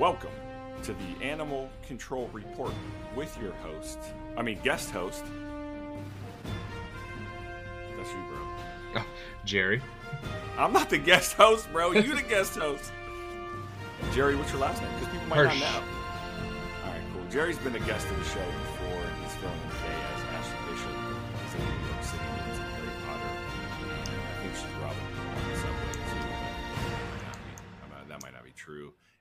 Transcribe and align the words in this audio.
Welcome 0.00 0.30
to 0.84 0.94
the 0.94 1.22
Animal 1.22 1.68
Control 1.86 2.30
Report 2.32 2.72
with 3.14 3.36
your 3.38 3.52
host, 3.56 3.98
I 4.34 4.40
mean, 4.40 4.58
guest 4.64 4.90
host. 4.92 5.22
That's 7.98 8.08
you, 8.08 8.24
bro. 8.30 8.38
Oh, 8.96 9.06
Jerry. 9.44 9.82
I'm 10.56 10.72
not 10.72 10.88
the 10.88 10.96
guest 10.96 11.34
host, 11.34 11.70
bro. 11.70 11.92
You're 11.92 12.16
the 12.16 12.22
guest 12.22 12.56
host. 12.56 12.90
Jerry, 14.14 14.36
what's 14.36 14.50
your 14.52 14.62
last 14.62 14.80
name? 14.80 14.90
Because 14.94 15.12
people 15.12 15.28
might 15.28 15.36
Hirsch. 15.36 15.60
not 15.60 15.82
know. 15.82 15.88
All 16.86 16.92
right, 16.92 17.02
cool. 17.12 17.30
Jerry's 17.30 17.58
been 17.58 17.76
a 17.76 17.80
guest 17.80 18.06
of 18.08 18.16
the 18.16 18.24
show 18.24 18.40
before, 18.40 18.79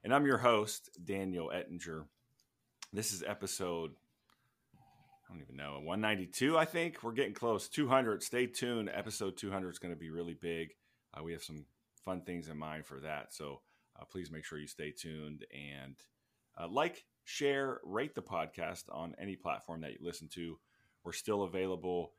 And 0.10 0.16
I'm 0.16 0.26
your 0.26 0.39
host, 0.39 0.89
Daniel 1.05 1.52
Ettinger. 1.54 2.08
This 2.91 3.13
is 3.13 3.22
episode, 3.22 3.91
I 4.73 5.32
don't 5.32 5.44
even 5.44 5.55
know, 5.55 5.73
192, 5.84 6.58
I 6.58 6.66
think. 6.66 7.04
We're 7.04 7.12
getting 7.12 7.35
close. 7.35 7.68
200. 7.68 8.23
Stay 8.23 8.48
tuned. 8.48 8.90
Episode 8.91 9.38
200 9.38 9.70
is 9.70 9.77
going 9.77 9.94
to 9.94 9.99
be 9.99 10.09
really 10.09 10.34
big. 10.34 10.70
Uh, 11.13 11.22
we 11.22 11.32
have 11.34 11.44
some 11.44 11.63
fun 12.04 12.22
things 12.22 12.49
in 12.49 12.58
mind 12.58 12.88
for 12.88 12.99
that. 13.02 13.35
So 13.35 13.62
uh, 13.99 14.05
please 14.05 14.32
make 14.32 14.45
sure 14.45 14.58
you 14.58 14.66
stay 14.66 14.90
tuned 14.90 15.45
and 15.54 15.95
uh, 16.60 16.68
like, 16.68 17.05
share, 17.23 17.80
rate 17.84 18.16
the 18.16 18.23
podcast 18.23 18.85
on 18.91 19.13
any 19.21 19.35
platform 19.35 19.82
that 19.82 19.91
you 19.91 19.99
listen 20.02 20.27
to. 20.30 20.57
We're 21.04 21.12
still 21.12 21.44
available 21.44 22.13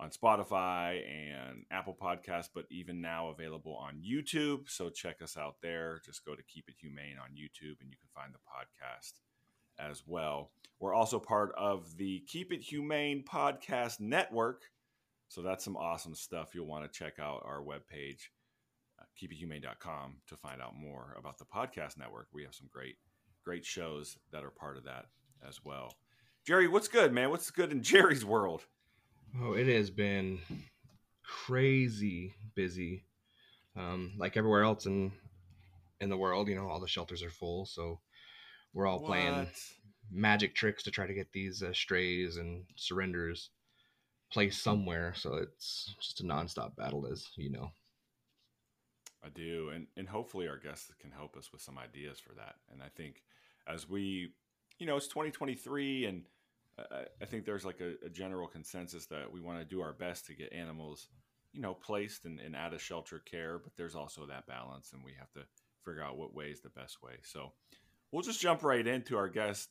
on 0.00 0.10
Spotify 0.10 1.02
and 1.06 1.64
Apple 1.70 1.96
Podcasts, 2.00 2.48
but 2.52 2.64
even 2.70 3.02
now 3.02 3.28
available 3.28 3.76
on 3.76 4.00
YouTube. 4.00 4.68
So 4.68 4.88
check 4.88 5.20
us 5.22 5.36
out 5.36 5.56
there. 5.62 6.00
Just 6.04 6.24
go 6.24 6.34
to 6.34 6.42
Keep 6.42 6.68
It 6.68 6.76
Humane 6.80 7.16
on 7.22 7.30
YouTube 7.30 7.80
and 7.80 7.90
you 7.90 7.96
can 7.98 8.08
find 8.14 8.32
the 8.32 8.38
podcast 8.38 9.20
as 9.78 10.02
well. 10.06 10.52
We're 10.78 10.94
also 10.94 11.18
part 11.18 11.52
of 11.56 11.98
the 11.98 12.24
Keep 12.26 12.52
It 12.52 12.62
Humane 12.62 13.24
Podcast 13.30 14.00
Network. 14.00 14.62
So 15.28 15.42
that's 15.42 15.64
some 15.64 15.76
awesome 15.76 16.14
stuff. 16.14 16.54
You'll 16.54 16.66
want 16.66 16.90
to 16.90 16.98
check 16.98 17.18
out 17.20 17.42
our 17.44 17.60
webpage, 17.60 18.30
uh, 18.98 19.04
keepithumane.com, 19.20 20.16
to 20.28 20.36
find 20.36 20.62
out 20.62 20.74
more 20.74 21.14
about 21.18 21.38
the 21.38 21.44
podcast 21.44 21.98
network. 21.98 22.28
We 22.32 22.42
have 22.44 22.54
some 22.54 22.68
great, 22.72 22.96
great 23.44 23.66
shows 23.66 24.16
that 24.32 24.44
are 24.44 24.50
part 24.50 24.78
of 24.78 24.84
that 24.84 25.06
as 25.46 25.60
well. 25.62 25.94
Jerry, 26.46 26.68
what's 26.68 26.88
good, 26.88 27.12
man? 27.12 27.28
What's 27.28 27.50
good 27.50 27.70
in 27.70 27.82
Jerry's 27.82 28.24
world? 28.24 28.64
Oh, 29.38 29.52
it 29.52 29.68
has 29.68 29.90
been 29.90 30.40
crazy 31.22 32.34
busy. 32.54 33.04
Um, 33.76 34.12
like 34.18 34.36
everywhere 34.36 34.64
else 34.64 34.86
in 34.86 35.12
in 36.00 36.08
the 36.08 36.16
world, 36.16 36.48
you 36.48 36.56
know, 36.56 36.68
all 36.68 36.80
the 36.80 36.88
shelters 36.88 37.22
are 37.22 37.30
full, 37.30 37.66
so 37.66 38.00
we're 38.72 38.86
all 38.86 39.00
playing 39.00 39.46
magic 40.10 40.54
tricks 40.54 40.82
to 40.84 40.90
try 40.90 41.06
to 41.06 41.14
get 41.14 41.32
these 41.32 41.62
uh, 41.62 41.72
strays 41.72 42.36
and 42.36 42.64
surrenders 42.76 43.50
placed 44.32 44.62
somewhere. 44.62 45.12
So 45.16 45.34
it's 45.34 45.94
just 46.00 46.20
a 46.20 46.24
nonstop 46.24 46.76
battle, 46.76 47.06
as 47.06 47.28
you 47.36 47.50
know. 47.50 47.70
I 49.24 49.28
do, 49.28 49.70
and 49.74 49.86
and 49.96 50.08
hopefully 50.08 50.48
our 50.48 50.56
guests 50.56 50.90
can 51.00 51.10
help 51.10 51.36
us 51.36 51.52
with 51.52 51.60
some 51.60 51.78
ideas 51.78 52.18
for 52.18 52.34
that. 52.34 52.56
And 52.72 52.82
I 52.82 52.88
think 52.88 53.22
as 53.66 53.88
we, 53.88 54.32
you 54.78 54.86
know, 54.86 54.96
it's 54.96 55.08
2023, 55.08 56.06
and 56.06 56.24
I, 56.90 57.04
I 57.22 57.24
think 57.24 57.44
there's 57.44 57.64
like 57.64 57.80
a, 57.80 57.94
a 58.04 58.10
general 58.10 58.46
consensus 58.48 59.06
that 59.06 59.32
we 59.32 59.40
want 59.40 59.58
to 59.58 59.64
do 59.64 59.80
our 59.80 59.92
best 59.92 60.26
to 60.26 60.34
get 60.34 60.52
animals, 60.52 61.08
you 61.52 61.60
know, 61.60 61.74
placed 61.74 62.24
and, 62.24 62.38
and 62.40 62.54
out 62.56 62.74
of 62.74 62.80
shelter 62.82 63.18
care. 63.18 63.58
But 63.58 63.72
there's 63.76 63.94
also 63.94 64.26
that 64.26 64.46
balance, 64.46 64.92
and 64.92 65.02
we 65.04 65.12
have 65.18 65.30
to 65.32 65.40
figure 65.84 66.02
out 66.02 66.16
what 66.18 66.34
way 66.34 66.46
is 66.46 66.60
the 66.60 66.68
best 66.70 67.02
way. 67.02 67.14
So 67.22 67.52
we'll 68.12 68.22
just 68.22 68.40
jump 68.40 68.62
right 68.62 68.86
into 68.86 69.16
our 69.16 69.28
guest. 69.28 69.70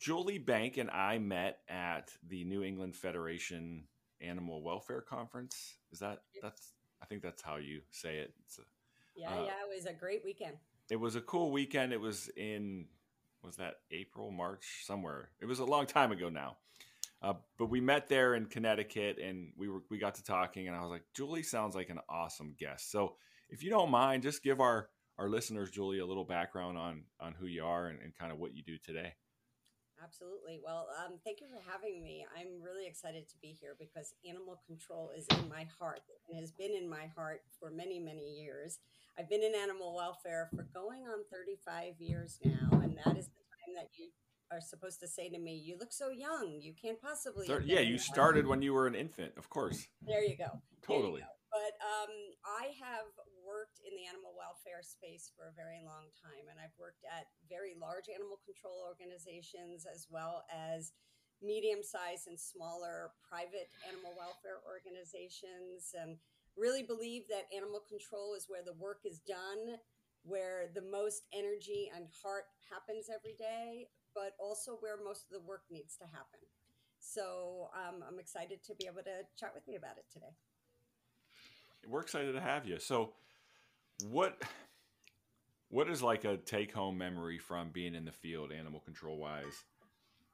Julie 0.00 0.38
Bank 0.38 0.78
and 0.78 0.90
I 0.90 1.18
met 1.18 1.58
at 1.68 2.10
the 2.26 2.44
New 2.44 2.62
England 2.64 2.96
Federation 2.96 3.84
Animal 4.20 4.62
Welfare 4.62 5.00
Conference. 5.00 5.74
Is 5.92 6.00
that 6.00 6.22
that's 6.42 6.72
I 7.02 7.06
think 7.06 7.22
that's 7.22 7.42
how 7.42 7.56
you 7.56 7.80
say 7.90 8.18
it. 8.18 8.32
It's 8.44 8.58
a, 8.58 8.62
Yeah, 9.16 9.30
Uh, 9.30 9.44
yeah, 9.44 9.52
it 9.64 9.74
was 9.74 9.86
a 9.86 9.92
great 9.92 10.22
weekend. 10.24 10.56
it 10.90 10.96
was 10.96 11.14
a 11.16 11.20
cool 11.20 11.50
weekend. 11.52 11.92
It 11.92 12.00
was 12.00 12.28
in 12.36 12.86
was 13.42 13.56
that 13.56 13.74
April, 13.90 14.30
March, 14.30 14.82
somewhere. 14.84 15.30
It 15.40 15.46
was 15.46 15.58
a 15.58 15.64
long 15.64 15.86
time 15.86 16.12
ago 16.12 16.28
now. 16.28 16.56
Uh, 17.22 17.34
but 17.56 17.70
we 17.70 17.80
met 17.80 18.08
there 18.08 18.34
in 18.34 18.46
Connecticut, 18.46 19.18
and 19.22 19.52
we 19.56 19.68
were 19.68 19.82
we 19.90 19.98
got 19.98 20.16
to 20.16 20.24
talking, 20.24 20.66
and 20.66 20.76
I 20.76 20.80
was 20.80 20.90
like, 20.90 21.04
Julie 21.14 21.44
sounds 21.44 21.76
like 21.76 21.88
an 21.88 22.00
awesome 22.08 22.54
guest. 22.58 22.90
So 22.90 23.14
if 23.48 23.62
you 23.62 23.70
don't 23.70 23.90
mind, 23.90 24.24
just 24.24 24.42
give 24.42 24.60
our 24.60 24.88
our 25.18 25.28
listeners, 25.28 25.70
Julie, 25.70 26.00
a 26.00 26.06
little 26.06 26.24
background 26.24 26.76
on 26.76 27.04
on 27.20 27.34
who 27.34 27.46
you 27.46 27.64
are 27.64 27.86
and, 27.86 28.00
and 28.00 28.14
kind 28.14 28.32
of 28.32 28.38
what 28.38 28.56
you 28.56 28.62
do 28.64 28.76
today. 28.78 29.14
Absolutely. 30.02 30.58
Well, 30.62 30.88
um, 30.98 31.18
thank 31.24 31.40
you 31.40 31.46
for 31.46 31.60
having 31.70 32.02
me. 32.02 32.26
I'm 32.36 32.60
really 32.60 32.86
excited 32.86 33.28
to 33.28 33.34
be 33.40 33.56
here 33.60 33.76
because 33.78 34.14
animal 34.28 34.60
control 34.66 35.10
is 35.16 35.26
in 35.38 35.48
my 35.48 35.66
heart 35.78 36.00
and 36.28 36.38
has 36.38 36.50
been 36.50 36.74
in 36.74 36.88
my 36.88 37.06
heart 37.14 37.42
for 37.60 37.70
many, 37.70 38.00
many 38.00 38.42
years. 38.42 38.78
I've 39.18 39.28
been 39.28 39.42
in 39.42 39.54
animal 39.54 39.94
welfare 39.94 40.48
for 40.54 40.66
going 40.74 41.02
on 41.02 41.24
35 41.30 42.00
years 42.00 42.38
now, 42.44 42.80
and 42.82 42.98
that 43.04 43.16
is 43.16 43.26
the 43.28 43.44
time 43.54 43.74
that 43.76 43.90
you 43.96 44.08
are 44.50 44.60
supposed 44.60 45.00
to 45.00 45.08
say 45.08 45.28
to 45.28 45.38
me, 45.38 45.54
"You 45.54 45.76
look 45.78 45.92
so 45.92 46.10
young. 46.10 46.60
You 46.60 46.74
can't 46.74 47.00
possibly." 47.00 47.46
Thir- 47.46 47.60
yeah, 47.64 47.80
you 47.80 47.98
started 47.98 48.46
when 48.46 48.62
you 48.62 48.72
were 48.72 48.86
an 48.86 48.94
infant, 48.94 49.36
of 49.36 49.48
course. 49.48 49.86
There 50.06 50.22
you 50.24 50.36
go. 50.36 50.44
There 50.44 50.52
you 50.52 51.02
Totally. 51.02 51.20
go. 51.20 51.26
But 51.52 51.76
um, 51.84 52.10
I 52.44 52.72
have 52.80 53.06
worked 53.52 53.84
in 53.84 53.92
the 53.92 54.08
animal 54.08 54.32
welfare 54.32 54.80
space 54.80 55.28
for 55.36 55.52
a 55.52 55.58
very 55.60 55.84
long 55.84 56.08
time, 56.16 56.48
and 56.48 56.56
I've 56.56 56.72
worked 56.80 57.04
at 57.04 57.28
very 57.52 57.76
large 57.76 58.08
animal 58.08 58.40
control 58.40 58.80
organizations 58.80 59.84
as 59.84 60.08
well 60.08 60.48
as 60.48 60.96
medium 61.44 61.84
sized 61.84 62.32
and 62.32 62.40
smaller 62.40 63.12
private 63.20 63.68
animal 63.84 64.16
welfare 64.16 64.64
organizations. 64.64 65.92
And 65.92 66.16
really 66.56 66.82
believe 66.82 67.28
that 67.28 67.48
animal 67.54 67.80
control 67.84 68.34
is 68.34 68.46
where 68.48 68.64
the 68.64 68.76
work 68.80 69.04
is 69.04 69.20
done, 69.20 69.76
where 70.24 70.68
the 70.74 70.82
most 70.82 71.28
energy 71.32 71.90
and 71.94 72.06
heart 72.22 72.44
happens 72.70 73.08
every 73.12 73.34
day, 73.36 73.88
but 74.14 74.32
also 74.38 74.78
where 74.80 74.96
most 75.02 75.26
of 75.28 75.32
the 75.32 75.44
work 75.44 75.62
needs 75.70 75.96
to 75.96 76.04
happen. 76.04 76.40
So 77.00 77.68
um, 77.74 78.04
I'm 78.06 78.18
excited 78.18 78.62
to 78.64 78.74
be 78.76 78.86
able 78.86 79.02
to 79.02 79.26
chat 79.36 79.52
with 79.54 79.64
you 79.66 79.76
about 79.76 79.98
it 79.98 80.06
today. 80.12 80.32
we're 81.88 82.00
excited 82.00 82.32
to 82.32 82.40
have 82.40 82.66
you. 82.66 82.78
So, 82.78 83.12
what 84.04 84.42
what 85.68 85.88
is 85.88 86.02
like 86.02 86.24
a 86.24 86.36
take 86.36 86.72
home 86.72 86.98
memory 86.98 87.38
from 87.38 87.70
being 87.70 87.94
in 87.94 88.04
the 88.04 88.12
field, 88.12 88.52
animal 88.52 88.80
control 88.80 89.18
wise? 89.18 89.64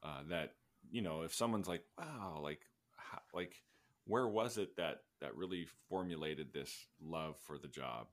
Uh, 0.02 0.22
that 0.30 0.54
you 0.90 1.02
know, 1.02 1.22
if 1.22 1.34
someone's 1.34 1.68
like, 1.68 1.82
wow, 1.98 2.40
like 2.42 2.60
how, 2.96 3.20
like 3.32 3.62
where 4.04 4.26
was 4.26 4.58
it 4.58 4.76
that 4.76 5.02
that 5.20 5.36
really 5.36 5.66
formulated 5.88 6.52
this 6.52 6.86
love 7.00 7.36
for 7.46 7.58
the 7.58 7.68
job? 7.68 8.06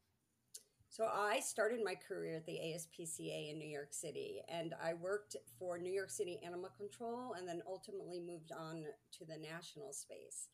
So 0.89 1.09
I 1.11 1.41
started 1.41 1.81
my 1.83 1.95
career 1.95 2.37
at 2.37 2.45
the 2.45 2.53
ASPCA 2.53 3.51
in 3.51 3.59
New 3.59 3.67
York 3.67 3.91
City, 3.91 4.41
and 4.47 4.73
I 4.81 4.93
worked 4.93 5.35
for 5.59 5.77
New 5.77 5.91
York 5.91 6.09
City 6.09 6.39
Animal 6.45 6.69
Control, 6.77 7.33
and 7.37 7.45
then 7.45 7.61
ultimately 7.67 8.21
moved 8.21 8.51
on 8.57 8.85
to 9.17 9.25
the 9.25 9.37
national 9.37 9.91
space. 9.91 10.47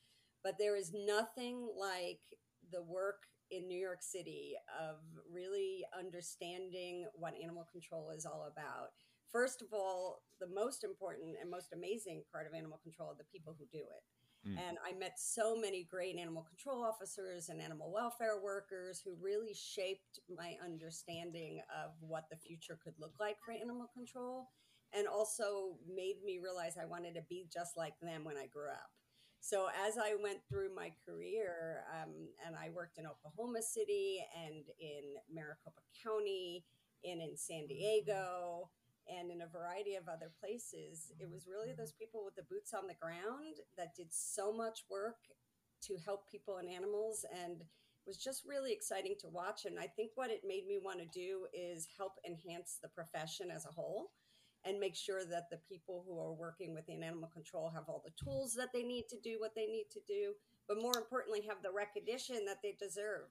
But 0.44 0.58
there 0.58 0.76
is 0.76 0.94
nothing 0.96 1.68
like 1.80 2.22
the 2.72 2.82
work 2.82 3.28
in 3.52 3.68
New 3.68 3.78
York 3.78 4.02
City 4.02 4.54
of 4.80 4.98
really 5.32 5.84
understanding 5.98 7.06
what 7.14 7.34
animal 7.42 7.68
control 7.72 8.12
is 8.12 8.26
all 8.26 8.50
about. 8.52 8.92
First 9.32 9.62
of 9.62 9.68
all, 9.74 10.24
the 10.40 10.48
most 10.48 10.84
important 10.84 11.36
and 11.40 11.50
most 11.50 11.74
amazing 11.74 12.24
part 12.32 12.48
of 12.48 12.54
animal 12.54 12.80
control 12.82 13.10
are 13.10 13.18
the 13.18 13.32
people 13.32 13.56
who 13.58 13.66
do 13.72 13.84
it. 13.84 14.04
Mm. 14.48 14.58
And 14.58 14.78
I 14.84 14.98
met 14.98 15.20
so 15.20 15.56
many 15.56 15.84
great 15.84 16.18
animal 16.18 16.44
control 16.44 16.84
officers 16.84 17.50
and 17.50 17.62
animal 17.62 17.92
welfare 17.94 18.42
workers 18.42 19.02
who 19.04 19.16
really 19.22 19.54
shaped 19.54 20.20
my 20.36 20.56
understanding 20.64 21.62
of 21.70 21.92
what 22.00 22.26
the 22.32 22.38
future 22.38 22.78
could 22.84 22.96
look 23.00 23.14
like 23.20 23.38
for 23.46 23.52
animal 23.52 23.88
control 23.94 24.50
and 24.94 25.08
also 25.08 25.78
made 25.88 26.24
me 26.26 26.40
realize 26.42 26.76
I 26.76 26.86
wanted 26.86 27.16
to 27.16 27.22
be 27.30 27.48
just 27.54 27.78
like 27.78 27.94
them 28.02 28.24
when 28.24 28.38
I 28.38 28.48
grew 28.48 28.70
up. 28.70 28.92
So 29.42 29.68
as 29.88 29.98
I 29.98 30.16
went 30.22 30.40
through 30.48 30.74
my 30.76 30.94
career, 31.04 31.84
um, 31.92 32.30
and 32.46 32.56
I 32.56 32.70
worked 32.70 33.00
in 33.00 33.06
Oklahoma 33.06 33.62
City 33.62 34.24
and 34.38 34.64
in 34.80 35.18
Maricopa 35.34 35.82
County 36.04 36.64
and 37.04 37.22
in 37.22 37.36
San 37.36 37.66
Diego 37.68 38.70
and 39.10 39.32
in 39.32 39.42
a 39.42 39.48
variety 39.48 39.96
of 39.96 40.08
other 40.08 40.32
places, 40.40 41.12
it 41.20 41.28
was 41.30 41.50
really 41.50 41.74
those 41.74 41.92
people 41.92 42.24
with 42.24 42.36
the 42.36 42.46
boots 42.50 42.72
on 42.74 42.86
the 42.86 42.94
ground 43.02 43.58
that 43.78 43.96
did 43.96 44.14
so 44.14 44.54
much 44.54 44.86
work 44.90 45.18
to 45.82 45.98
help 46.06 46.30
people 46.30 46.58
and 46.58 46.70
animals 46.70 47.26
and 47.44 47.62
it 47.62 48.08
was 48.08 48.18
just 48.18 48.44
really 48.48 48.72
exciting 48.72 49.16
to 49.20 49.28
watch 49.28 49.66
and 49.66 49.80
i 49.80 49.88
think 49.88 50.12
what 50.16 50.30
it 50.30 50.42
made 50.46 50.68
me 50.68 50.80
want 50.84 51.00
to 51.00 51.06
do 51.08 51.46
is 51.54 51.88
help 51.98 52.14
enhance 52.26 52.78
the 52.82 52.90
profession 52.90 53.50
as 53.50 53.66
a 53.66 53.72
whole 53.72 54.12
and 54.66 54.80
make 54.80 54.96
sure 54.96 55.26
that 55.26 55.50
the 55.50 55.60
people 55.70 56.04
who 56.08 56.20
are 56.20 56.34
working 56.34 56.74
within 56.74 57.04
animal 57.04 57.30
control 57.34 57.72
have 57.74 57.84
all 57.88 58.04
the 58.06 58.24
tools 58.24 58.54
that 58.54 58.70
they 58.74 58.84
need 58.84 59.08
to 59.10 59.18
do 59.24 59.38
what 59.40 59.56
they 59.56 59.66
need 59.66 59.86
to 59.92 60.00
do 60.08 60.34
but 60.68 60.82
more 60.82 60.98
importantly 60.98 61.42
have 61.48 61.62
the 61.64 61.72
recognition 61.72 62.46
that 62.46 62.62
they 62.62 62.76
deserve 62.80 63.30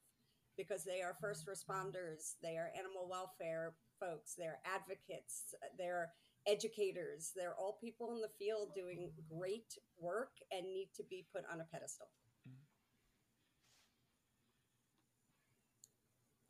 because 0.56 0.85
they 0.85 1.00
are 1.03 1.17
first 1.21 1.47
responders 1.47 2.35
they 2.43 2.56
are 2.56 2.71
animal 2.77 3.09
welfare 3.09 3.75
folks, 4.00 4.35
they're 4.37 4.59
advocates, 4.65 5.55
they're 5.79 6.09
educators. 6.47 7.32
They're 7.37 7.55
all 7.55 7.79
people 7.81 8.15
in 8.15 8.21
the 8.21 8.31
field 8.38 8.71
doing 8.75 9.11
great 9.31 9.79
work 9.99 10.32
and 10.50 10.67
need 10.73 10.88
to 10.97 11.03
be 11.09 11.27
put 11.32 11.44
on 11.53 11.61
a 11.61 11.65
pedestal. 11.65 12.09
Mm-hmm. 12.49 12.56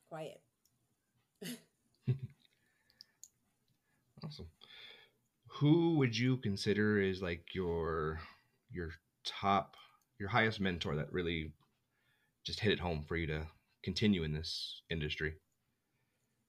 Quiet. 0.08 0.40
awesome. 4.24 4.46
Who 5.60 5.96
would 5.96 6.16
you 6.16 6.38
consider 6.38 7.02
is 7.02 7.20
like 7.20 7.54
your 7.54 8.18
your 8.70 8.92
top 9.26 9.76
your 10.18 10.30
highest 10.30 10.58
mentor 10.58 10.96
that 10.96 11.12
really 11.12 11.52
just 12.46 12.60
hit 12.60 12.72
it 12.72 12.80
home 12.80 13.04
for 13.06 13.14
you 13.14 13.26
to 13.26 13.46
continue 13.84 14.22
in 14.22 14.32
this 14.32 14.80
industry? 14.88 15.34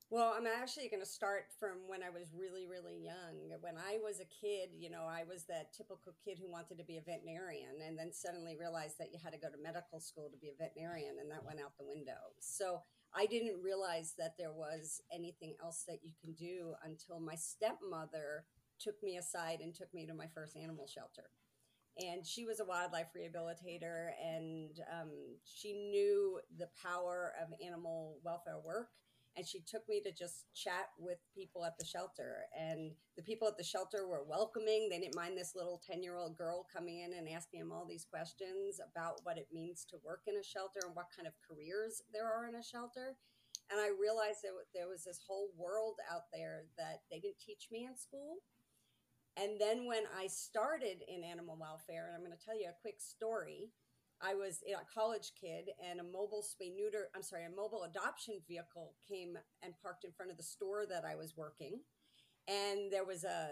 Well, 0.10 0.34
I'm 0.36 0.48
actually 0.48 0.88
going 0.88 1.04
to 1.04 1.06
start 1.06 1.48
from 1.60 1.88
when 1.88 2.04
I 2.04 2.10
was 2.10 2.32
really, 2.34 2.68
really 2.68 3.00
young. 3.04 3.52
When 3.60 3.76
I 3.76 3.98
was 4.02 4.20
a 4.20 4.28
kid, 4.28 4.70
you 4.72 4.90
know, 4.90 5.04
I 5.04 5.24
was 5.24 5.44
that 5.48 5.74
typical 5.74 6.14
kid 6.24 6.40
who 6.40 6.50
wanted 6.50 6.78
to 6.78 6.84
be 6.86 6.98
a 6.98 7.02
veterinarian 7.02 7.84
and 7.86 8.00
then 8.00 8.14
suddenly 8.14 8.56
realized 8.58 8.96
that 9.00 9.12
you 9.12 9.20
had 9.22 9.34
to 9.34 9.40
go 9.40 9.48
to 9.48 9.62
medical 9.62 10.00
school 10.00 10.30
to 10.32 10.38
be 10.38 10.52
a 10.52 10.64
veterinarian, 10.64 11.16
and 11.20 11.32
that 11.32 11.44
went 11.46 11.60
out 11.60 11.78
the 11.78 11.88
window. 11.88 12.32
So 12.40 12.84
I 13.14 13.26
didn't 13.26 13.62
realize 13.62 14.14
that 14.18 14.36
there 14.38 14.52
was 14.54 15.02
anything 15.14 15.56
else 15.62 15.84
that 15.88 16.00
you 16.04 16.12
can 16.20 16.32
do 16.34 16.76
until 16.84 17.20
my 17.20 17.36
stepmother 17.36 18.46
took 18.84 19.02
me 19.04 19.18
aside 19.18 19.60
and 19.62 19.74
took 19.74 19.94
me 19.94 20.06
to 20.08 20.14
my 20.14 20.28
first 20.34 20.56
animal 20.58 20.88
shelter. 20.88 21.30
And 21.98 22.26
she 22.26 22.46
was 22.46 22.60
a 22.60 22.66
wildlife 22.66 23.08
rehabilitator 23.16 24.12
and 24.24 24.72
um, 24.92 25.12
she 25.44 25.74
knew 25.74 26.40
the 26.58 26.70
power 26.82 27.34
of 27.42 27.50
animal 27.66 28.18
welfare 28.24 28.60
work 28.64 28.90
and 29.38 29.48
she 29.48 29.62
took 29.62 29.88
me 29.88 30.02
to 30.02 30.12
just 30.12 30.52
chat 30.54 30.92
with 31.00 31.18
people 31.34 31.64
at 31.64 31.78
the 31.80 31.86
shelter. 31.86 32.48
And 32.58 32.92
the 33.16 33.24
people 33.24 33.48
at 33.48 33.58
the 33.58 33.64
shelter 33.64 34.08
were 34.08 34.28
welcoming. 34.28 34.90
They 34.90 35.00
didn't 35.00 35.16
mind 35.16 35.38
this 35.38 35.56
little 35.56 35.82
10 35.88 36.04
year 36.04 36.18
old 36.18 36.38
girl 36.38 36.68
coming 36.74 37.00
in 37.00 37.14
and 37.14 37.30
asking 37.30 37.62
them 37.62 37.72
all 37.72 37.86
these 37.88 38.06
questions 38.06 38.80
about 38.84 39.22
what 39.24 39.38
it 39.38 39.48
means 39.54 39.86
to 39.90 40.04
work 40.04 40.24
in 40.28 40.36
a 40.36 40.44
shelter 40.44 40.82
and 40.86 40.96
what 40.96 41.16
kind 41.16 41.28
of 41.28 41.34
careers 41.48 42.04
there 42.12 42.28
are 42.28 42.48
in 42.48 42.56
a 42.56 42.64
shelter. 42.64 43.16
And 43.72 43.80
i 43.80 43.88
realized 43.88 44.44
that 44.44 44.52
there 44.76 44.90
was 44.90 45.06
this 45.06 45.20
whole 45.26 45.48
world 45.56 45.96
out 46.12 46.28
there 46.34 46.68
that 46.78 47.08
they 47.10 47.20
didn't 47.20 47.40
teach 47.40 47.70
me 47.72 47.88
in 47.88 47.96
school 47.96 48.44
and 49.38 49.60
then 49.60 49.86
when 49.86 50.04
i 50.18 50.28
started 50.28 51.04
in 51.08 51.24
animal 51.24 51.58
welfare 51.60 52.08
and 52.08 52.16
i'm 52.16 52.26
going 52.26 52.38
to 52.38 52.46
tell 52.46 52.58
you 52.58 52.68
a 52.68 52.82
quick 52.82 53.00
story 53.00 53.72
I 54.24 54.36
was 54.36 54.62
a 54.70 54.78
college 54.94 55.32
kid, 55.34 55.72
and 55.84 56.00
a 56.00 56.04
mobile 56.04 56.46
spay 56.46 56.70
neuter, 56.76 57.10
I'm 57.16 57.24
sorry, 57.24 57.46
a 57.46 57.50
mobile 57.50 57.90
adoption 57.90 58.36
vehicle 58.48 58.94
came 59.10 59.36
and 59.64 59.74
parked 59.82 60.04
in 60.04 60.12
front 60.12 60.30
of 60.30 60.38
the 60.38 60.44
store 60.44 60.86
that 60.88 61.04
I 61.06 61.16
was 61.16 61.34
working. 61.36 61.80
And 62.48 62.92
there 62.92 63.04
was 63.04 63.24
a, 63.24 63.48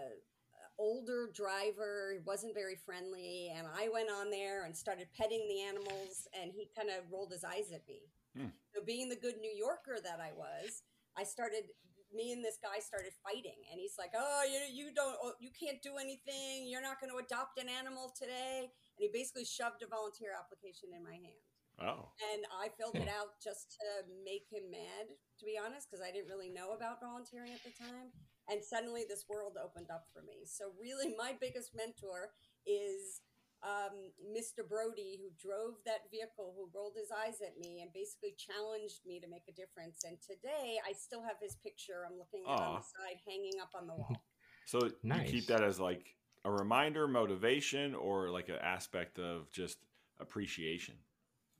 older 0.80 1.28
driver, 1.32 2.10
he 2.12 2.18
wasn't 2.24 2.54
very 2.54 2.74
friendly, 2.74 3.52
and 3.54 3.66
I 3.68 3.88
went 3.92 4.08
on 4.10 4.30
there 4.30 4.64
and 4.64 4.74
started 4.74 5.08
petting 5.16 5.46
the 5.46 5.60
animals, 5.60 6.26
and 6.40 6.50
he 6.50 6.70
kind 6.74 6.88
of 6.88 7.12
rolled 7.12 7.30
his 7.30 7.44
eyes 7.44 7.70
at 7.72 7.86
me. 7.86 8.00
Hmm. 8.36 8.56
So, 8.74 8.82
being 8.82 9.08
the 9.08 9.16
good 9.16 9.36
New 9.40 9.52
Yorker 9.52 9.98
that 10.02 10.18
I 10.20 10.32
was, 10.32 10.82
I 11.18 11.24
started 11.24 11.64
me 12.14 12.32
and 12.32 12.44
this 12.44 12.58
guy 12.58 12.82
started 12.82 13.14
fighting 13.22 13.56
and 13.70 13.78
he's 13.78 13.94
like 13.98 14.10
oh 14.16 14.42
you, 14.44 14.60
you 14.70 14.86
don't 14.94 15.16
oh, 15.22 15.34
you 15.38 15.50
can't 15.54 15.82
do 15.82 15.96
anything 15.96 16.66
you're 16.66 16.82
not 16.82 17.00
going 17.00 17.10
to 17.10 17.22
adopt 17.22 17.58
an 17.58 17.70
animal 17.70 18.12
today 18.18 18.70
and 19.00 19.08
he 19.08 19.08
basically 19.08 19.48
shoved 19.48 19.80
a 19.80 19.88
volunteer 19.88 20.36
application 20.36 20.92
in 20.92 21.00
my 21.00 21.16
hand. 21.16 21.48
Oh. 21.80 22.12
And 22.20 22.44
I 22.52 22.68
filled 22.76 23.00
it 23.00 23.08
hmm. 23.08 23.16
out 23.16 23.40
just 23.40 23.72
to 23.80 24.04
make 24.20 24.44
him 24.52 24.68
mad, 24.68 25.08
to 25.40 25.44
be 25.48 25.56
honest, 25.56 25.88
because 25.88 26.04
I 26.04 26.12
didn't 26.12 26.28
really 26.28 26.52
know 26.52 26.76
about 26.76 27.00
volunteering 27.00 27.56
at 27.56 27.64
the 27.64 27.72
time. 27.80 28.12
And 28.52 28.60
suddenly 28.60 29.08
this 29.08 29.24
world 29.24 29.56
opened 29.56 29.88
up 29.88 30.04
for 30.12 30.20
me. 30.20 30.44
So, 30.44 30.76
really, 30.76 31.16
my 31.24 31.32
biggest 31.40 31.72
mentor 31.72 32.36
is 32.68 33.24
um, 33.62 34.12
Mr. 34.32 34.66
Brody, 34.66 35.20
who 35.20 35.28
drove 35.36 35.76
that 35.84 36.08
vehicle, 36.10 36.54
who 36.56 36.70
rolled 36.72 36.94
his 36.96 37.12
eyes 37.12 37.44
at 37.44 37.58
me 37.60 37.80
and 37.82 37.92
basically 37.92 38.34
challenged 38.36 39.04
me 39.06 39.20
to 39.20 39.28
make 39.28 39.44
a 39.48 39.52
difference. 39.52 40.04
And 40.04 40.16
today 40.20 40.80
I 40.80 40.92
still 40.92 41.22
have 41.22 41.36
his 41.40 41.56
picture. 41.56 42.08
I'm 42.08 42.16
looking 42.16 42.44
at 42.48 42.56
on 42.56 42.80
the 42.80 42.86
side, 42.86 43.20
hanging 43.26 43.60
up 43.60 43.70
on 43.74 43.86
the 43.86 43.94
wall. 43.94 44.16
So, 44.66 44.88
nice. 45.02 45.26
you 45.26 45.40
keep 45.40 45.48
that 45.48 45.64
as 45.64 45.80
like 45.80 46.14
a 46.44 46.50
reminder, 46.50 47.08
motivation, 47.08 47.92
or 47.94 48.30
like 48.30 48.48
an 48.48 48.58
aspect 48.62 49.18
of 49.18 49.50
just 49.50 49.78
appreciation? 50.20 50.94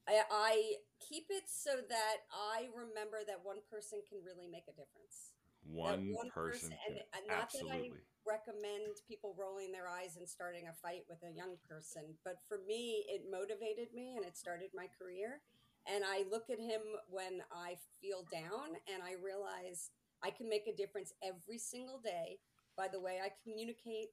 I, 0.07 0.23
I 0.31 0.73
keep 1.01 1.27
it 1.31 1.45
so 1.47 1.71
that 1.89 2.17
I 2.31 2.69
remember 2.71 3.19
that 3.27 3.41
one 3.43 3.59
person 3.71 4.01
can 4.09 4.19
really 4.25 4.47
make 4.47 4.65
a 4.69 4.73
difference. 4.73 5.35
One, 5.65 6.13
one 6.13 6.31
person, 6.31 6.71
person 6.71 6.79
can, 6.87 6.97
and 7.15 7.27
not 7.29 7.45
absolutely. 7.45 7.71
that 7.71 7.77
I 7.77 8.29
recommend 8.29 8.97
people 9.07 9.35
rolling 9.39 9.73
their 9.73 9.89
eyes 9.89 10.17
and 10.17 10.29
starting 10.29 10.69
a 10.69 10.73
fight 10.73 11.05
with 11.09 11.19
a 11.23 11.35
young 11.35 11.57
person, 11.69 12.17
but 12.25 12.39
for 12.49 12.59
me, 12.67 13.05
it 13.09 13.23
motivated 13.31 13.93
me 13.95 14.17
and 14.17 14.25
it 14.25 14.37
started 14.37 14.71
my 14.75 14.87
career. 14.99 15.41
And 15.87 16.05
I 16.05 16.25
look 16.31 16.51
at 16.51 16.59
him 16.59 16.83
when 17.09 17.43
I 17.53 17.77
feel 18.01 18.25
down 18.31 18.77
and 18.93 19.03
I 19.03 19.15
realize 19.23 19.91
I 20.23 20.31
can 20.31 20.49
make 20.49 20.67
a 20.67 20.75
difference 20.75 21.13
every 21.23 21.59
single 21.59 21.99
day 21.99 22.39
by 22.77 22.89
the 22.89 23.01
way 23.01 23.19
I 23.23 23.31
communicate, 23.45 24.11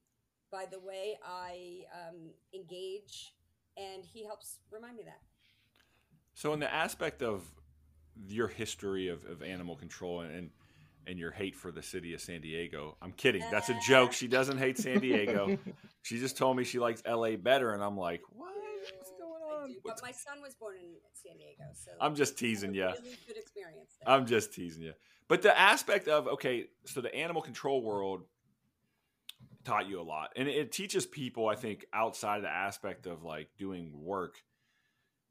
by 0.52 0.66
the 0.70 0.80
way 0.80 1.18
I 1.26 1.84
um, 1.94 2.32
engage, 2.54 3.34
and 3.78 4.04
he 4.06 4.26
helps 4.26 4.60
remind 4.72 4.98
me 4.98 5.04
that. 5.04 5.22
So, 6.34 6.54
in 6.54 6.60
the 6.60 6.74
aspect 6.74 7.22
of 7.22 7.44
your 8.28 8.48
history 8.48 9.08
of, 9.08 9.26
of 9.26 9.42
animal 9.42 9.76
control 9.76 10.22
and 10.22 10.34
and 10.34 10.50
your 11.16 11.32
hate 11.32 11.56
for 11.56 11.72
the 11.72 11.84
city 11.84 12.14
of 12.14 12.22
San 12.22 12.42
Diego, 12.42 12.98
I'm 13.02 13.12
kidding. 13.12 13.44
That's 13.52 13.70
a 13.70 13.78
joke. 13.88 14.14
She 14.14 14.28
doesn't 14.28 14.58
hate 14.58 14.78
San 14.78 15.00
Diego. 15.00 15.58
she 16.02 16.20
just 16.20 16.38
told 16.38 16.58
me 16.58 16.64
she 16.64 16.80
likes 16.80 17.04
LA 17.08 17.36
better, 17.36 17.74
and 17.74 17.84
I'm 17.84 17.98
like, 17.98 18.22
what? 18.32 18.52
What's 18.98 19.12
going 19.12 19.42
on? 19.64 19.76
But 19.84 20.00
my 20.02 20.12
son 20.12 20.42
was 20.42 20.56
born 20.56 20.76
in 20.78 20.96
San 21.14 21.38
Diego, 21.38 21.64
so 21.74 21.92
I'm 22.02 22.16
just 22.16 22.38
teasing 22.38 22.74
you. 22.74 22.86
Really 22.86 23.18
good 23.28 23.38
experience. 23.38 23.98
There. 24.04 24.14
I'm 24.14 24.26
just 24.26 24.54
teasing 24.54 24.84
you. 24.84 24.94
But 25.28 25.42
the 25.42 25.58
aspect 25.58 26.08
of 26.08 26.28
okay, 26.28 26.68
so 26.86 27.02
the 27.02 27.14
animal 27.14 27.42
control 27.42 27.82
world 27.82 28.24
taught 29.68 29.90
you 29.90 30.00
a 30.00 30.02
lot 30.02 30.30
and 30.38 30.48
it 30.48 30.72
teaches 30.72 31.06
people 31.06 31.50
i 31.50 31.54
think 31.56 31.86
outside 31.92 32.38
of 32.38 32.44
the 32.44 32.50
aspect 32.50 33.06
of 33.06 33.24
like 33.24 33.50
doing 33.58 33.92
work 33.94 34.38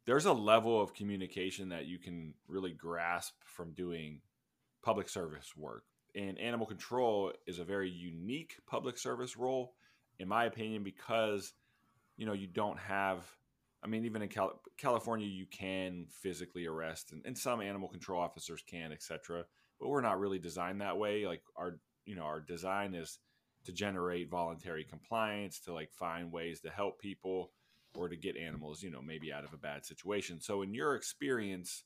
there's 0.07 0.27
a 0.27 0.33
level 0.33 0.81
of 0.81 0.95
communication 0.95 1.71
that 1.71 1.87
you 1.87 1.99
can 1.99 2.35
really 2.47 2.73
grasp 2.73 3.35
from 3.45 3.73
doing 3.73 4.21
public 4.87 5.09
service 5.09 5.51
work 5.57 5.85
and 6.15 6.39
animal 6.39 6.67
control 6.67 7.33
is 7.47 7.59
a 7.59 7.65
very 7.65 7.91
unique 7.91 8.55
public 8.67 8.97
service 8.97 9.37
role 9.37 9.75
in 10.21 10.29
my 10.29 10.45
opinion 10.45 10.83
because 10.83 11.53
you 12.17 12.25
know 12.25 12.33
you 12.33 12.47
don't 12.47 12.79
have 12.79 13.19
i 13.83 13.87
mean 13.87 14.05
even 14.05 14.23
in 14.23 14.29
Cal- 14.29 14.61
california 14.79 15.27
you 15.27 15.47
can 15.47 16.07
physically 16.09 16.67
arrest 16.67 17.13
and, 17.13 17.21
and 17.27 17.37
some 17.37 17.61
animal 17.61 17.89
control 17.89 18.23
officers 18.23 18.63
can 18.67 18.93
etc 18.93 19.45
but 19.81 19.89
we're 19.89 20.01
not 20.01 20.21
really 20.21 20.39
designed 20.39 20.81
that 20.81 20.97
way 20.97 21.27
like 21.27 21.43
our 21.57 21.81
you 22.05 22.15
know 22.15 22.23
our 22.23 22.41
design 22.41 22.95
is 22.95 23.19
to 23.67 23.73
generate 23.73 24.31
voluntary 24.31 24.85
compliance, 24.85 25.61
to 25.61 25.73
like 25.73 25.93
find 25.93 26.33
ways 26.33 26.61
to 26.61 26.71
help 26.71 26.99
people 27.01 27.51
or 27.95 28.09
to 28.09 28.17
get 28.17 28.37
animals, 28.37 28.83
you 28.83 28.91
know, 28.91 29.03
maybe 29.03 29.33
out 29.33 29.45
of 29.45 29.53
a 29.53 29.59
bad 29.59 29.85
situation. 29.85 30.41
So, 30.41 30.63
in 30.63 30.73
your 30.73 30.95
experience, 30.95 31.85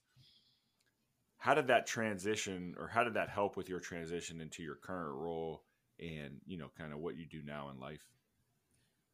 how 1.40 1.54
did 1.54 1.66
that 1.68 1.86
transition 1.86 2.74
or 2.78 2.86
how 2.86 3.02
did 3.02 3.14
that 3.14 3.30
help 3.30 3.56
with 3.56 3.66
your 3.66 3.80
transition 3.80 4.42
into 4.42 4.62
your 4.62 4.74
current 4.76 5.16
role 5.16 5.64
and, 5.98 6.36
you 6.46 6.58
know, 6.58 6.70
kind 6.76 6.92
of 6.92 6.98
what 6.98 7.16
you 7.16 7.24
do 7.24 7.40
now 7.42 7.70
in 7.72 7.80
life? 7.80 8.04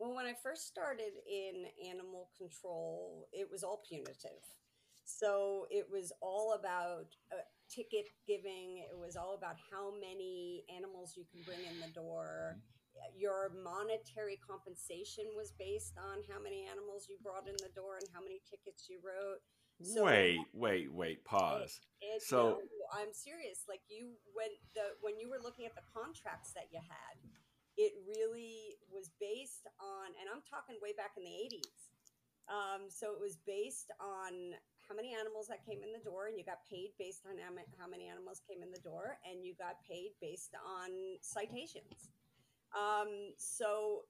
Well, 0.00 0.12
when 0.12 0.26
I 0.26 0.34
first 0.42 0.66
started 0.66 1.14
in 1.24 1.66
animal 1.88 2.28
control, 2.36 3.28
it 3.32 3.48
was 3.50 3.62
all 3.62 3.80
punitive. 3.88 4.42
So 5.04 5.68
it 5.70 5.86
was 5.88 6.12
all 6.20 6.58
about 6.58 7.14
uh, 7.30 7.46
ticket 7.70 8.10
giving. 8.26 8.82
It 8.90 8.98
was 8.98 9.14
all 9.14 9.38
about 9.38 9.54
how 9.70 9.94
many 9.94 10.64
animals 10.74 11.14
you 11.16 11.22
can 11.30 11.46
bring 11.46 11.62
in 11.62 11.78
the 11.78 11.94
door. 11.94 12.58
Your 13.16 13.52
monetary 13.62 14.40
compensation 14.42 15.30
was 15.36 15.54
based 15.56 15.94
on 15.96 16.26
how 16.28 16.42
many 16.42 16.66
animals 16.66 17.06
you 17.08 17.18
brought 17.22 17.46
in 17.46 17.54
the 17.62 17.70
door 17.72 18.02
and 18.02 18.08
how 18.12 18.20
many 18.20 18.42
tickets 18.50 18.90
you 18.90 18.98
wrote. 18.98 19.46
So 19.82 20.04
wait, 20.04 20.40
wait, 20.52 20.92
wait. 20.92 21.24
Pause. 21.24 21.80
It, 22.00 22.16
it, 22.16 22.22
so 22.22 22.36
no, 22.38 22.86
I'm 22.96 23.12
serious. 23.12 23.68
Like 23.68 23.84
you, 23.88 24.16
when 24.32 24.48
the 24.72 24.96
when 25.04 25.20
you 25.20 25.28
were 25.28 25.40
looking 25.42 25.66
at 25.66 25.76
the 25.76 25.84
contracts 25.92 26.56
that 26.56 26.72
you 26.72 26.80
had, 26.80 27.14
it 27.76 27.92
really 28.08 28.80
was 28.88 29.12
based 29.20 29.68
on, 29.76 30.16
and 30.16 30.32
I'm 30.32 30.40
talking 30.48 30.80
way 30.80 30.96
back 30.96 31.20
in 31.20 31.24
the 31.24 31.36
'80s. 31.36 31.92
Um, 32.48 32.88
so 32.88 33.12
it 33.12 33.20
was 33.20 33.36
based 33.44 33.90
on 34.00 34.56
how 34.88 34.94
many 34.94 35.12
animals 35.12 35.50
that 35.50 35.66
came 35.66 35.82
in 35.82 35.92
the 35.92 36.00
door, 36.00 36.30
and 36.30 36.38
you 36.38 36.44
got 36.46 36.64
paid 36.64 36.94
based 36.96 37.26
on 37.26 37.36
how 37.42 37.90
many 37.90 38.08
animals 38.08 38.40
came 38.48 38.62
in 38.62 38.70
the 38.70 38.80
door, 38.80 39.18
and 39.28 39.44
you 39.44 39.52
got 39.58 39.82
paid 39.84 40.14
based 40.22 40.54
on 40.56 40.88
citations. 41.20 42.14
Um, 42.72 43.34
so 43.36 44.06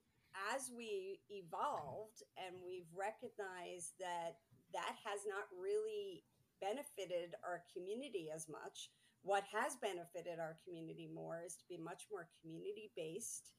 as 0.53 0.71
we 0.75 1.19
evolved 1.29 2.23
and 2.37 2.55
we've 2.61 2.89
recognized 2.93 3.97
that 3.99 4.37
that 4.73 4.95
has 5.05 5.21
not 5.27 5.47
really 5.55 6.23
benefited 6.61 7.35
our 7.45 7.63
community 7.73 8.29
as 8.33 8.47
much, 8.49 8.89
what 9.23 9.43
has 9.51 9.75
benefited 9.81 10.39
our 10.39 10.57
community 10.63 11.09
more 11.13 11.41
is 11.45 11.55
to 11.55 11.65
be 11.69 11.77
much 11.77 12.07
more 12.11 12.29
community 12.41 12.91
based 12.95 13.51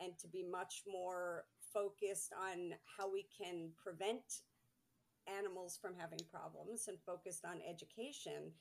and 0.00 0.12
to 0.18 0.28
be 0.28 0.44
much 0.44 0.82
more 0.86 1.44
focused 1.72 2.32
on 2.32 2.72
how 2.96 3.10
we 3.10 3.26
can 3.36 3.70
prevent 3.82 4.44
animals 5.26 5.78
from 5.80 5.94
having 5.98 6.20
problems 6.30 6.86
and 6.88 6.98
focused 7.04 7.44
on 7.44 7.58
education. 7.68 8.52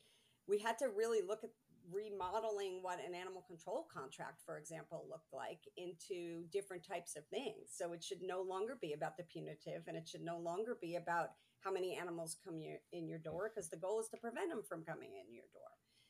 We 0.48 0.60
had 0.60 0.78
to 0.80 0.90
really 0.96 1.22
look 1.26 1.44
at 1.44 1.52
remodeling 1.92 2.80
what 2.82 3.00
an 3.06 3.14
animal 3.14 3.44
control 3.48 3.88
contract, 3.94 4.42
for 4.46 4.58
example, 4.58 5.06
looked 5.10 5.34
like 5.34 5.60
into 5.78 6.46
different 6.52 6.84
types 6.86 7.16
of 7.16 7.28
things. 7.28 7.70
So 7.70 7.94
it 7.94 8.04
should 8.04 8.22
no 8.24 8.42
longer 8.42 8.78
be 8.82 8.94
about 8.94 9.18
the 9.18 9.24
punitive 9.24 9.84
and 9.88 9.96
it 9.96 10.08
should 10.08 10.24
no 10.24 10.40
longer 10.40 10.78
be 10.82 10.96
about 10.96 11.30
how 11.66 11.72
many 11.72 11.98
animals 11.98 12.38
come 12.46 12.62
your, 12.62 12.78
in 12.94 13.08
your 13.08 13.20
door 13.20 13.52
because 13.54 13.70
the 13.70 13.78
goal 13.78 14.00
is 14.00 14.08
to 14.10 14.18
prevent 14.18 14.50
them 14.52 14.62
from 14.68 14.86
coming 14.86 15.10
in 15.10 15.34
your 15.34 15.50
door. 15.52 15.64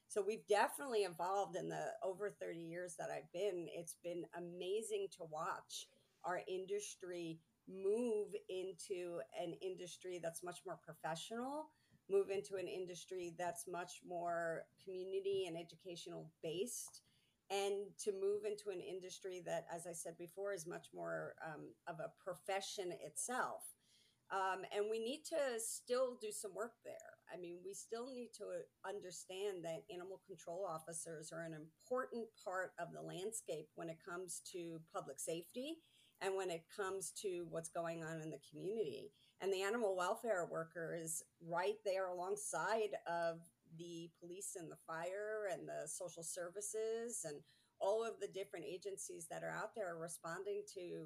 So 0.07 0.21
we've 0.21 0.45
definitely 0.47 0.99
evolved 0.99 1.55
in 1.55 1.69
the 1.69 1.87
over 2.03 2.29
30 2.29 2.59
years 2.59 2.95
that 2.99 3.09
I've 3.09 3.31
been. 3.33 3.67
It's 3.73 3.95
been 4.03 4.23
amazing 4.37 5.07
to 5.17 5.23
watch 5.29 5.87
our 6.25 6.41
industry 6.47 7.39
move 7.67 8.27
into 8.49 9.19
an 9.41 9.53
industry 9.61 10.19
that's 10.21 10.43
much 10.43 10.59
more 10.65 10.77
professional 10.85 11.69
move 12.09 12.29
into 12.29 12.55
an 12.55 12.67
industry 12.67 13.33
that's 13.37 13.65
much 13.67 14.01
more 14.07 14.63
community 14.83 15.45
and 15.47 15.57
educational 15.57 16.29
based 16.43 17.01
and 17.49 17.87
to 17.97 18.11
move 18.11 18.45
into 18.45 18.69
an 18.69 18.81
industry 18.81 19.41
that 19.45 19.65
as 19.73 19.87
i 19.87 19.91
said 19.91 20.15
before 20.17 20.53
is 20.53 20.67
much 20.67 20.87
more 20.93 21.33
um, 21.43 21.73
of 21.87 21.95
a 21.99 22.11
profession 22.23 22.91
itself 23.03 23.63
um, 24.31 24.65
and 24.75 24.85
we 24.89 24.99
need 24.99 25.23
to 25.29 25.59
still 25.59 26.17
do 26.21 26.31
some 26.31 26.53
work 26.55 26.73
there. 26.83 27.15
I 27.33 27.37
mean 27.37 27.57
we 27.65 27.73
still 27.73 28.07
need 28.13 28.29
to 28.37 28.45
understand 28.87 29.63
that 29.63 29.83
animal 29.93 30.21
control 30.25 30.65
officers 30.67 31.31
are 31.33 31.43
an 31.43 31.53
important 31.53 32.25
part 32.43 32.71
of 32.79 32.89
the 32.93 33.01
landscape 33.01 33.67
when 33.75 33.89
it 33.89 33.97
comes 34.03 34.41
to 34.53 34.79
public 34.93 35.19
safety 35.19 35.77
and 36.21 36.35
when 36.35 36.49
it 36.49 36.63
comes 36.75 37.11
to 37.21 37.45
what's 37.49 37.69
going 37.69 38.03
on 38.03 38.21
in 38.21 38.29
the 38.29 38.39
community. 38.49 39.11
And 39.41 39.51
the 39.51 39.63
animal 39.63 39.95
welfare 39.97 40.47
worker 40.49 40.97
is 40.99 41.23
right 41.45 41.75
there 41.83 42.07
alongside 42.07 42.95
of 43.05 43.39
the 43.77 44.09
police 44.19 44.55
and 44.57 44.71
the 44.71 44.79
fire 44.87 45.49
and 45.51 45.67
the 45.67 45.87
social 45.87 46.23
services 46.23 47.25
and 47.25 47.41
all 47.81 48.05
of 48.05 48.19
the 48.21 48.27
different 48.27 48.65
agencies 48.65 49.27
that 49.29 49.43
are 49.43 49.51
out 49.51 49.75
there 49.75 49.97
responding 49.99 50.63
to 50.73 51.05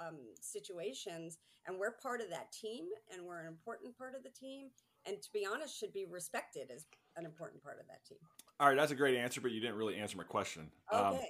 um, 0.00 0.16
situations 0.40 1.38
and 1.66 1.78
we're 1.78 1.92
part 1.92 2.20
of 2.20 2.30
that 2.30 2.52
team 2.52 2.86
and 3.12 3.24
we're 3.24 3.40
an 3.40 3.46
important 3.46 3.96
part 3.96 4.14
of 4.14 4.22
the 4.22 4.30
team 4.30 4.68
and 5.06 5.20
to 5.22 5.28
be 5.32 5.46
honest 5.46 5.78
should 5.78 5.92
be 5.92 6.06
respected 6.10 6.70
as 6.74 6.86
an 7.16 7.24
important 7.24 7.62
part 7.62 7.78
of 7.80 7.86
that 7.86 8.04
team 8.06 8.18
all 8.60 8.68
right 8.68 8.76
that's 8.76 8.92
a 8.92 8.96
great 8.96 9.16
answer 9.16 9.40
but 9.40 9.52
you 9.52 9.60
didn't 9.60 9.76
really 9.76 9.96
answer 9.96 10.16
my 10.16 10.24
question 10.24 10.70
um, 10.92 11.14
okay. 11.14 11.16
Um, 11.16 11.24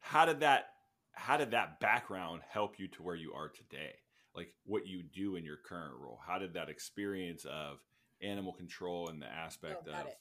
how 0.00 0.24
did 0.24 0.40
that 0.40 0.66
how 1.12 1.36
did 1.36 1.52
that 1.52 1.80
background 1.80 2.42
help 2.48 2.78
you 2.78 2.88
to 2.88 3.02
where 3.02 3.14
you 3.14 3.32
are 3.32 3.48
today 3.48 3.94
like 4.34 4.52
what 4.64 4.86
you 4.86 5.02
do 5.02 5.36
in 5.36 5.44
your 5.44 5.56
current 5.56 5.94
role. 5.98 6.18
How 6.26 6.38
did 6.38 6.54
that 6.54 6.68
experience 6.68 7.44
of 7.44 7.78
animal 8.20 8.52
control 8.52 9.08
and 9.08 9.22
the 9.22 9.26
aspect 9.26 9.88
oh, 9.88 9.92
of 9.92 10.06
it. 10.06 10.18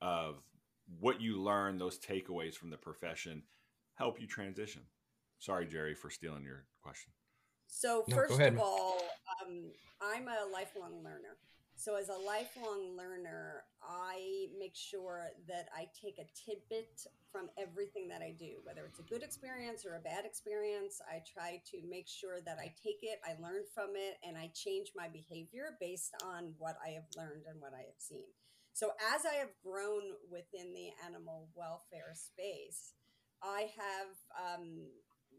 of 0.00 0.34
what 1.00 1.20
you 1.20 1.40
learn, 1.40 1.78
those 1.78 1.98
takeaways 1.98 2.54
from 2.54 2.70
the 2.70 2.76
profession, 2.76 3.42
help 3.94 4.20
you 4.20 4.26
transition? 4.26 4.82
Sorry, 5.38 5.66
Jerry, 5.66 5.94
for 5.94 6.10
stealing 6.10 6.44
your 6.44 6.64
question. 6.82 7.12
So 7.68 8.04
no, 8.08 8.16
first 8.16 8.40
of 8.40 8.58
all, 8.58 8.98
um, 9.42 9.70
I'm 10.00 10.26
a 10.26 10.50
lifelong 10.52 11.04
learner. 11.04 11.36
So, 11.78 11.94
as 11.94 12.08
a 12.08 12.18
lifelong 12.26 12.96
learner, 12.98 13.62
I 13.80 14.48
make 14.58 14.74
sure 14.74 15.28
that 15.46 15.68
I 15.72 15.86
take 15.94 16.18
a 16.18 16.26
tidbit 16.34 17.06
from 17.30 17.50
everything 17.56 18.08
that 18.08 18.20
I 18.20 18.34
do, 18.36 18.58
whether 18.64 18.84
it's 18.84 18.98
a 18.98 19.04
good 19.04 19.22
experience 19.22 19.86
or 19.86 19.94
a 19.94 20.00
bad 20.00 20.24
experience. 20.24 21.00
I 21.08 21.22
try 21.22 21.62
to 21.70 21.78
make 21.88 22.08
sure 22.08 22.40
that 22.44 22.58
I 22.58 22.74
take 22.82 22.98
it, 23.02 23.20
I 23.22 23.40
learn 23.40 23.62
from 23.72 23.90
it, 23.94 24.18
and 24.26 24.36
I 24.36 24.50
change 24.56 24.90
my 24.96 25.06
behavior 25.06 25.78
based 25.78 26.16
on 26.26 26.54
what 26.58 26.76
I 26.84 26.98
have 26.98 27.06
learned 27.16 27.44
and 27.48 27.60
what 27.60 27.74
I 27.74 27.86
have 27.86 27.98
seen. 27.98 28.26
So, 28.72 28.90
as 29.14 29.22
I 29.24 29.34
have 29.38 29.54
grown 29.62 30.02
within 30.28 30.74
the 30.74 30.90
animal 31.06 31.46
welfare 31.54 32.10
space, 32.18 32.94
I 33.40 33.70
have 33.78 34.10
um, 34.34 34.82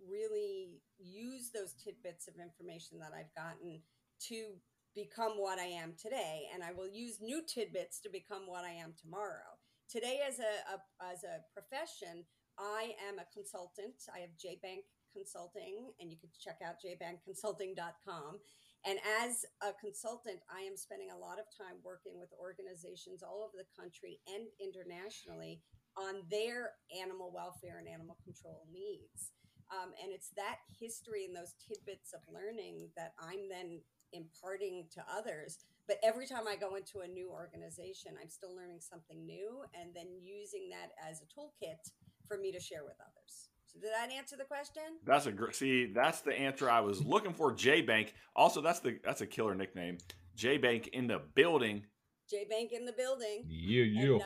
really 0.08 0.82
use 0.98 1.51
those 1.53 1.74
tidbits 1.74 2.27
of 2.27 2.36
information 2.36 3.00
that 3.00 3.12
I've 3.18 3.34
gotten 3.36 3.82
to 4.29 4.56
become 4.96 5.34
what 5.38 5.60
I 5.60 5.65
am 5.65 5.94
today, 5.98 6.48
and 6.53 6.63
I 6.63 6.72
will 6.72 6.88
use 6.88 7.22
new 7.22 7.41
tidbits 7.46 8.00
to 8.01 8.10
become 8.10 8.44
what 8.48 8.65
I 8.65 8.72
am 8.72 8.94
tomorrow. 9.00 9.58
Today, 9.89 10.20
as 10.27 10.39
a, 10.39 10.53
a 10.75 10.77
as 11.12 11.24
a 11.24 11.41
profession, 11.53 12.25
I 12.58 12.94
am 13.08 13.18
a 13.18 13.29
consultant. 13.34 13.96
I 14.13 14.20
have 14.20 14.36
JBank 14.38 14.86
Consulting, 15.13 15.89
and 16.00 16.12
you 16.12 16.18
can 16.22 16.29
check 16.38 16.60
out 16.62 16.77
jbankconsulting.com. 16.86 18.39
And 18.86 19.00
as 19.25 19.44
a 19.62 19.74
consultant, 19.74 20.39
I 20.48 20.62
am 20.62 20.77
spending 20.77 21.10
a 21.12 21.18
lot 21.18 21.39
of 21.39 21.50
time 21.51 21.82
working 21.84 22.15
with 22.15 22.29
organizations 22.39 23.24
all 23.24 23.44
over 23.44 23.58
the 23.58 23.68
country 23.75 24.22
and 24.29 24.48
internationally 24.62 25.62
on 25.98 26.24
their 26.29 26.77
animal 26.96 27.34
welfare 27.34 27.79
and 27.79 27.89
animal 27.89 28.15
control 28.24 28.68
needs. 28.72 29.34
Um, 29.71 29.93
and 30.01 30.11
it's 30.11 30.29
that 30.35 30.57
history 30.79 31.25
and 31.25 31.35
those 31.35 31.53
tidbits 31.61 32.13
of 32.13 32.21
learning 32.33 32.89
that 32.97 33.13
I'm 33.19 33.49
then 33.49 33.81
imparting 34.13 34.85
to 34.93 35.03
others. 35.05 35.59
But 35.88 35.97
every 36.03 36.27
time 36.27 36.47
I 36.47 36.55
go 36.55 36.75
into 36.75 36.99
a 36.99 37.07
new 37.07 37.29
organization, 37.29 38.13
I'm 38.21 38.29
still 38.29 38.55
learning 38.55 38.79
something 38.81 39.25
new 39.25 39.61
and 39.79 39.89
then 39.93 40.07
using 40.21 40.69
that 40.69 40.91
as 41.09 41.21
a 41.21 41.25
toolkit 41.25 41.91
for 42.27 42.38
me 42.38 42.51
to 42.51 42.59
share 42.59 42.83
with 42.83 42.97
others. 43.01 43.49
So 43.71 43.79
did 43.79 43.89
that 43.93 44.11
answer 44.11 44.35
the 44.35 44.45
question? 44.45 44.83
That's 45.05 45.27
a 45.27 45.31
great. 45.31 45.55
See, 45.55 45.91
that's 45.93 46.21
the 46.21 46.33
answer 46.33 46.69
I 46.69 46.79
was 46.79 47.03
looking 47.03 47.33
for. 47.33 47.53
J 47.53 47.81
Bank. 47.81 48.15
Also, 48.35 48.61
that's 48.61 48.79
the 48.79 48.99
that's 49.03 49.21
a 49.21 49.27
killer 49.27 49.53
nickname. 49.53 49.99
J 50.35 50.57
Bank 50.57 50.88
in 50.88 51.05
the 51.05 51.21
building. 51.35 51.85
J 52.29 52.45
Bank 52.49 52.71
in 52.71 52.85
the 52.85 52.93
building. 52.93 53.43
Yeah, 53.47 53.83
yeah. 53.83 54.15
Um, 54.15 54.21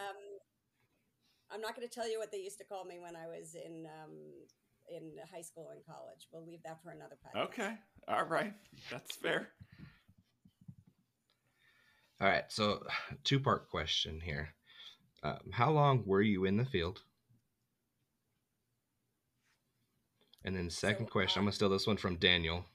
I'm 1.51 1.61
not 1.61 1.75
going 1.75 1.87
to 1.87 1.93
tell 1.93 2.09
you 2.09 2.19
what 2.19 2.31
they 2.31 2.39
used 2.39 2.57
to 2.59 2.63
call 2.63 2.85
me 2.85 2.99
when 2.99 3.15
I 3.15 3.27
was 3.27 3.55
in 3.55 3.85
um, 3.85 4.11
in 4.93 5.11
high 5.33 5.41
school 5.41 5.69
and 5.73 5.85
college. 5.85 6.27
We'll 6.31 6.45
leave 6.45 6.63
that 6.63 6.81
for 6.83 6.91
another 6.91 7.17
podcast. 7.25 7.45
Okay. 7.45 7.73
All 8.07 8.25
right. 8.25 8.53
That's 8.91 9.15
fair. 9.15 9.49
All 12.21 12.27
right, 12.29 12.45
so 12.47 12.85
two 13.25 13.39
part 13.39 13.69
question 13.69 14.21
here. 14.21 14.53
Um, 15.23 15.39
how 15.51 15.71
long 15.71 16.03
were 16.05 16.21
you 16.21 16.45
in 16.45 16.55
the 16.55 16.63
field? 16.63 17.01
And 20.45 20.55
then 20.55 20.69
second 20.69 21.07
so, 21.07 21.11
question, 21.11 21.39
um, 21.39 21.43
I'm 21.43 21.45
gonna 21.47 21.55
steal 21.55 21.69
this 21.69 21.87
one 21.87 21.97
from 21.97 22.15
Daniel. 22.15 22.65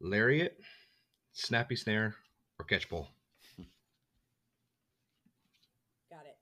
Lariat, 0.00 0.58
snappy 1.32 1.76
snare, 1.76 2.16
or 2.58 2.64
catch 2.66 2.90
pole? 2.90 3.08
Got 6.10 6.26
it. 6.26 6.36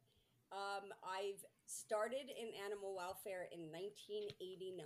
Um, 0.50 0.92
I've 1.04 1.44
started 1.92 2.32
in 2.32 2.48
animal 2.64 2.96
welfare 2.96 3.52
in 3.52 3.68
1989. 3.68 4.80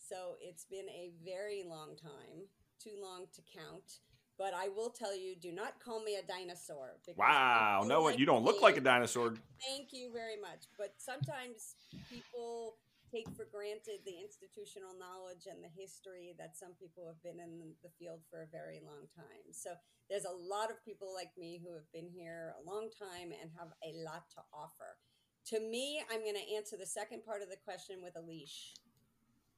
So 0.00 0.40
it's 0.40 0.64
been 0.64 0.88
a 0.88 1.12
very 1.20 1.60
long 1.60 1.92
time, 1.92 2.48
too 2.80 2.96
long 2.96 3.28
to 3.36 3.44
count. 3.52 4.00
But 4.40 4.56
I 4.56 4.72
will 4.72 4.88
tell 4.88 5.12
you, 5.12 5.36
do 5.36 5.52
not 5.52 5.76
call 5.76 6.00
me 6.00 6.16
a 6.16 6.24
dinosaur. 6.24 6.96
Wow, 7.20 7.84
no, 7.84 8.00
like 8.00 8.18
you 8.18 8.24
don't 8.24 8.48
look 8.48 8.64
like 8.64 8.80
a 8.80 8.80
dinosaur. 8.80 9.36
Thank 9.60 9.92
you 9.92 10.08
very 10.08 10.40
much. 10.40 10.72
But 10.80 10.96
sometimes 10.96 11.76
people 12.08 12.80
take 13.12 13.28
for 13.36 13.44
granted 13.52 14.00
the 14.08 14.16
institutional 14.24 14.96
knowledge 14.96 15.44
and 15.44 15.60
the 15.60 15.68
history 15.76 16.32
that 16.40 16.56
some 16.56 16.72
people 16.80 17.04
have 17.04 17.20
been 17.20 17.44
in 17.44 17.76
the 17.84 17.92
field 18.00 18.24
for 18.32 18.40
a 18.40 18.48
very 18.48 18.80
long 18.80 19.04
time. 19.12 19.52
So 19.52 19.76
there's 20.08 20.24
a 20.24 20.32
lot 20.32 20.72
of 20.72 20.80
people 20.80 21.12
like 21.12 21.36
me 21.36 21.60
who 21.60 21.76
have 21.76 21.92
been 21.92 22.08
here 22.08 22.56
a 22.56 22.64
long 22.64 22.88
time 22.88 23.36
and 23.36 23.52
have 23.60 23.68
a 23.84 23.92
lot 24.00 24.32
to 24.32 24.40
offer. 24.56 24.96
To 25.46 25.60
me, 25.60 26.02
I'm 26.10 26.20
going 26.20 26.36
to 26.36 26.56
answer 26.56 26.76
the 26.76 26.86
second 26.86 27.24
part 27.24 27.42
of 27.42 27.50
the 27.50 27.56
question 27.56 27.96
with 28.02 28.16
a 28.16 28.20
leash. 28.20 28.74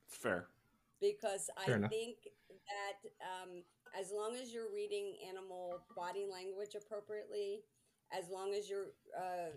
It's 0.09 0.17
fair. 0.17 0.47
Because 1.01 1.51
fair 1.65 1.75
I 1.75 1.79
enough. 1.79 1.91
think 1.91 2.17
that 2.49 3.11
um, 3.21 3.63
as 3.99 4.11
long 4.11 4.37
as 4.41 4.53
you're 4.53 4.73
reading 4.73 5.17
animal 5.29 5.81
body 5.97 6.27
language 6.31 6.75
appropriately, 6.75 7.63
as 8.17 8.31
long 8.31 8.55
as 8.55 8.71
you're 8.71 8.93
uh, 9.17 9.53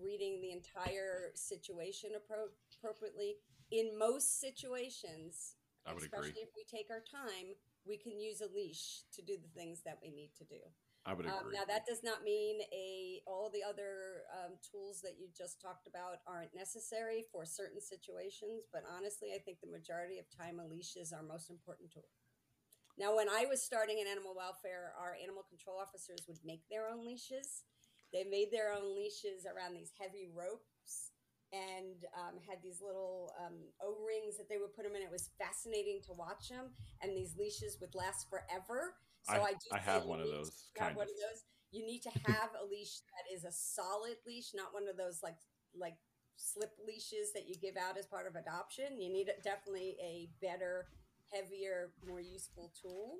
reading 0.00 0.40
the 0.40 0.52
entire 0.52 1.32
situation 1.34 2.10
appro- 2.10 2.54
appropriately, 2.78 3.36
in 3.70 3.98
most 3.98 4.40
situations, 4.40 5.56
especially 5.86 6.30
agree. 6.30 6.42
if 6.42 6.50
we 6.56 6.64
take 6.70 6.88
our 6.90 7.02
time, 7.10 7.54
we 7.86 7.96
can 7.96 8.20
use 8.20 8.40
a 8.40 8.54
leash 8.54 9.02
to 9.14 9.22
do 9.22 9.36
the 9.36 9.48
things 9.58 9.82
that 9.84 9.98
we 10.02 10.10
need 10.10 10.30
to 10.38 10.44
do. 10.44 10.60
I 11.08 11.16
would 11.16 11.24
um, 11.24 11.32
agree. 11.40 11.56
Um, 11.56 11.64
now 11.64 11.66
that 11.72 11.88
does 11.88 12.04
not 12.04 12.20
mean 12.20 12.60
a 12.68 13.24
all 13.24 13.48
the 13.48 13.64
other 13.64 14.28
um, 14.28 14.60
tools 14.60 15.00
that 15.00 15.16
you 15.16 15.32
just 15.32 15.56
talked 15.56 15.88
about 15.88 16.20
aren't 16.28 16.52
necessary 16.52 17.24
for 17.32 17.48
certain 17.48 17.80
situations, 17.80 18.68
but 18.68 18.84
honestly, 18.84 19.32
I 19.32 19.40
think 19.40 19.64
the 19.64 19.72
majority 19.72 20.20
of 20.20 20.28
time 20.28 20.60
a 20.60 20.68
leash 20.68 21.00
is 21.00 21.16
our 21.16 21.24
most 21.24 21.48
important 21.48 21.88
tool. 21.88 22.12
Now, 23.00 23.16
when 23.16 23.30
I 23.32 23.48
was 23.48 23.64
starting 23.64 24.04
in 24.04 24.10
animal 24.10 24.36
welfare, 24.36 24.92
our 25.00 25.16
animal 25.16 25.48
control 25.48 25.80
officers 25.80 26.28
would 26.28 26.44
make 26.44 26.68
their 26.68 26.90
own 26.92 27.06
leashes. 27.06 27.64
They 28.12 28.28
made 28.28 28.52
their 28.52 28.74
own 28.74 28.92
leashes 28.92 29.48
around 29.48 29.72
these 29.72 29.92
heavy 29.96 30.28
ropes 30.28 31.14
and 31.52 32.04
um, 32.12 32.36
had 32.44 32.60
these 32.60 32.82
little 32.84 33.32
um, 33.40 33.72
O 33.80 33.96
rings 34.04 34.36
that 34.36 34.50
they 34.50 34.58
would 34.60 34.74
put 34.76 34.84
them 34.84 34.92
in. 34.92 35.00
It 35.00 35.14
was 35.14 35.30
fascinating 35.40 36.04
to 36.04 36.12
watch 36.12 36.52
them, 36.52 36.76
and 37.00 37.16
these 37.16 37.38
leashes 37.38 37.78
would 37.80 37.94
last 37.94 38.28
forever. 38.28 38.98
So 39.28 39.34
I- 39.34 39.44
I, 39.44 39.52
do 39.52 39.68
I 39.72 39.78
have 39.78 40.04
one 40.04 40.20
of 40.20 40.28
those, 40.28 40.50
to 40.50 40.80
have 40.80 40.88
kind 40.88 40.96
one 40.96 41.06
of. 41.06 41.10
of 41.12 41.16
those. 41.16 41.44
You 41.70 41.84
need 41.84 42.00
to 42.02 42.10
have 42.32 42.50
a 42.60 42.64
leash 42.64 43.00
that 43.12 43.34
is 43.34 43.44
a 43.44 43.52
solid 43.52 44.16
leash, 44.26 44.52
not 44.54 44.72
one 44.72 44.88
of 44.88 44.96
those 44.96 45.20
like 45.22 45.36
like 45.76 45.96
slip 46.36 46.72
leashes 46.86 47.32
that 47.34 47.48
you 47.48 47.54
give 47.60 47.76
out 47.76 47.98
as 47.98 48.06
part 48.06 48.26
of 48.26 48.36
adoption. 48.36 49.00
You 49.00 49.12
need 49.12 49.30
definitely 49.44 49.96
a 50.00 50.30
better, 50.40 50.86
heavier, 51.32 51.90
more 52.06 52.20
useful 52.20 52.72
tool. 52.80 53.18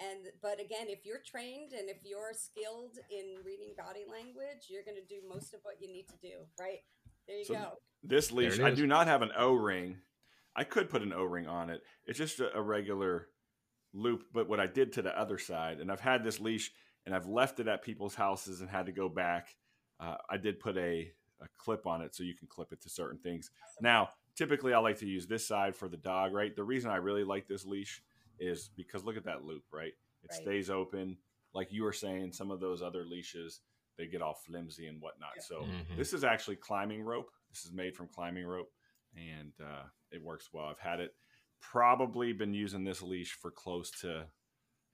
And 0.00 0.26
but 0.42 0.60
again, 0.60 0.86
if 0.88 1.06
you're 1.06 1.22
trained 1.24 1.72
and 1.72 1.88
if 1.88 1.98
you're 2.04 2.32
skilled 2.32 2.98
in 3.10 3.44
reading 3.44 3.74
body 3.78 4.04
language, 4.10 4.66
you're 4.68 4.82
going 4.82 4.96
to 4.96 5.06
do 5.06 5.20
most 5.28 5.54
of 5.54 5.60
what 5.62 5.76
you 5.80 5.86
need 5.92 6.08
to 6.08 6.16
do. 6.20 6.46
Right 6.58 6.80
there, 7.28 7.38
you 7.38 7.44
So 7.44 7.54
go. 7.54 7.72
This 8.02 8.32
leash, 8.32 8.58
I 8.58 8.72
do 8.72 8.86
not 8.86 9.06
have 9.06 9.22
an 9.22 9.30
O 9.36 9.52
ring. 9.54 9.98
I 10.56 10.64
could 10.64 10.90
put 10.90 11.02
an 11.02 11.12
O 11.12 11.22
ring 11.22 11.46
on 11.46 11.70
it. 11.70 11.82
It's 12.06 12.18
just 12.18 12.40
a, 12.40 12.56
a 12.56 12.60
regular 12.62 13.28
loop. 13.94 14.24
But 14.32 14.48
what 14.48 14.60
I 14.60 14.66
did 14.66 14.92
to 14.94 15.02
the 15.02 15.18
other 15.18 15.38
side, 15.38 15.80
and 15.80 15.90
I've 15.90 16.00
had 16.00 16.22
this 16.22 16.40
leash 16.40 16.72
and 17.06 17.14
I've 17.14 17.26
left 17.26 17.60
it 17.60 17.68
at 17.68 17.82
people's 17.82 18.14
houses 18.14 18.60
and 18.60 18.68
had 18.68 18.86
to 18.86 18.92
go 18.92 19.08
back. 19.08 19.56
Uh, 20.00 20.16
I 20.28 20.36
did 20.36 20.58
put 20.60 20.76
a, 20.76 21.10
a 21.40 21.46
clip 21.58 21.86
on 21.86 22.02
it 22.02 22.14
so 22.14 22.22
you 22.22 22.34
can 22.34 22.48
clip 22.48 22.72
it 22.72 22.80
to 22.82 22.88
certain 22.88 23.18
things. 23.18 23.50
Now, 23.80 24.10
typically, 24.36 24.72
I 24.72 24.78
like 24.78 24.98
to 24.98 25.06
use 25.06 25.26
this 25.26 25.46
side 25.46 25.76
for 25.76 25.88
the 25.88 25.96
dog, 25.96 26.32
right? 26.32 26.54
The 26.54 26.64
reason 26.64 26.90
I 26.90 26.96
really 26.96 27.24
like 27.24 27.46
this 27.46 27.64
leash 27.64 28.02
is 28.38 28.70
because 28.76 29.04
look 29.04 29.16
at 29.16 29.24
that 29.24 29.44
loop, 29.44 29.64
right? 29.72 29.92
It 30.22 30.30
Right. 30.30 30.40
stays 30.40 30.70
open. 30.70 31.18
Like 31.52 31.72
you 31.72 31.84
were 31.84 31.92
saying, 31.92 32.32
some 32.32 32.50
of 32.50 32.60
those 32.60 32.82
other 32.82 33.04
leashes, 33.04 33.60
they 33.96 34.06
get 34.06 34.22
all 34.22 34.34
flimsy 34.34 34.86
and 34.88 35.00
whatnot. 35.00 35.42
So, 35.42 35.66
Mhm. 35.66 35.96
this 35.96 36.12
is 36.12 36.24
actually 36.24 36.56
climbing 36.56 37.02
rope. 37.02 37.30
This 37.50 37.64
is 37.64 37.72
made 37.72 37.94
from 37.94 38.08
climbing 38.08 38.46
rope, 38.46 38.72
and 39.14 39.52
uh, 39.60 39.84
it 40.10 40.20
works 40.20 40.52
well. 40.52 40.66
I've 40.66 40.80
had 40.80 40.98
it 40.98 41.14
probably 41.60 42.32
been 42.32 42.54
using 42.54 42.84
this 42.84 43.02
leash 43.02 43.32
for 43.32 43.50
close 43.50 43.90
to 44.02 44.26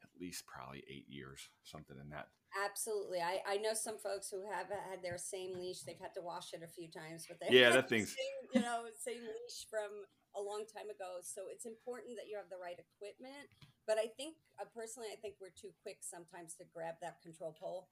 at 0.03 0.11
least 0.21 0.45
probably 0.47 0.83
eight 0.89 1.07
years, 1.09 1.41
something 1.65 1.97
in 2.01 2.09
that. 2.11 2.29
Absolutely. 2.67 3.21
I, 3.21 3.39
I 3.47 3.57
know 3.59 3.75
some 3.75 3.97
folks 3.99 4.29
who 4.31 4.43
have 4.51 4.67
had 4.69 5.03
their 5.05 5.19
same 5.19 5.55
leash. 5.55 5.83
They've 5.87 6.01
had 6.01 6.15
to 6.15 6.23
wash 6.23 6.53
it 6.53 6.63
a 6.65 6.69
few 6.69 6.91
times, 6.91 7.27
but 7.29 7.39
they 7.39 7.55
Yeah, 7.55 7.67
have 7.67 7.75
that 7.75 7.89
the 7.89 7.97
thing's- 7.97 8.17
same, 8.17 8.39
you 8.55 8.61
know 8.61 8.87
same 8.99 9.23
leash 9.23 9.67
from 9.71 9.91
a 10.35 10.41
long 10.43 10.65
time 10.67 10.91
ago. 10.91 11.19
So 11.23 11.43
it's 11.51 11.67
important 11.67 12.17
that 12.19 12.27
you 12.29 12.37
have 12.37 12.51
the 12.51 12.59
right 12.59 12.79
equipment. 12.79 13.47
But 13.87 13.99
I 13.99 14.07
think 14.17 14.37
uh, 14.61 14.65
personally, 14.75 15.09
I 15.13 15.17
think 15.17 15.35
we're 15.41 15.55
too 15.55 15.71
quick 15.83 15.99
sometimes 16.03 16.55
to 16.57 16.65
grab 16.75 16.95
that 17.03 17.23
control 17.23 17.55
pole, 17.59 17.89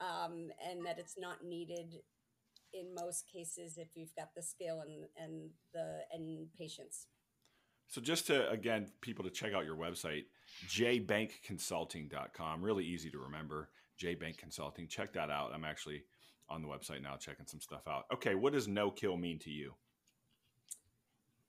um, 0.00 0.48
and 0.64 0.84
that 0.86 0.98
it's 0.98 1.16
not 1.18 1.44
needed 1.44 2.00
in 2.72 2.94
most 2.94 3.24
cases 3.32 3.78
if 3.78 3.88
you've 3.94 4.14
got 4.16 4.34
the 4.34 4.42
skill 4.42 4.80
and 4.80 5.04
and 5.16 5.50
the 5.74 6.00
and 6.12 6.48
patience. 6.58 7.06
So 7.88 8.00
just 8.00 8.26
to 8.26 8.48
again, 8.50 8.88
people 9.00 9.24
to 9.24 9.30
check 9.30 9.54
out 9.54 9.64
your 9.64 9.76
website, 9.76 10.24
jbankconsulting.com. 10.68 12.62
Really 12.62 12.84
easy 12.84 13.10
to 13.10 13.18
remember. 13.18 13.70
Jbank 13.98 14.38
Consulting. 14.38 14.86
Check 14.86 15.12
that 15.14 15.30
out. 15.30 15.50
I'm 15.52 15.64
actually 15.64 16.04
on 16.48 16.62
the 16.62 16.68
website 16.68 17.02
now 17.02 17.16
checking 17.16 17.46
some 17.46 17.60
stuff 17.60 17.86
out. 17.88 18.06
Okay, 18.12 18.34
what 18.34 18.52
does 18.52 18.68
no 18.68 18.90
kill 18.90 19.16
mean 19.16 19.38
to 19.40 19.50
you? 19.50 19.74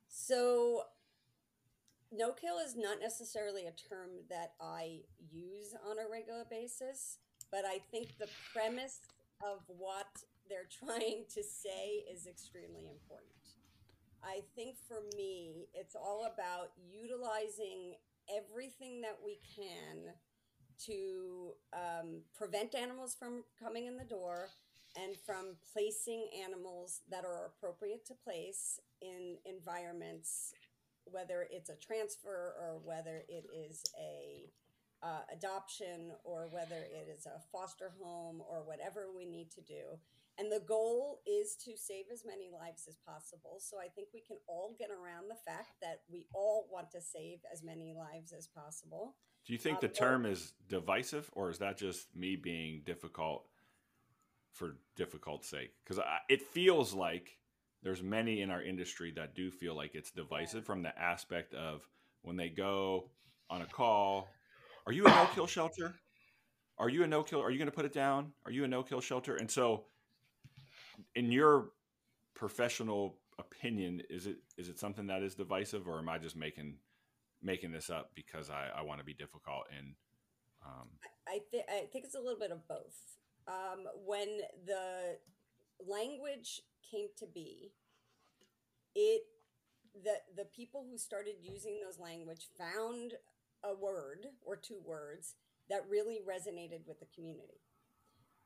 So, 0.07 0.83
no 2.11 2.31
kill 2.31 2.57
is 2.57 2.75
not 2.75 2.99
necessarily 2.99 3.67
a 3.67 3.71
term 3.71 4.09
that 4.29 4.53
I 4.59 5.01
use 5.31 5.75
on 5.87 5.97
a 5.99 6.09
regular 6.11 6.43
basis, 6.49 7.19
but 7.51 7.65
I 7.65 7.79
think 7.91 8.17
the 8.17 8.27
premise 8.51 8.99
of 9.41 9.59
what 9.67 10.23
they're 10.49 10.67
trying 10.85 11.25
to 11.35 11.43
say 11.43 12.03
is 12.11 12.27
extremely 12.27 12.87
important. 12.89 13.38
I 14.23 14.41
think 14.55 14.75
for 14.87 15.01
me, 15.15 15.67
it's 15.73 15.95
all 15.95 16.27
about 16.31 16.71
utilizing 16.91 17.95
everything 18.29 19.01
that 19.01 19.17
we 19.23 19.39
can 19.55 20.13
to 20.85 21.51
um, 21.73 22.21
prevent 22.37 22.75
animals 22.75 23.15
from 23.17 23.43
coming 23.61 23.87
in 23.87 23.97
the 23.97 24.03
door 24.03 24.49
and 24.95 25.15
from 25.25 25.55
placing 25.73 26.27
animals 26.45 27.01
that 27.09 27.25
are 27.25 27.45
appropriate 27.47 28.05
to 28.07 28.13
place 28.13 28.79
in 29.01 29.37
environments, 29.45 30.53
whether 31.05 31.47
it's 31.51 31.69
a 31.69 31.75
transfer 31.75 32.53
or 32.59 32.79
whether 32.83 33.23
it 33.27 33.45
is 33.53 33.83
a 33.99 34.49
uh, 35.01 35.21
adoption 35.31 36.11
or 36.23 36.47
whether 36.51 36.75
it 36.75 37.07
is 37.15 37.25
a 37.25 37.39
foster 37.51 37.91
home 38.01 38.41
or 38.49 38.63
whatever 38.65 39.07
we 39.15 39.25
need 39.25 39.49
to 39.51 39.61
do. 39.61 39.97
And 40.37 40.51
the 40.51 40.61
goal 40.65 41.21
is 41.27 41.55
to 41.65 41.71
save 41.77 42.05
as 42.11 42.23
many 42.25 42.49
lives 42.51 42.85
as 42.87 42.97
possible. 43.05 43.57
So 43.59 43.77
I 43.79 43.87
think 43.87 44.09
we 44.13 44.21
can 44.21 44.37
all 44.47 44.75
get 44.77 44.89
around 44.89 45.29
the 45.29 45.35
fact 45.35 45.71
that 45.81 46.01
we 46.11 46.27
all 46.33 46.67
want 46.71 46.91
to 46.91 47.01
save 47.01 47.39
as 47.51 47.63
many 47.63 47.93
lives 47.93 48.31
as 48.31 48.47
possible. 48.47 49.15
Do 49.45 49.53
you 49.53 49.59
think 49.59 49.75
Um, 49.75 49.81
the 49.81 49.87
or- 49.87 49.93
term 49.93 50.25
is 50.25 50.53
divisive, 50.67 51.29
or 51.33 51.49
is 51.49 51.59
that 51.59 51.77
just 51.77 52.13
me 52.15 52.35
being 52.35 52.83
difficult 52.83 53.49
for 54.51 54.77
difficult 54.95 55.43
sake? 55.45 55.71
Because 55.83 56.03
it 56.29 56.41
feels 56.41 56.93
like 56.93 57.37
there's 57.81 58.03
many 58.03 58.41
in 58.41 58.49
our 58.49 58.61
industry 58.61 59.11
that 59.11 59.33
do 59.35 59.49
feel 59.51 59.75
like 59.75 59.95
it's 59.95 60.11
divisive 60.11 60.65
from 60.65 60.83
the 60.83 60.97
aspect 60.99 61.53
of 61.53 61.87
when 62.21 62.35
they 62.35 62.49
go 62.49 63.09
on 63.49 63.61
a 63.61 63.65
call. 63.65 64.27
Are 64.85 64.91
you 64.91 65.05
a 65.05 65.09
no 65.09 65.27
kill 65.33 65.47
shelter? 65.47 65.95
Are 66.77 66.89
you 66.89 67.03
a 67.03 67.07
no 67.07 67.23
kill? 67.23 67.41
Are 67.41 67.51
you 67.51 67.57
going 67.57 67.69
to 67.69 67.75
put 67.75 67.85
it 67.85 67.93
down? 67.93 68.31
Are 68.45 68.51
you 68.51 68.63
a 68.63 68.67
no 68.67 68.83
kill 68.83 69.01
shelter? 69.01 69.35
And 69.35 69.49
so, 69.49 69.85
in 71.15 71.31
your 71.31 71.71
professional 72.35 73.17
opinion, 73.37 74.01
is 74.09 74.27
it 74.27 74.37
is 74.57 74.69
it 74.69 74.79
something 74.79 75.07
that 75.07 75.21
is 75.21 75.35
divisive, 75.35 75.87
or 75.87 75.99
am 75.99 76.09
I 76.09 76.17
just 76.17 76.35
making 76.35 76.77
making 77.41 77.71
this 77.71 77.89
up 77.89 78.11
because 78.15 78.49
I, 78.49 78.69
I 78.77 78.81
want 78.81 78.99
to 78.99 79.05
be 79.05 79.13
difficult 79.13 79.63
and 79.77 79.95
um, 80.65 80.89
I, 81.27 81.39
th- 81.51 81.63
I 81.69 81.85
think 81.91 82.05
it's 82.05 82.15
a 82.15 82.19
little 82.19 82.39
bit 82.39 82.51
of 82.51 82.67
both. 82.67 82.97
Um, 83.47 83.85
when 84.05 84.39
the 84.65 85.17
language 85.87 86.61
came 86.89 87.07
to 87.17 87.25
be, 87.25 87.71
it 88.95 89.21
the 90.03 90.15
the 90.35 90.45
people 90.45 90.85
who 90.89 90.97
started 90.97 91.35
using 91.41 91.79
those 91.83 91.99
language 91.99 92.47
found 92.57 93.13
a 93.63 93.75
word 93.75 94.27
or 94.41 94.55
two 94.55 94.79
words 94.85 95.35
that 95.69 95.85
really 95.89 96.19
resonated 96.27 96.87
with 96.87 96.99
the 96.99 97.07
community. 97.13 97.61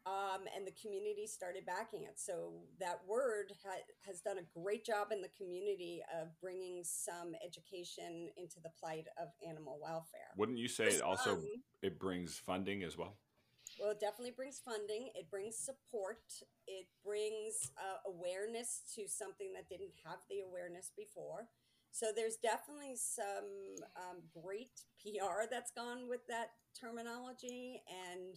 Um, 0.06 0.42
and 0.54 0.68
the 0.68 0.74
community 0.82 1.26
started 1.26 1.66
backing 1.66 2.04
it. 2.04 2.20
So 2.20 2.52
that 2.82 3.00
word 3.08 3.54
ha- 3.64 3.88
has 4.06 4.20
done 4.20 4.38
a 4.38 4.60
great 4.60 4.84
job 4.84 5.14
in 5.14 5.22
the 5.22 5.30
community 5.38 6.02
of 6.22 6.28
bringing 6.42 6.84
some 6.84 7.34
education 7.46 8.28
into 8.36 8.60
the 8.62 8.70
plight 8.78 9.08
of 9.18 9.30
animal 9.48 9.80
welfare. 9.82 10.36
wouldn't 10.36 10.58
you 10.58 10.68
say 10.68 10.88
it 10.88 11.02
also 11.02 11.36
some, 11.36 11.46
it 11.82 12.00
brings 12.00 12.38
funding 12.38 12.84
as 12.84 12.98
well? 12.98 13.16
Well, 13.80 13.92
it 13.92 14.02
definitely 14.02 14.34
brings 14.36 14.60
funding. 14.60 15.10
It 15.16 15.32
brings 15.32 15.56
support. 15.56 16.22
It 16.68 16.88
brings 17.04 17.72
uh, 17.78 18.12
awareness 18.12 18.82
to 18.96 19.08
something 19.08 19.54
that 19.54 19.70
didn't 19.70 19.94
have 20.06 20.20
the 20.30 20.42
awareness 20.42 20.92
before. 20.96 21.48
So 21.94 22.08
there's 22.16 22.38
definitely 22.38 22.96
some 22.98 23.78
um, 23.96 24.18
great 24.44 24.82
PR 25.00 25.46
that's 25.50 25.72
gone 25.72 26.10
with 26.10 26.22
that 26.28 26.50
terminology. 26.80 27.82
And 27.88 28.36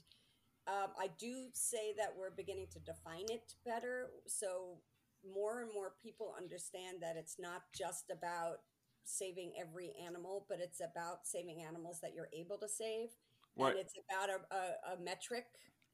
um, 0.69 0.91
I 1.01 1.09
do 1.19 1.49
say 1.55 1.95
that 1.97 2.13
we're 2.19 2.31
beginning 2.37 2.67
to 2.73 2.81
define 2.81 3.27
it 3.31 3.55
better. 3.65 4.09
So 4.27 4.79
more 5.25 5.63
and 5.63 5.71
more 5.73 5.95
people 6.03 6.35
understand 6.37 6.99
that 7.01 7.17
it's 7.17 7.37
not 7.39 7.63
just 7.75 8.11
about 8.11 8.59
saving 9.05 9.55
every 9.59 9.93
animal, 10.05 10.45
but 10.49 10.59
it's 10.61 10.81
about 10.81 11.27
saving 11.27 11.63
animals 11.63 12.01
that 12.03 12.13
you're 12.15 12.29
able 12.37 12.59
to 12.59 12.69
save. 12.69 13.09
Right. 13.57 13.71
And 13.71 13.81
it's 13.81 13.95
about 14.11 14.29
a, 14.29 14.55
a, 14.55 14.95
a 14.95 15.01
metric 15.03 15.47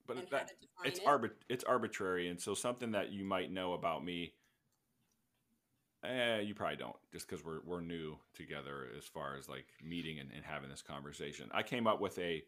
But 0.07 0.17
that, 0.31 0.33
how 0.33 0.39
to 0.41 0.55
define 0.61 0.87
it's 0.87 0.99
it. 0.99 1.07
arbit- 1.07 1.45
it's 1.49 1.65
arbitrary, 1.65 2.29
and 2.29 2.41
so 2.41 2.55
something 2.55 2.91
that 2.93 3.13
you 3.13 3.25
might 3.25 3.53
know 3.53 3.75
about 3.75 4.05
me, 4.05 4.35
eh, 6.05 6.41
you 6.41 6.55
probably 6.55 6.77
don't, 6.77 6.97
just 7.13 7.29
because 7.29 7.45
we're 7.45 7.61
we're 7.65 7.81
new 7.81 8.17
together 8.35 8.89
as 8.97 9.05
far 9.05 9.37
as 9.37 9.49
like 9.49 9.67
meeting 9.85 10.19
and, 10.19 10.31
and 10.35 10.45
having 10.45 10.71
this 10.71 10.83
conversation. 10.83 11.49
I 11.53 11.63
came 11.63 11.87
up 11.87 12.01
with 12.01 12.19
a 12.19 12.43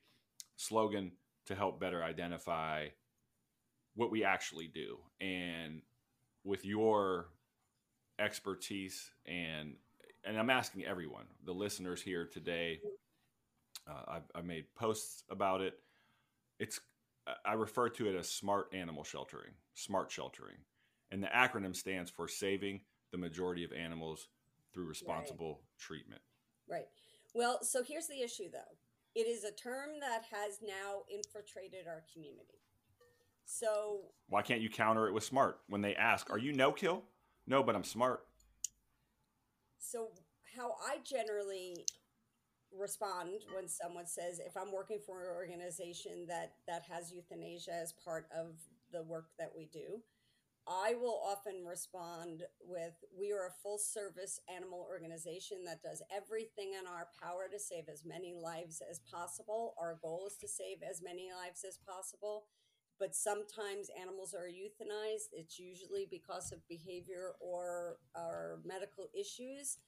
slogan 0.57 1.13
to 1.47 1.55
help 1.55 1.81
better 1.81 2.03
identify 2.03 2.89
what 3.95 4.11
we 4.11 4.25
actually 4.25 4.67
do, 4.67 4.99
and 5.21 5.83
with 6.45 6.65
your 6.65 7.29
expertise 8.19 9.11
and 9.27 9.75
and 10.27 10.39
I'm 10.39 10.51
asking 10.51 10.85
everyone, 10.85 11.27
the 11.45 11.53
listeners 11.53 12.01
here 12.01 12.27
today. 12.27 12.81
Uh, 13.87 14.13
I've, 14.17 14.23
I've 14.35 14.45
made 14.47 14.65
posts 14.75 15.25
about 15.29 15.61
it. 15.61 15.75
It's 16.59 16.81
I 17.45 17.55
refer 17.55 17.89
to 17.91 18.09
it 18.09 18.17
as 18.17 18.29
smart 18.29 18.69
animal 18.73 19.05
sheltering, 19.05 19.53
smart 19.75 20.11
sheltering. 20.11 20.57
And 21.11 21.23
the 21.23 21.29
acronym 21.29 21.77
stands 21.77 22.11
for 22.11 22.29
saving 22.29 22.81
the 23.13 23.19
majority 23.19 23.65
of 23.65 23.73
animals 23.73 24.29
through 24.73 24.87
responsible 24.87 25.61
treatment. 25.79 26.23
Right. 26.69 26.87
Well, 27.35 27.63
so 27.63 27.83
here's 27.83 28.07
the 28.09 28.23
issue 28.23 28.51
though. 28.51 28.77
It 29.15 29.27
is 29.29 29.45
a 29.45 29.53
term 29.53 30.01
that 30.01 30.23
has 30.33 30.59
now 30.63 31.03
infiltrated 31.13 31.87
our 31.87 32.03
community. 32.13 32.59
So 33.45 34.01
Why 34.29 34.43
can't 34.43 34.61
you 34.61 34.71
counter 34.71 35.07
it 35.07 35.13
with 35.13 35.23
smart? 35.25 35.61
When 35.69 35.83
they 35.83 35.95
ask, 35.95 36.31
"Are 36.31 36.39
you 36.39 36.53
no 36.53 36.73
kill?" 36.73 37.05
No, 37.47 37.63
but 37.63 37.77
I'm 37.77 37.85
smart. 37.85 38.27
so 39.79 40.11
how 40.57 40.77
I 40.87 40.99
generally 41.05 41.85
respond 42.73 43.31
when 43.55 43.69
someone 43.69 44.07
says 44.07 44.41
if 44.41 44.57
I'm 44.57 44.73
working 44.73 44.99
for 45.05 45.25
an 45.25 45.37
organization 45.37 46.27
that 46.29 46.55
that 46.67 46.83
has 46.91 47.13
euthanasia 47.13 47.73
as 47.73 47.93
part 47.93 48.27
of 48.37 48.57
the 48.93 49.03
work 49.03 49.27
that 49.39 49.53
we 49.55 49.67
do, 49.67 50.03
I 50.67 50.95
will 50.95 51.21
often 51.23 51.65
respond 51.65 52.45
with 52.61 52.95
we 53.17 53.33
are 53.33 53.47
a 53.47 53.63
full 53.63 53.77
service 53.77 54.41
animal 54.55 54.87
organization 54.89 55.59
that 55.67 55.83
does 55.83 56.03
everything 56.15 56.73
in 56.81 56.87
our 56.87 57.09
power 57.23 57.49
to 57.53 57.59
save 57.59 57.89
as 57.93 58.05
many 58.05 58.35
lives 58.35 58.81
as 58.89 59.01
possible. 59.01 59.75
Our 59.79 59.99
goal 60.01 60.25
is 60.27 60.37
to 60.39 60.49
save 60.49 60.79
as 60.89 61.03
many 61.03 61.29
lives 61.31 61.65
as 61.69 61.79
possible. 61.87 62.45
But 62.99 63.15
sometimes 63.15 63.91
animals 64.01 64.35
are 64.35 64.49
euthanized. 64.49 65.33
It's 65.33 65.59
usually 65.59 66.07
because 66.11 66.53
of 66.53 66.67
behavior 66.69 67.33
or, 67.41 67.99
or 68.15 68.61
medical 68.65 69.11
issues. 69.19 69.79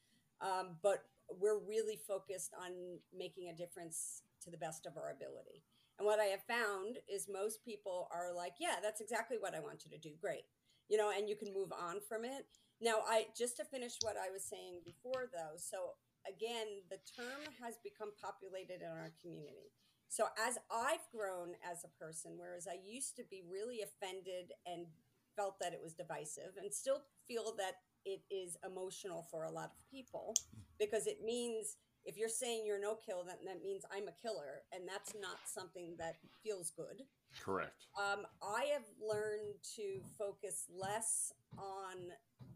Um, 0.40 0.76
but 0.82 1.04
we're 1.40 1.58
really 1.58 1.98
focused 2.06 2.52
on 2.60 2.98
making 3.16 3.48
a 3.48 3.56
difference 3.56 4.22
to 4.42 4.50
the 4.50 4.58
best 4.58 4.86
of 4.86 4.96
our 4.96 5.10
ability. 5.10 5.62
And 5.98 6.04
what 6.04 6.20
I 6.20 6.24
have 6.24 6.42
found 6.42 6.98
is 7.08 7.28
most 7.32 7.64
people 7.64 8.08
are 8.12 8.34
like, 8.34 8.54
yeah, 8.60 8.76
that's 8.82 9.00
exactly 9.00 9.38
what 9.40 9.54
I 9.54 9.60
want 9.60 9.84
you 9.84 9.90
to 9.96 9.98
do. 9.98 10.14
Great. 10.20 10.44
You 10.88 10.96
know, 10.96 11.10
and 11.16 11.28
you 11.28 11.36
can 11.36 11.52
move 11.52 11.72
on 11.72 12.00
from 12.08 12.24
it. 12.24 12.46
Now, 12.80 13.00
I 13.08 13.26
just 13.36 13.56
to 13.56 13.64
finish 13.64 13.96
what 14.02 14.16
I 14.16 14.30
was 14.30 14.44
saying 14.44 14.80
before, 14.84 15.26
though. 15.32 15.56
So, 15.56 15.96
again, 16.28 16.84
the 16.90 16.98
term 17.16 17.42
has 17.62 17.74
become 17.82 18.10
populated 18.20 18.82
in 18.82 18.88
our 18.88 19.12
community. 19.22 19.72
So, 20.08 20.26
as 20.38 20.58
I've 20.70 21.04
grown 21.10 21.56
as 21.64 21.84
a 21.84 22.04
person, 22.04 22.32
whereas 22.36 22.68
I 22.68 22.78
used 22.84 23.16
to 23.16 23.24
be 23.28 23.42
really 23.50 23.80
offended 23.82 24.52
and 24.66 24.86
felt 25.34 25.58
that 25.60 25.72
it 25.72 25.80
was 25.82 25.94
divisive, 25.94 26.56
and 26.60 26.72
still 26.72 27.02
feel 27.26 27.54
that 27.58 27.82
it 28.04 28.22
is 28.30 28.56
emotional 28.64 29.26
for 29.30 29.44
a 29.44 29.50
lot 29.50 29.72
of 29.76 29.90
people 29.90 30.34
because 30.78 31.06
it 31.06 31.24
means 31.24 31.76
if 32.06 32.16
you're 32.16 32.28
saying 32.28 32.62
you're 32.64 32.80
no 32.80 32.94
kill, 32.94 33.24
then 33.24 33.36
that 33.44 33.62
means 33.62 33.84
I'm 33.90 34.08
a 34.08 34.14
killer, 34.22 34.62
and 34.72 34.88
that's 34.88 35.12
not 35.20 35.38
something 35.44 35.96
that 35.98 36.14
feels 36.42 36.70
good. 36.70 37.02
Correct. 37.42 37.86
Um, 37.98 38.24
I 38.40 38.66
have 38.72 38.86
learned 39.02 39.58
to 39.74 40.00
focus 40.16 40.66
less 40.72 41.32
on 41.58 41.96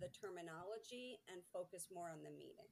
the 0.00 0.08
terminology 0.08 1.18
and 1.28 1.42
focus 1.52 1.88
more 1.92 2.08
on 2.08 2.22
the 2.22 2.30
meaning. 2.30 2.70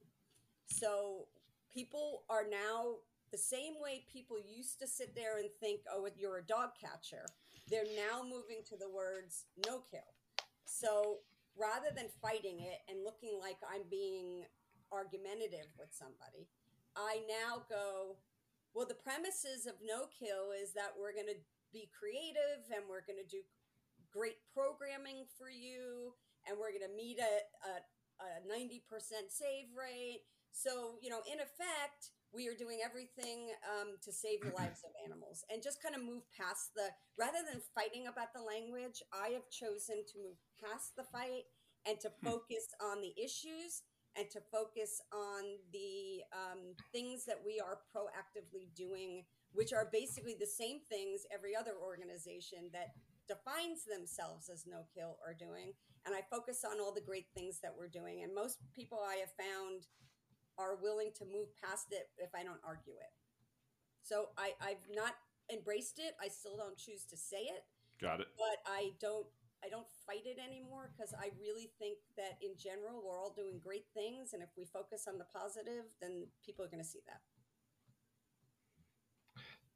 So 0.67 1.27
people 1.71 2.23
are 2.29 2.45
now 2.49 3.03
the 3.31 3.37
same 3.37 3.73
way 3.79 4.05
people 4.11 4.37
used 4.39 4.79
to 4.79 4.87
sit 4.87 5.13
there 5.15 5.37
and 5.37 5.49
think, 5.59 5.81
oh, 5.91 6.07
you're 6.17 6.37
a 6.37 6.45
dog 6.45 6.69
catcher. 6.79 7.25
They're 7.69 7.83
now 7.95 8.23
moving 8.23 8.63
to 8.69 8.77
the 8.77 8.89
words 8.89 9.45
no 9.67 9.83
kill. 9.91 10.15
So 10.65 11.19
rather 11.57 11.93
than 11.95 12.07
fighting 12.21 12.61
it 12.61 12.79
and 12.89 13.03
looking 13.03 13.37
like 13.39 13.57
I'm 13.67 13.83
being 13.89 14.45
argumentative 14.91 15.69
with 15.77 15.89
somebody, 15.91 16.49
I 16.95 17.21
now 17.27 17.65
go, 17.69 18.17
well, 18.73 18.87
the 18.87 18.97
premises 18.97 19.65
of 19.65 19.75
no 19.81 20.09
kill 20.13 20.53
is 20.53 20.73
that 20.73 20.93
we're 20.97 21.13
going 21.13 21.29
to 21.29 21.41
be 21.73 21.89
creative 21.93 22.65
and 22.73 22.85
we're 22.89 23.05
going 23.05 23.21
to 23.21 23.29
do 23.29 23.41
great 24.09 24.41
programming 24.53 25.29
for 25.37 25.49
you 25.49 26.13
and 26.47 26.57
we're 26.57 26.73
going 26.73 26.85
to 26.85 26.97
meet 26.97 27.21
a, 27.21 27.35
a, 27.65 27.73
a 28.21 28.29
90% 28.49 28.81
save 29.29 29.69
rate. 29.77 30.25
So, 30.51 30.97
you 31.01 31.09
know, 31.09 31.21
in 31.29 31.37
effect, 31.37 32.13
we 32.33 32.47
are 32.47 32.57
doing 32.57 32.79
everything 32.85 33.49
um, 33.65 33.97
to 34.05 34.11
save 34.13 34.41
the 34.41 34.53
lives 34.53 34.85
of 34.85 34.93
animals 35.01 35.43
and 35.49 35.63
just 35.63 35.81
kind 35.81 35.95
of 35.95 36.05
move 36.05 36.23
past 36.29 36.73
the 36.75 36.93
rather 37.17 37.41
than 37.41 37.61
fighting 37.73 38.05
about 38.05 38.33
the 38.33 38.41
language 38.41 39.01
i 39.09 39.33
have 39.33 39.49
chosen 39.49 40.05
to 40.05 40.21
move 40.21 40.37
past 40.61 40.93
the 40.93 41.05
fight 41.09 41.49
and 41.87 41.97
to 41.99 42.11
focus 42.21 42.69
on 42.81 43.01
the 43.01 43.13
issues 43.17 43.81
and 44.17 44.29
to 44.29 44.39
focus 44.51 45.01
on 45.13 45.43
the 45.71 46.23
um, 46.33 46.75
things 46.91 47.25
that 47.25 47.39
we 47.45 47.59
are 47.59 47.79
proactively 47.95 48.73
doing 48.75 49.23
which 49.51 49.73
are 49.73 49.89
basically 49.91 50.35
the 50.39 50.45
same 50.45 50.77
things 50.89 51.25
every 51.33 51.55
other 51.55 51.73
organization 51.81 52.69
that 52.71 52.93
defines 53.27 53.85
themselves 53.85 54.49
as 54.49 54.65
no 54.67 54.85
kill 54.93 55.17
are 55.25 55.33
doing 55.33 55.73
and 56.05 56.15
i 56.15 56.21
focus 56.29 56.65
on 56.65 56.79
all 56.79 56.93
the 56.93 57.01
great 57.01 57.27
things 57.33 57.59
that 57.61 57.73
we're 57.77 57.87
doing 57.89 58.21
and 58.23 58.33
most 58.33 58.57
people 58.75 58.99
i 59.05 59.15
have 59.17 59.33
found 59.37 59.85
are 60.59 60.75
willing 60.75 61.09
to 61.15 61.23
move 61.25 61.47
past 61.55 61.87
it 61.95 62.11
if 62.19 62.35
I 62.35 62.43
don't 62.43 62.59
argue 62.67 62.99
it. 62.99 63.13
So 64.03 64.35
I, 64.37 64.51
I've 64.59 64.83
not 64.93 65.15
embraced 65.47 65.97
it. 65.97 66.13
I 66.21 66.27
still 66.27 66.57
don't 66.57 66.77
choose 66.77 67.05
to 67.09 67.17
say 67.17 67.47
it, 67.47 67.63
Got 68.01 68.19
it. 68.19 68.27
but 68.35 68.59
I 68.67 68.91
don't 68.99 69.25
I 69.63 69.69
don't 69.69 69.87
fight 70.05 70.25
it 70.25 70.37
anymore 70.39 70.89
because 70.91 71.13
I 71.13 71.31
really 71.39 71.71
think 71.79 71.97
that 72.17 72.37
in 72.41 72.55
general 72.57 73.01
we're 73.03 73.17
all 73.17 73.33
doing 73.35 73.59
great 73.61 73.85
things, 73.93 74.33
and 74.33 74.41
if 74.41 74.49
we 74.57 74.65
focus 74.65 75.05
on 75.07 75.17
the 75.17 75.25
positive, 75.25 75.85
then 76.01 76.27
people 76.45 76.63
are 76.63 76.69
going 76.69 76.83
to 76.83 76.89
see 76.89 77.01
that. 77.07 77.21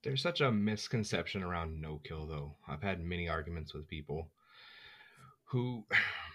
There's 0.04 0.22
such 0.22 0.42
a 0.42 0.52
misconception 0.52 1.44
around 1.44 1.80
no 1.80 2.02
kill, 2.04 2.28
though. 2.28 2.56
I've 2.68 2.84
had 2.84 3.04
many 3.04 3.30
arguments 3.30 3.74
with 3.74 3.88
people 3.88 4.30
who, 5.46 5.86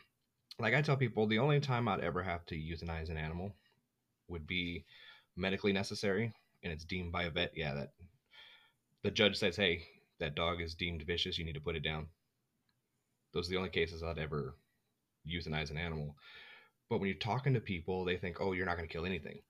like, 0.59 0.75
I 0.75 0.83
tell 0.83 0.97
people 0.97 1.27
the 1.27 1.39
only 1.39 1.61
time 1.61 1.89
I'd 1.89 2.01
ever 2.01 2.23
have 2.23 2.47
to 2.47 2.55
euthanize 2.55 3.11
an 3.11 3.19
animal 3.19 3.53
would 4.29 4.47
be 4.47 4.85
medically 5.37 5.73
necessary 5.73 6.33
and 6.63 6.73
it's 6.73 6.85
deemed 6.85 7.13
by 7.13 7.25
a 7.25 7.31
vet, 7.31 7.53
yeah, 7.55 7.75
that 7.75 7.93
the 9.03 9.11
judge 9.11 9.37
says, 9.37 9.57
hey, 9.57 9.85
that 10.19 10.35
dog 10.35 10.61
is 10.61 10.75
deemed 10.75 11.03
vicious, 11.03 11.39
you 11.39 11.45
need 11.45 11.55
to 11.55 11.61
put 11.61 11.77
it 11.77 11.85
down. 11.85 12.09
Those 13.33 13.49
are 13.49 13.51
the 13.51 13.57
only 13.57 13.71
cases 13.71 14.03
I'd 14.03 14.19
ever 14.19 14.55
euthanize 15.27 15.71
an 15.71 15.79
animal. 15.79 16.17
But 16.89 16.99
when 16.99 17.09
you're 17.09 17.19
talking 17.19 17.55
to 17.55 17.61
people, 17.61 18.05
they 18.05 18.17
think, 18.17 18.41
oh, 18.41 18.53
you're 18.53 18.67
not 18.67 18.77
going 18.77 18.89
to 18.89 18.93
kill 18.93 19.07
anything. 19.07 19.41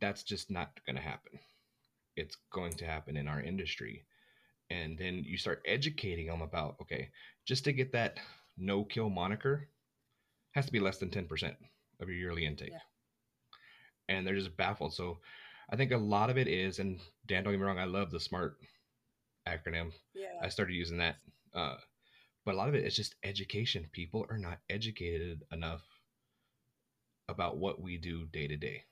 That's 0.00 0.22
just 0.22 0.50
not 0.50 0.78
going 0.86 0.96
to 0.96 1.02
happen. 1.02 1.38
It's 2.16 2.36
going 2.52 2.74
to 2.74 2.86
happen 2.86 3.16
in 3.16 3.28
our 3.28 3.40
industry. 3.40 4.04
And 4.70 4.98
then 4.98 5.24
you 5.26 5.36
start 5.38 5.62
educating 5.66 6.26
them 6.26 6.42
about, 6.42 6.76
okay, 6.82 7.08
just 7.46 7.64
to 7.64 7.72
get 7.72 7.92
that 7.92 8.18
no 8.56 8.84
kill 8.84 9.10
moniker, 9.10 9.68
has 10.52 10.66
to 10.66 10.72
be 10.72 10.80
less 10.80 10.98
than 10.98 11.10
10% 11.10 11.54
of 12.00 12.08
your 12.08 12.16
yearly 12.16 12.46
intake. 12.46 12.70
Yeah 12.72 12.78
and 14.08 14.26
they're 14.26 14.36
just 14.36 14.56
baffled. 14.56 14.94
So 14.94 15.18
I 15.70 15.76
think 15.76 15.92
a 15.92 15.96
lot 15.96 16.30
of 16.30 16.38
it 16.38 16.48
is, 16.48 16.78
and 16.78 16.98
Dan, 17.26 17.44
don't 17.44 17.52
get 17.52 17.60
me 17.60 17.66
wrong, 17.66 17.78
I 17.78 17.84
love 17.84 18.10
the 18.10 18.20
SMART 18.20 18.56
acronym. 19.48 19.92
Yeah. 20.14 20.38
I 20.42 20.48
started 20.48 20.74
using 20.74 20.98
that. 20.98 21.16
Uh, 21.54 21.76
but 22.46 22.54
a 22.54 22.56
lot 22.58 22.68
of 22.68 22.76
it 22.76 22.86
is 22.86 22.96
just 22.96 23.16
education. 23.24 23.86
People 23.92 24.24
are 24.30 24.38
not 24.38 24.58
educated 24.70 25.42
enough 25.52 25.82
about 27.28 27.58
what 27.58 27.82
we 27.82 27.98
do 27.98 28.26
day 28.26 28.46
to 28.46 28.56
day. 28.56 28.84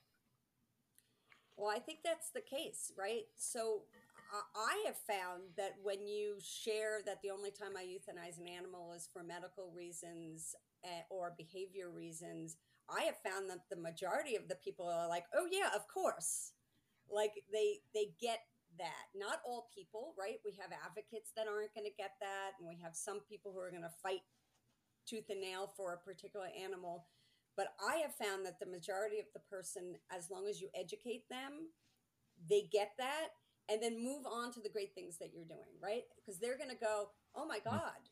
Well, 1.57 1.71
I 1.71 1.79
think 1.79 2.01
that's 2.05 2.31
the 2.31 2.41
case, 2.41 2.91
right? 2.99 3.27
So 3.37 3.83
I 4.57 4.83
have 4.87 4.97
found 4.97 5.43
that 5.57 5.77
when 5.85 6.05
you 6.05 6.39
share 6.43 6.99
that 7.07 7.23
the 7.23 7.31
only 7.31 7.53
time 7.53 7.77
I 7.79 7.85
euthanize 7.85 8.41
an 8.41 8.49
animal 8.49 8.93
is 8.93 9.09
for 9.13 9.23
medical 9.23 9.71
reasons 9.73 10.57
eh, 10.83 11.03
or 11.09 11.33
behavior 11.39 11.91
reasons, 11.91 12.57
I 12.91 13.03
have 13.05 13.19
found 13.25 13.49
that 13.51 13.71
the 13.71 13.77
majority 13.77 14.35
of 14.35 14.49
the 14.49 14.57
people 14.57 14.89
are 14.89 15.09
like, 15.09 15.27
"Oh 15.33 15.47
yeah, 15.49 15.71
of 15.77 15.87
course." 15.87 16.53
Like 17.09 17.45
they 17.53 17.83
they 17.95 18.11
get 18.21 18.41
that. 18.79 19.11
Not 19.15 19.41
all 19.47 19.69
people, 19.75 20.15
right? 20.19 20.39
We 20.45 20.57
have 20.61 20.73
advocates 20.73 21.33
that 21.37 21.47
aren't 21.49 21.75
going 21.75 21.89
to 21.89 21.97
get 21.97 22.17
that, 22.21 22.59
and 22.59 22.69
we 22.69 22.79
have 22.83 22.95
some 22.95 23.21
people 23.29 23.53
who 23.53 23.61
are 23.61 23.71
going 23.71 23.87
to 23.87 24.01
fight 24.03 24.27
tooth 25.09 25.29
and 25.29 25.41
nail 25.41 25.73
for 25.77 25.93
a 25.93 25.99
particular 26.05 26.49
animal. 26.53 27.07
But 27.57 27.75
I 27.79 28.03
have 28.03 28.15
found 28.15 28.45
that 28.47 28.59
the 28.59 28.67
majority 28.67 29.21
of 29.21 29.31
the 29.33 29.45
person, 29.47 29.95
as 30.11 30.31
long 30.31 30.49
as 30.49 30.61
you 30.61 30.69
educate 30.75 31.29
them, 31.31 31.71
they 32.51 32.67
get 32.73 32.93
that 32.99 33.37
and 33.71 33.81
then 33.83 34.03
move 34.03 34.27
on 34.27 34.53
to 34.53 34.61
the 34.61 34.69
great 34.69 34.93
things 34.95 35.17
that 35.19 35.33
you're 35.33 35.49
doing, 35.49 35.79
right? 35.81 36.05
Because 36.17 36.41
they're 36.41 36.59
going 36.59 36.75
to 36.75 36.77
go, 36.77 37.11
"Oh 37.35 37.47
my 37.47 37.61
mm. 37.61 37.65
god, 37.65 38.11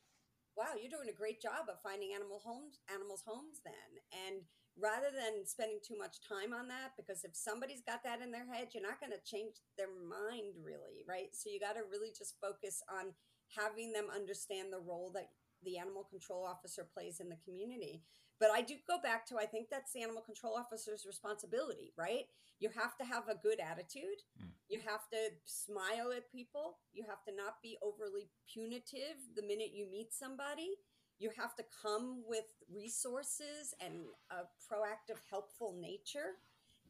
wow, 0.55 0.73
you're 0.79 0.93
doing 0.93 1.09
a 1.09 1.17
great 1.17 1.41
job 1.41 1.67
of 1.69 1.81
finding 1.83 2.13
animal 2.13 2.39
homes, 2.39 2.79
animals 2.89 3.23
homes 3.25 3.59
then." 3.63 3.91
And 4.25 4.47
rather 4.79 5.13
than 5.13 5.45
spending 5.45 5.79
too 5.85 5.97
much 5.97 6.17
time 6.25 6.53
on 6.53 6.67
that 6.67 6.97
because 6.97 7.23
if 7.23 7.35
somebody's 7.35 7.85
got 7.85 8.03
that 8.03 8.21
in 8.21 8.31
their 8.31 8.47
head 8.49 8.73
you're 8.73 8.83
not 8.83 8.99
going 8.99 9.13
to 9.13 9.21
change 9.21 9.61
their 9.77 9.91
mind 9.91 10.57
really 10.61 11.05
right? 11.07 11.33
So 11.33 11.49
you 11.49 11.59
got 11.59 11.77
to 11.77 11.85
really 11.89 12.09
just 12.09 12.35
focus 12.41 12.81
on 12.89 13.13
having 13.53 13.93
them 13.93 14.07
understand 14.13 14.73
the 14.73 14.81
role 14.81 15.11
that 15.13 15.29
the 15.63 15.77
animal 15.77 16.03
control 16.03 16.43
officer 16.43 16.87
plays 16.91 17.19
in 17.19 17.29
the 17.29 17.39
community. 17.45 18.01
But 18.39 18.51
i 18.51 18.61
do 18.61 18.75
go 18.87 18.99
back 18.99 19.25
to 19.27 19.37
i 19.37 19.45
think 19.45 19.69
that's 19.69 19.93
the 19.93 20.01
animal 20.03 20.21
control 20.21 20.57
officer's 20.57 21.05
responsibility 21.05 21.93
right? 21.97 22.25
You 22.59 22.69
have 22.79 22.97
to 22.97 23.05
have 23.05 23.27
a 23.27 23.35
good 23.35 23.59
attitude. 23.59 24.23
Mm. 24.39 24.51
you 24.69 24.79
have 24.87 25.05
to 25.11 25.21
smile 25.45 26.11
at 26.15 26.31
people. 26.31 26.77
You 26.93 27.03
have 27.09 27.23
to 27.27 27.35
not 27.35 27.61
be 27.61 27.77
overly 27.83 28.29
punitive 28.51 29.17
the 29.35 29.43
minute 29.43 29.71
you 29.73 29.85
meet 29.89 30.13
somebody 30.13 30.79
you 31.19 31.29
have 31.37 31.55
to 31.55 31.63
come 31.81 32.23
with 32.27 32.45
resources 32.73 33.73
and 33.79 33.93
a 34.31 34.43
proactive 34.71 35.19
helpful 35.29 35.75
nature 35.79 36.37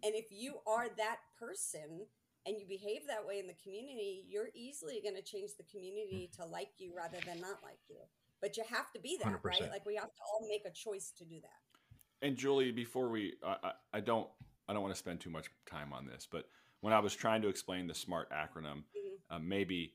and 0.04 0.16
if 0.16 0.26
you 0.30 0.56
are 0.68 0.88
that 0.98 1.18
person 1.40 2.06
and 2.46 2.58
you 2.60 2.66
behave 2.68 3.08
that 3.08 3.26
way 3.26 3.40
in 3.40 3.48
the 3.48 3.56
community, 3.64 4.26
you're 4.28 4.50
easily 4.54 5.00
going 5.02 5.16
to 5.16 5.22
change 5.22 5.52
the 5.58 5.64
community 5.64 6.30
to 6.36 6.46
like 6.46 6.72
you 6.78 6.94
rather 6.96 7.18
than 7.26 7.40
not 7.40 7.64
like 7.64 7.80
you. 7.90 7.96
But 8.42 8.58
you 8.58 8.64
have 8.70 8.92
to 8.92 9.00
be 9.00 9.18
that, 9.24 9.42
100%. 9.42 9.46
right? 9.46 9.70
Like 9.70 9.86
we 9.86 9.96
have 9.96 10.14
to 10.14 10.22
all 10.34 10.46
make 10.50 10.64
a 10.66 10.72
choice 10.76 11.14
to 11.18 11.24
do 11.24 11.40
that. 11.42 12.28
And 12.28 12.36
Julie, 12.36 12.72
before 12.72 13.08
we, 13.08 13.36
I, 13.46 13.72
I, 13.94 14.02
don't, 14.02 14.28
I 14.68 14.74
don't 14.74 14.82
want 14.82 14.94
to 14.94 15.00
spend 15.00 15.22
too 15.22 15.30
much 15.30 15.50
time 15.66 15.94
on 15.94 16.06
this, 16.06 16.28
but 16.30 16.46
when 16.82 16.94
I 16.94 17.00
was 17.00 17.16
trying 17.16 17.42
to 17.44 17.48
explain 17.48 17.88
the 17.88 17.96
SMART 17.96 18.30
acronym, 18.32 18.84
Mhm. 18.98 19.20
uh, 19.30 19.40
maybe, 19.40 19.94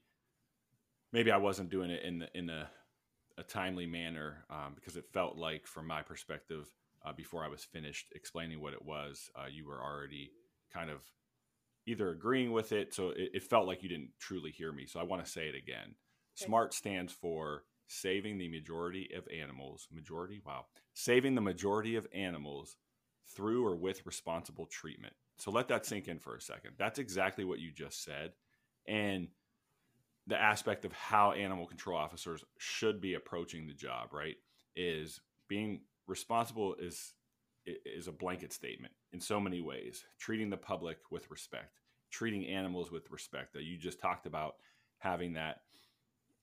maybe 1.12 1.30
I 1.30 1.36
wasn't 1.36 1.68
doing 1.68 1.90
it 1.90 2.02
in 2.02 2.20
the, 2.20 2.28
in 2.34 2.48
a, 2.48 2.70
a 3.38 3.42
timely 3.42 3.86
manner 3.86 4.44
um, 4.50 4.72
because 4.74 4.96
it 4.96 5.06
felt 5.12 5.36
like, 5.36 5.66
from 5.66 5.86
my 5.86 6.02
perspective, 6.02 6.66
uh, 7.06 7.12
before 7.12 7.44
I 7.44 7.48
was 7.48 7.64
finished 7.64 8.12
explaining 8.14 8.60
what 8.60 8.72
it 8.72 8.84
was, 8.84 9.30
uh, 9.36 9.46
you 9.50 9.66
were 9.66 9.82
already 9.82 10.32
kind 10.72 10.90
of 10.90 11.00
either 11.86 12.10
agreeing 12.10 12.52
with 12.52 12.72
it, 12.72 12.92
so 12.92 13.10
it, 13.10 13.30
it 13.34 13.42
felt 13.42 13.66
like 13.66 13.82
you 13.82 13.88
didn't 13.88 14.10
truly 14.18 14.50
hear 14.50 14.72
me. 14.72 14.86
So 14.86 15.00
I 15.00 15.04
want 15.04 15.24
to 15.24 15.30
say 15.30 15.48
it 15.48 15.54
again. 15.54 15.94
Okay. 15.94 16.46
SMART 16.46 16.74
stands 16.74 17.12
for 17.12 17.62
saving 17.86 18.38
the 18.38 18.48
majority 18.48 19.08
of 19.16 19.26
animals. 19.28 19.88
Majority, 19.90 20.40
wow, 20.44 20.66
saving 20.92 21.34
the 21.34 21.40
majority 21.40 21.96
of 21.96 22.06
animals 22.12 22.76
through 23.34 23.64
or 23.66 23.76
with 23.76 24.04
responsible 24.04 24.66
treatment. 24.66 25.14
So 25.38 25.50
let 25.50 25.68
that 25.68 25.86
sink 25.86 26.08
in 26.08 26.18
for 26.18 26.34
a 26.34 26.40
second. 26.40 26.72
That's 26.78 26.98
exactly 26.98 27.44
what 27.44 27.60
you 27.60 27.70
just 27.70 28.02
said. 28.02 28.32
And 28.86 29.28
the 30.28 30.40
aspect 30.40 30.84
of 30.84 30.92
how 30.92 31.32
animal 31.32 31.66
control 31.66 31.98
officers 31.98 32.44
should 32.58 33.00
be 33.00 33.14
approaching 33.14 33.66
the 33.66 33.72
job, 33.72 34.12
right? 34.12 34.36
Is 34.76 35.20
being 35.48 35.80
responsible 36.06 36.74
is 36.78 37.14
is 37.66 38.08
a 38.08 38.12
blanket 38.12 38.52
statement 38.52 38.92
in 39.12 39.20
so 39.20 39.40
many 39.40 39.60
ways. 39.60 40.04
Treating 40.18 40.50
the 40.50 40.56
public 40.56 40.98
with 41.10 41.30
respect, 41.30 41.80
treating 42.10 42.46
animals 42.46 42.92
with 42.92 43.10
respect. 43.10 43.54
That 43.54 43.64
you 43.64 43.76
just 43.76 44.00
talked 44.00 44.26
about 44.26 44.56
having 44.98 45.32
that 45.34 45.62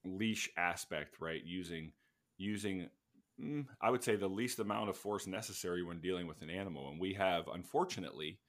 leash 0.03 0.49
aspect, 0.57 1.21
right? 1.21 1.43
Using 1.45 1.93
using 2.37 2.89
mm, 3.39 3.67
I 3.79 3.91
would 3.91 4.03
say 4.03 4.15
the 4.15 4.27
least 4.27 4.59
amount 4.59 4.89
of 4.89 4.97
force 4.97 5.27
necessary 5.27 5.83
when 5.83 6.01
dealing 6.01 6.25
with 6.25 6.41
an 6.41 6.49
animal. 6.49 6.89
And 6.89 6.99
we 6.99 7.13
have, 7.13 7.47
unfortunately, 7.53 8.39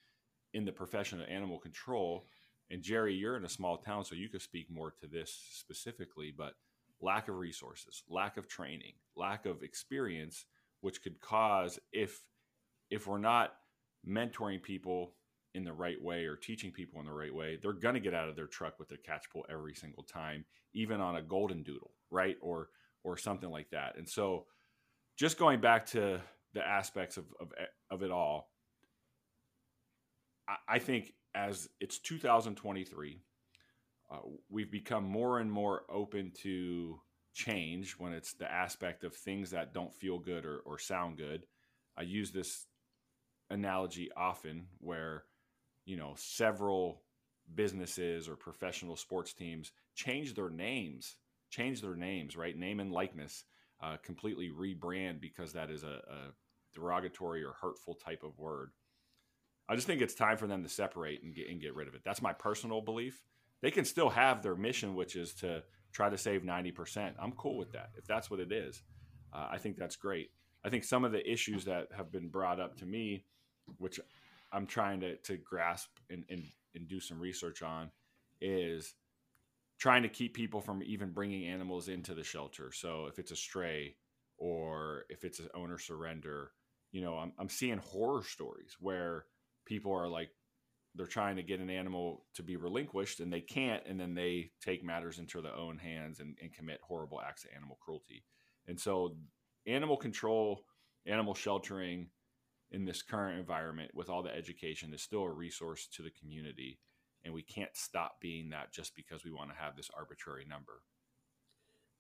in 0.55 0.65
the 0.65 0.73
profession 0.73 1.21
of 1.21 1.29
animal 1.29 1.59
control, 1.59 2.27
and 2.71 2.83
Jerry, 2.83 3.15
you're 3.15 3.37
in 3.37 3.45
a 3.45 3.49
small 3.49 3.79
town, 3.79 4.05
so 4.05 4.15
you 4.15 4.29
could 4.29 4.43
speak 4.43 4.71
more 4.71 4.93
to 5.01 5.07
this 5.07 5.39
specifically, 5.53 6.33
but 6.37 6.55
lack 7.01 7.29
of 7.29 7.37
resources, 7.37 8.03
lack 8.09 8.37
of 8.37 8.49
training, 8.49 8.95
lack 9.17 9.47
of 9.47 9.63
experience, 9.63 10.47
which 10.81 11.03
could 11.03 11.21
cause 11.21 11.79
if 11.93 12.23
if 12.91 13.07
we're 13.07 13.19
not 13.19 13.55
mentoring 14.07 14.63
people 14.63 15.15
in 15.55 15.65
the 15.65 15.73
right 15.73 16.01
way 16.01 16.27
or 16.27 16.37
teaching 16.37 16.71
people 16.71 17.01
in 17.01 17.07
the 17.07 17.13
right 17.13 17.35
way, 17.35 17.59
they're 17.61 17.73
going 17.73 17.95
to 17.95 18.01
get 18.01 18.15
out 18.15 18.29
of 18.29 18.37
their 18.37 18.47
truck 18.47 18.79
with 18.79 18.89
their 18.89 18.99
catch 18.99 19.29
pole 19.31 19.47
every 19.51 19.75
single 19.75 20.03
time, 20.03 20.45
even 20.75 21.01
on 21.01 21.17
a 21.17 21.23
golden 21.23 21.63
doodle, 21.63 21.93
right? 22.11 22.37
Or 22.41 22.69
or 23.05 23.17
something 23.17 23.51
like 23.51 23.71
that. 23.71 23.97
And 23.97 24.09
so 24.09 24.47
just 25.17 25.39
going 25.39 25.61
back 25.61 25.87
to 25.87 26.21
the 26.55 26.67
aspects 26.67 27.17
of 27.17 27.25
of, 27.41 27.53
of 27.91 28.03
it 28.03 28.11
all, 28.11 28.51
I, 30.49 30.57
I 30.69 30.79
think 30.79 31.13
as 31.37 31.69
it's 31.81 31.99
2023, 31.99 33.21
uh, 34.11 34.17
we've 34.49 34.71
become 34.71 35.05
more 35.05 35.39
and 35.39 35.53
more 35.53 35.83
open 35.91 36.33
to 36.43 36.99
change 37.35 37.93
when 37.93 38.13
it's 38.13 38.33
the 38.33 38.51
aspect 38.51 39.05
of 39.05 39.15
things 39.15 39.51
that 39.51 39.75
don't 39.75 39.95
feel 39.95 40.19
good 40.19 40.47
or, 40.47 40.61
or 40.61 40.79
sound 40.79 41.19
good. 41.19 41.45
I 41.97 42.03
use 42.03 42.33
this 42.33 42.67
analogy 43.51 44.11
often 44.17 44.67
where, 44.79 45.25
you 45.85 45.97
know, 45.97 46.15
several 46.17 47.03
businesses 47.55 48.29
or 48.29 48.37
professional 48.37 48.97
sports 48.97 49.35
teams 49.35 49.73
change 49.95 50.35
their 50.35 50.51
names, 50.51 51.17
change 51.51 51.83
their 51.83 51.97
names, 51.97 52.37
right? 52.37 52.57
Name 52.57 52.81
and 52.81 52.91
likeness, 52.91 53.45
uh, 53.83 53.99
completely 54.03 54.49
rebrand 54.51 55.21
because 55.21 55.53
that 55.53 55.71
is 55.71 55.85
a, 55.85 56.01
a 56.11 56.33
derogatory 56.75 57.45
or 57.45 57.53
hurtful 57.61 57.95
type 57.95 58.23
of 58.25 58.39
word. 58.39 58.71
I 59.69 59.75
just 59.75 59.87
think 59.87 60.01
it's 60.01 60.15
time 60.15 60.37
for 60.37 60.47
them 60.47 60.63
to 60.63 60.69
separate 60.69 61.23
and 61.23 61.35
get 61.35 61.49
and 61.49 61.61
get 61.61 61.75
rid 61.75 61.89
of 61.89 61.95
it. 61.95 62.03
That's 62.05 62.23
my 62.23 62.33
personal 62.33 62.81
belief. 62.81 63.23
They 63.63 63.71
can 63.71 63.85
still 63.85 64.11
have 64.11 64.43
their 64.43 64.57
mission, 64.57 64.95
which 64.95 65.17
is 65.17 65.35
to 65.35 65.63
try 65.93 66.09
to 66.11 66.19
save 66.19 66.45
ninety 66.45 66.71
percent. 66.71 67.17
I'm 67.19 67.33
cool 67.33 67.57
with 67.57 67.73
that 67.73 67.91
if 67.97 68.07
that's 68.07 68.31
what 68.31 68.41
it 68.41 68.53
is. 68.53 68.83
Uh, 69.33 69.49
I 69.51 69.59
think 69.59 69.77
that's 69.77 69.97
great. 69.97 70.31
I 70.65 70.69
think 70.69 70.85
some 70.85 71.05
of 71.05 71.13
the 71.13 71.31
issues 71.31 71.65
that 71.65 71.89
have 71.97 72.11
been 72.11 72.29
brought 72.29 72.61
up 72.61 72.77
to 72.79 72.87
me, 72.87 73.25
which 73.79 74.01
I'm 74.53 74.67
trying 74.67 75.01
to, 75.01 75.17
to 75.17 75.37
grasp 75.37 75.91
and, 76.11 76.25
and, 76.31 76.45
and 76.75 76.89
do 76.89 77.01
some 77.01 77.21
research 77.21 77.63
on, 77.63 77.91
is 78.41 78.95
trying 79.79 80.03
to 80.03 80.09
keep 80.09 80.35
people 80.35 80.61
from 80.61 80.83
even 80.83 81.11
bringing 81.11 81.47
animals 81.47 81.89
into 81.89 82.15
the 82.15 82.25
shelter. 82.25 82.73
So 82.73 83.07
if 83.07 83.19
it's 83.19 83.33
a 83.33 83.37
stray 83.37 83.97
or 84.39 85.05
if 85.09 85.25
it's 85.25 85.39
an 85.39 85.49
owner 85.55 85.79
surrender, 85.79 86.53
you 86.93 87.03
know, 87.03 87.15
I'm, 87.17 87.33
I'm 87.39 87.49
seeing 87.49 87.79
horror 87.79 88.23
stories 88.23 88.77
where 88.81 89.27
people 89.67 89.93
are 89.93 90.09
like 90.09 90.31
they're 90.95 91.07
trying 91.07 91.37
to 91.37 91.43
get 91.43 91.61
an 91.61 91.69
animal 91.69 92.25
to 92.35 92.43
be 92.43 92.57
relinquished 92.57 93.21
and 93.21 93.33
they 93.33 93.41
can't 93.41 93.83
and 93.87 94.01
then 94.01 94.15
they 94.15 94.51
take 94.65 94.83
matters 94.83 95.19
into 95.19 95.43
their 95.43 95.55
own 95.55 95.77
hands 95.77 96.21
and, 96.21 96.37
and 96.41 96.55
commit 96.55 96.81
horrible 96.83 97.21
acts 97.21 97.45
of 97.45 97.51
animal 97.55 97.77
cruelty 97.81 98.25
and 98.67 98.81
so 98.81 99.15
animal 99.67 99.97
control 99.97 100.65
animal 101.07 101.35
sheltering 101.35 102.09
in 102.71 102.85
this 102.85 103.03
current 103.03 103.39
environment 103.39 103.91
with 103.95 104.09
all 104.09 104.23
the 104.23 104.35
education 104.35 104.95
is 104.95 105.03
still 105.03 105.23
a 105.23 105.31
resource 105.31 105.87
to 105.93 106.03
the 106.03 106.11
community 106.11 106.79
and 107.25 107.35
we 107.35 107.43
can't 107.43 107.77
stop 107.77 108.21
being 108.21 108.49
that 108.49 108.73
just 108.73 108.95
because 108.97 109.25
we 109.25 109.31
want 109.33 109.51
to 109.51 109.57
have 109.57 109.77
this 109.77 109.91
arbitrary 109.97 110.47
number 110.49 110.83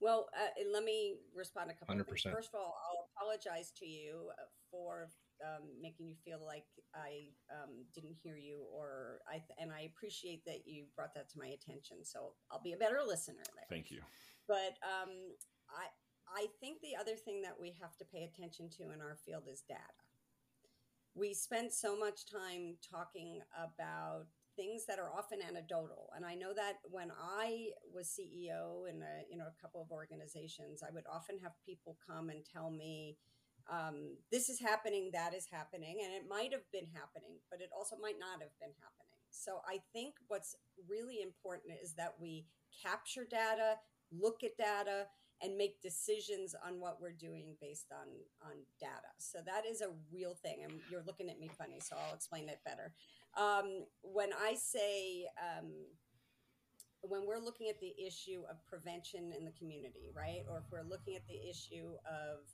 Well, 0.01 0.29
uh, 0.35 0.49
let 0.73 0.85
me 0.85 1.17
respond 1.35 1.71
a 1.71 1.75
couple 1.75 1.99
of 2.01 2.07
things. 2.07 2.25
100%. 2.27 2.33
First 2.33 2.51
of 2.53 2.61
all, 2.61 2.77
I'll 2.85 3.09
apologize 3.17 3.73
to 3.79 3.87
you 3.87 4.31
uh, 4.39 4.45
for 4.71 5.09
um, 5.45 5.69
making 5.81 6.09
you 6.09 6.17
feel 6.25 6.41
like 6.45 6.67
I 6.95 7.33
um, 7.53 7.85
didn't 7.95 8.17
hear 8.23 8.37
you, 8.37 8.65
or 8.73 9.21
I 9.29 9.43
and 9.61 9.73
I 9.73 9.91
appreciate 9.93 10.45
that 10.47 10.67
you 10.67 10.85
brought 10.95 11.15
that 11.15 11.29
to 11.31 11.39
my 11.39 11.49
attention. 11.49 12.05
So 12.05 12.33
I'll 12.51 12.63
be 12.63 12.73
a 12.73 12.77
better 12.77 13.01
listener 13.07 13.45
there. 13.55 13.67
thank 13.69 13.91
you 13.91 14.01
But 14.49 14.79
um, 14.83 15.13
I 15.71 15.87
I 16.29 16.47
think 16.61 16.81
the 16.81 16.97
other 16.99 17.17
thing 17.17 17.43
that 17.43 17.59
we 17.61 17.75
have 17.81 17.97
to 17.99 18.05
pay 18.05 18.25
attention 18.25 18.71
to 18.79 18.93
in 18.93 19.01
our 19.01 19.17
field 19.25 19.45
is 19.51 19.63
data. 19.69 19.81
We 21.15 21.33
spend 21.35 21.73
so 21.73 21.97
much 21.97 22.27
time 22.27 22.77
talking 22.83 23.41
about 23.57 24.27
things 24.55 24.85
that 24.87 24.99
are 24.99 25.13
often 25.13 25.41
anecdotal, 25.47 26.11
and 26.17 26.25
I 26.25 26.35
know 26.35 26.53
that 26.55 26.77
when 26.91 27.11
I 27.13 27.71
was 27.93 28.09
CEO 28.09 28.89
in 28.89 29.03
a 29.03 29.25
you 29.31 29.37
know 29.37 29.47
a 29.47 29.61
couple 29.61 29.83
of 29.83 29.91
organizations, 29.91 30.83
I 30.83 30.93
would 30.93 31.05
often 31.11 31.39
have 31.43 31.53
people 31.65 31.97
come 32.07 32.31
and 32.31 32.45
tell 32.45 32.71
me. 32.71 33.19
Um, 33.71 34.17
this 34.31 34.49
is 34.49 34.61
happening, 34.61 35.11
that 35.13 35.35
is 35.35 35.47
happening, 35.51 35.99
and 36.05 36.13
it 36.15 36.29
might 36.29 36.53
have 36.53 36.71
been 36.73 36.87
happening, 36.95 37.39
but 37.51 37.61
it 37.61 37.71
also 37.77 37.97
might 38.01 38.19
not 38.19 38.41
have 38.41 38.55
been 38.61 38.75
happening. 38.79 39.19
So 39.31 39.61
I 39.67 39.81
think 39.93 40.15
what's 40.29 40.57
really 40.89 41.21
important 41.21 41.75
is 41.83 41.95
that 41.95 42.15
we 42.21 42.47
capture 42.83 43.27
data, 43.29 43.77
look 44.13 44.45
at 44.45 44.57
data, 44.57 45.07
and 45.43 45.57
make 45.57 45.83
decisions 45.83 46.55
on 46.67 46.81
what 46.81 46.99
we're 47.01 47.13
doing 47.13 47.57
based 47.61 47.93
on 47.93 48.09
on 48.43 48.57
data. 48.81 49.13
So 49.19 49.39
that 49.45 49.67
is 49.67 49.83
a 49.83 49.91
real 50.11 50.35
thing. 50.35 50.65
And 50.65 50.81
you're 50.91 51.05
looking 51.07 51.29
at 51.29 51.39
me 51.39 51.51
funny, 51.59 51.79
so 51.81 51.97
I'll 51.97 52.15
explain 52.15 52.49
it 52.49 52.61
better. 52.65 52.95
Um, 53.37 53.85
when 54.03 54.31
I 54.33 54.55
say 54.55 55.27
um, 55.37 55.71
when 57.03 57.27
we're 57.27 57.39
looking 57.39 57.69
at 57.69 57.79
the 57.81 57.95
issue 58.01 58.43
of 58.51 58.65
prevention 58.65 59.33
in 59.37 59.45
the 59.45 59.53
community, 59.53 60.11
right, 60.15 60.43
or 60.49 60.59
if 60.59 60.65
we're 60.73 60.89
looking 60.89 61.17
at 61.17 61.27
the 61.29 61.49
issue 61.49 61.93
of 62.09 62.49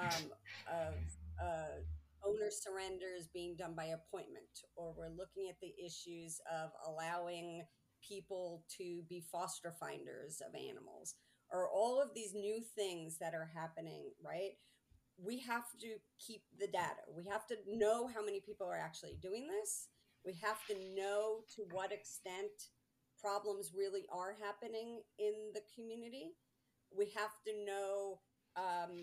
um, 0.00 0.32
of 0.68 0.94
uh, 1.42 2.26
owner 2.26 2.50
surrenders 2.50 3.28
being 3.32 3.56
done 3.56 3.74
by 3.74 3.86
appointment, 3.86 4.64
or 4.76 4.94
we're 4.96 5.08
looking 5.08 5.48
at 5.48 5.60
the 5.60 5.72
issues 5.84 6.40
of 6.50 6.70
allowing 6.86 7.62
people 8.06 8.64
to 8.78 9.02
be 9.08 9.22
foster 9.32 9.74
finders 9.78 10.40
of 10.46 10.54
animals, 10.54 11.14
or 11.52 11.68
all 11.68 12.00
of 12.00 12.08
these 12.14 12.34
new 12.34 12.60
things 12.76 13.18
that 13.18 13.34
are 13.34 13.50
happening, 13.54 14.10
right? 14.24 14.52
We 15.22 15.38
have 15.40 15.64
to 15.80 15.96
keep 16.18 16.42
the 16.58 16.66
data. 16.66 17.04
We 17.14 17.24
have 17.30 17.46
to 17.48 17.56
know 17.66 18.08
how 18.08 18.24
many 18.24 18.40
people 18.40 18.66
are 18.66 18.78
actually 18.78 19.18
doing 19.20 19.46
this. 19.48 19.88
We 20.24 20.34
have 20.42 20.64
to 20.68 20.74
know 20.94 21.40
to 21.56 21.62
what 21.72 21.92
extent 21.92 22.50
problems 23.20 23.72
really 23.76 24.06
are 24.10 24.34
happening 24.42 25.02
in 25.18 25.34
the 25.52 25.60
community. 25.74 26.32
We 26.96 27.12
have 27.16 27.32
to 27.46 27.52
know 27.64 28.20
um, 28.56 28.96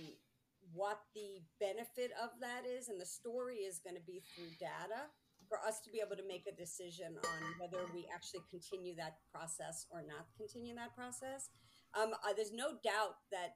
what 0.74 1.00
the 1.16 1.42
benefit 1.60 2.12
of 2.22 2.30
that 2.42 2.64
is, 2.66 2.90
and 2.90 3.00
the 3.00 3.06
story 3.06 3.68
is 3.68 3.80
going 3.80 3.96
to 3.96 4.06
be 4.06 4.24
through 4.36 4.52
data 4.60 5.10
for 5.48 5.60
us 5.60 5.80
to 5.80 5.90
be 5.90 6.02
able 6.04 6.16
to 6.16 6.28
make 6.28 6.46
a 6.48 6.56
decision 6.56 7.16
on 7.16 7.42
whether 7.60 7.86
we 7.94 8.08
actually 8.14 8.44
continue 8.50 8.96
that 8.96 9.18
process 9.32 9.86
or 9.90 10.04
not 10.04 10.28
continue 10.36 10.76
that 10.76 10.96
process. 10.96 11.50
Um, 11.96 12.12
uh, 12.14 12.34
there's 12.36 12.52
no 12.52 12.76
doubt 12.84 13.16
that 13.32 13.56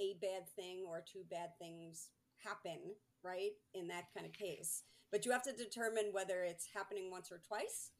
a 0.00 0.16
bad 0.22 0.48
thing 0.56 0.84
or 0.88 1.04
two 1.04 1.24
bad 1.30 1.50
things 1.60 2.08
happen, 2.40 2.96
right, 3.22 3.52
in 3.74 3.88
that 3.88 4.08
kind 4.16 4.24
of 4.24 4.32
case. 4.32 4.84
But 5.10 5.26
you 5.26 5.32
have 5.32 5.44
to 5.44 5.52
determine 5.52 6.12
whether 6.12 6.42
it's 6.42 6.68
happening 6.72 7.10
once 7.10 7.30
or 7.30 7.42
twice 7.46 7.90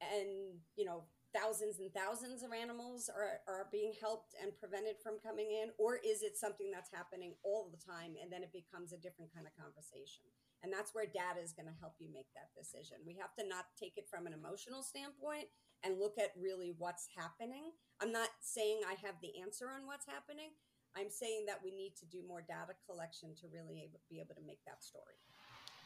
and 0.00 0.56
you 0.76 0.84
know 0.84 1.04
thousands 1.34 1.78
and 1.78 1.92
thousands 1.94 2.42
of 2.42 2.50
animals 2.52 3.10
are, 3.10 3.42
are 3.46 3.70
being 3.70 3.94
helped 3.98 4.34
and 4.38 4.54
prevented 4.58 4.98
from 5.02 5.22
coming 5.22 5.50
in? 5.50 5.70
Or 5.78 5.98
is 6.02 6.22
it 6.22 6.36
something 6.36 6.70
that's 6.70 6.90
happening 6.90 7.34
all 7.42 7.70
the 7.70 7.80
time 7.80 8.18
and 8.18 8.30
then 8.30 8.42
it 8.42 8.52
becomes 8.52 8.92
a 8.92 9.00
different 9.00 9.32
kind 9.34 9.46
of 9.46 9.54
conversation? 9.54 10.26
And 10.62 10.68
that's 10.68 10.92
where 10.92 11.08
data 11.08 11.40
is 11.40 11.56
going 11.56 11.70
to 11.70 11.80
help 11.80 11.96
you 11.98 12.12
make 12.12 12.28
that 12.36 12.52
decision. 12.52 13.00
We 13.06 13.16
have 13.16 13.32
to 13.40 13.48
not 13.48 13.72
take 13.80 13.96
it 13.96 14.10
from 14.10 14.28
an 14.28 14.36
emotional 14.36 14.84
standpoint 14.84 15.48
and 15.82 15.96
look 15.96 16.20
at 16.20 16.36
really 16.36 16.76
what's 16.76 17.08
happening. 17.16 17.72
I'm 18.02 18.12
not 18.12 18.28
saying 18.44 18.84
i 18.84 18.94
have 19.00 19.16
the 19.24 19.40
answer 19.40 19.72
on 19.72 19.88
what's 19.88 20.04
happening. 20.04 20.52
I'm 20.96 21.08
saying 21.08 21.46
that 21.46 21.60
we 21.64 21.70
need 21.70 21.94
to 22.00 22.06
do 22.06 22.20
more 22.26 22.42
data 22.42 22.74
collection 22.84 23.32
to 23.40 23.46
really 23.48 23.88
be 24.10 24.20
able 24.20 24.34
to 24.34 24.44
make 24.44 24.60
that 24.66 24.82
story. 24.84 25.16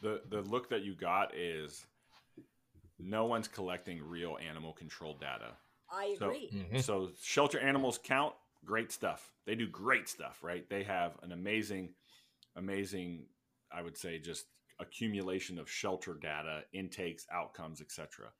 The 0.02 0.22
the 0.28 0.42
look 0.48 0.68
that 0.70 0.82
you 0.82 0.94
got 0.94 1.36
is 1.36 1.86
no 2.98 3.26
one's 3.26 3.48
collecting 3.48 4.02
real 4.02 4.36
animal 4.48 4.72
control 4.72 5.16
data. 5.18 5.52
I 5.92 6.16
agree. 6.20 6.48
So, 6.50 6.56
mm-hmm. 6.56 6.78
so 6.78 7.10
shelter 7.22 7.58
animals 7.58 7.98
count, 8.02 8.34
great 8.64 8.92
stuff. 8.92 9.32
They 9.46 9.54
do 9.54 9.66
great 9.68 10.08
stuff, 10.08 10.38
right? 10.42 10.68
They 10.68 10.82
have 10.84 11.12
an 11.22 11.32
amazing, 11.32 11.90
amazing, 12.56 13.26
I 13.72 13.82
would 13.82 13.96
say, 13.96 14.18
just 14.18 14.46
accumulation 14.80 15.58
of 15.58 15.70
shelter 15.70 16.14
data, 16.20 16.62
intakes, 16.72 17.26
outcomes, 17.32 17.80
etc. 17.80 18.30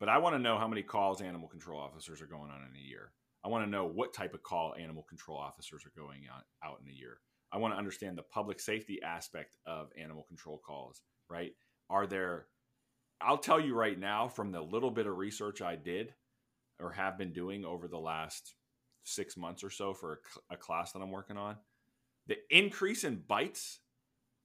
But 0.00 0.08
I 0.08 0.18
want 0.18 0.34
to 0.34 0.42
know 0.42 0.58
how 0.58 0.68
many 0.68 0.82
calls 0.82 1.22
animal 1.22 1.48
control 1.48 1.80
officers 1.80 2.20
are 2.20 2.26
going 2.26 2.50
on 2.50 2.62
in 2.68 2.76
a 2.76 2.88
year. 2.88 3.12
I 3.44 3.48
want 3.48 3.64
to 3.64 3.70
know 3.70 3.86
what 3.86 4.12
type 4.12 4.34
of 4.34 4.42
call 4.42 4.74
animal 4.78 5.04
control 5.08 5.38
officers 5.38 5.84
are 5.84 6.00
going 6.00 6.22
on, 6.32 6.42
out 6.64 6.78
in 6.84 6.90
a 6.90 6.94
year. 6.94 7.18
I 7.52 7.58
want 7.58 7.74
to 7.74 7.78
understand 7.78 8.16
the 8.16 8.22
public 8.22 8.60
safety 8.60 9.00
aspect 9.04 9.56
of 9.66 9.90
animal 10.00 10.24
control 10.24 10.60
calls, 10.64 11.02
right? 11.28 11.52
Are 11.90 12.06
there 12.06 12.46
I'll 13.24 13.38
tell 13.38 13.60
you 13.60 13.74
right 13.74 13.98
now, 13.98 14.28
from 14.28 14.52
the 14.52 14.60
little 14.60 14.90
bit 14.90 15.06
of 15.06 15.16
research 15.16 15.62
I 15.62 15.76
did 15.76 16.14
or 16.80 16.92
have 16.92 17.18
been 17.18 17.32
doing 17.32 17.64
over 17.64 17.88
the 17.88 17.98
last 17.98 18.54
six 19.04 19.36
months 19.36 19.64
or 19.64 19.70
so 19.70 19.94
for 19.94 20.20
a, 20.50 20.54
a 20.54 20.56
class 20.56 20.92
that 20.92 21.00
I'm 21.00 21.10
working 21.10 21.36
on, 21.36 21.56
the 22.26 22.36
increase 22.50 23.04
in 23.04 23.22
bites 23.26 23.80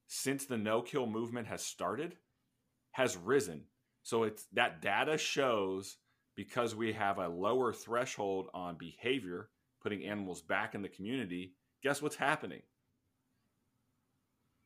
since 0.07 0.45
the 0.45 0.57
no 0.57 0.81
kill 0.81 1.05
movement 1.05 1.47
has 1.47 1.63
started 1.63 2.15
has 2.91 3.15
risen. 3.15 3.63
So 4.03 4.23
it's 4.23 4.45
that 4.53 4.81
data 4.81 5.17
shows 5.17 5.97
because 6.35 6.75
we 6.75 6.93
have 6.93 7.17
a 7.19 7.27
lower 7.27 7.73
threshold 7.73 8.47
on 8.53 8.77
behavior, 8.77 9.49
putting 9.81 10.05
animals 10.05 10.41
back 10.41 10.75
in 10.75 10.81
the 10.81 10.89
community. 10.89 11.53
Guess 11.83 12.01
what's 12.01 12.15
happening? 12.15 12.61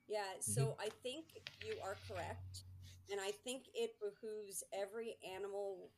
Yeah, 0.08 0.22
so 0.40 0.62
mm-hmm. 0.62 0.82
I 0.82 0.90
think 1.04 1.26
you 1.66 1.76
are 1.84 1.96
correct. 2.08 2.64
And 3.12 3.20
I 3.20 3.32
think 3.32 3.64
it 3.74 3.92
behooves 4.00 4.64
every 4.74 5.18
animal 5.36 5.92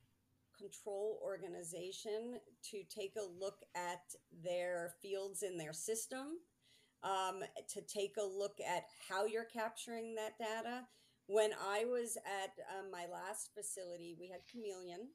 control 0.58 1.20
organization 1.24 2.40
to 2.72 2.84
take 2.90 3.14
a 3.18 3.40
look 3.40 3.60
at 3.76 4.16
their 4.44 4.94
fields 5.02 5.44
in 5.44 5.58
their 5.58 5.74
system, 5.74 6.40
um, 7.04 7.44
to 7.70 7.82
take 7.82 8.16
a 8.18 8.24
look 8.24 8.58
at 8.60 8.86
how 9.10 9.26
you're 9.26 9.46
capturing 9.46 10.16
that 10.16 10.38
data. 10.40 10.86
When 11.28 11.52
I 11.54 11.86
was 11.86 12.18
at 12.18 12.52
um, 12.78 12.92
my 12.92 13.06
last 13.12 13.52
facility, 13.56 14.16
we 14.20 14.28
had 14.28 14.42
chameleon, 14.52 15.10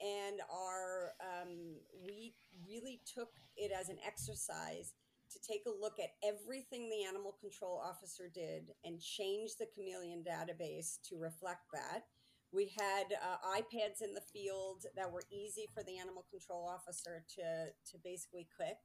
and 0.00 0.40
our 0.52 1.12
um, 1.20 1.76
we 2.04 2.34
really 2.66 3.00
took 3.14 3.30
it 3.56 3.72
as 3.78 3.88
an 3.88 3.98
exercise 4.06 4.92
to 5.32 5.38
take 5.40 5.62
a 5.66 5.80
look 5.80 5.98
at 5.98 6.16
everything 6.24 6.88
the 6.88 7.04
animal 7.04 7.36
control 7.40 7.82
officer 7.84 8.30
did 8.32 8.72
and 8.84 9.00
change 9.00 9.52
the 9.58 9.68
chameleon 9.74 10.24
database 10.24 10.98
to 11.08 11.18
reflect 11.18 11.68
that. 11.72 12.04
We 12.52 12.72
had 12.78 13.12
uh, 13.12 13.60
iPads 13.60 14.00
in 14.00 14.14
the 14.14 14.24
field 14.32 14.86
that 14.96 15.12
were 15.12 15.24
easy 15.30 15.68
for 15.74 15.82
the 15.82 15.98
animal 15.98 16.24
control 16.30 16.64
officer 16.64 17.24
to, 17.36 17.68
to 17.92 17.98
basically 18.02 18.48
click. 18.56 18.78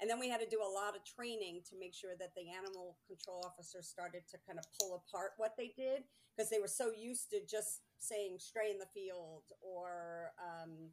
And 0.00 0.08
then 0.08 0.20
we 0.20 0.28
had 0.28 0.40
to 0.40 0.46
do 0.46 0.62
a 0.62 0.70
lot 0.70 0.94
of 0.94 1.02
training 1.02 1.62
to 1.70 1.78
make 1.78 1.94
sure 1.94 2.14
that 2.20 2.30
the 2.36 2.46
animal 2.54 2.96
control 3.10 3.42
officer 3.44 3.82
started 3.82 4.22
to 4.30 4.38
kind 4.46 4.58
of 4.58 4.64
pull 4.78 5.02
apart 5.02 5.32
what 5.36 5.54
they 5.58 5.74
did 5.76 6.06
because 6.36 6.50
they 6.50 6.60
were 6.60 6.70
so 6.70 6.92
used 6.94 7.30
to 7.30 7.40
just 7.50 7.82
saying 7.98 8.38
stray 8.38 8.70
in 8.70 8.78
the 8.78 8.86
field 8.94 9.42
or 9.58 10.30
um, 10.38 10.87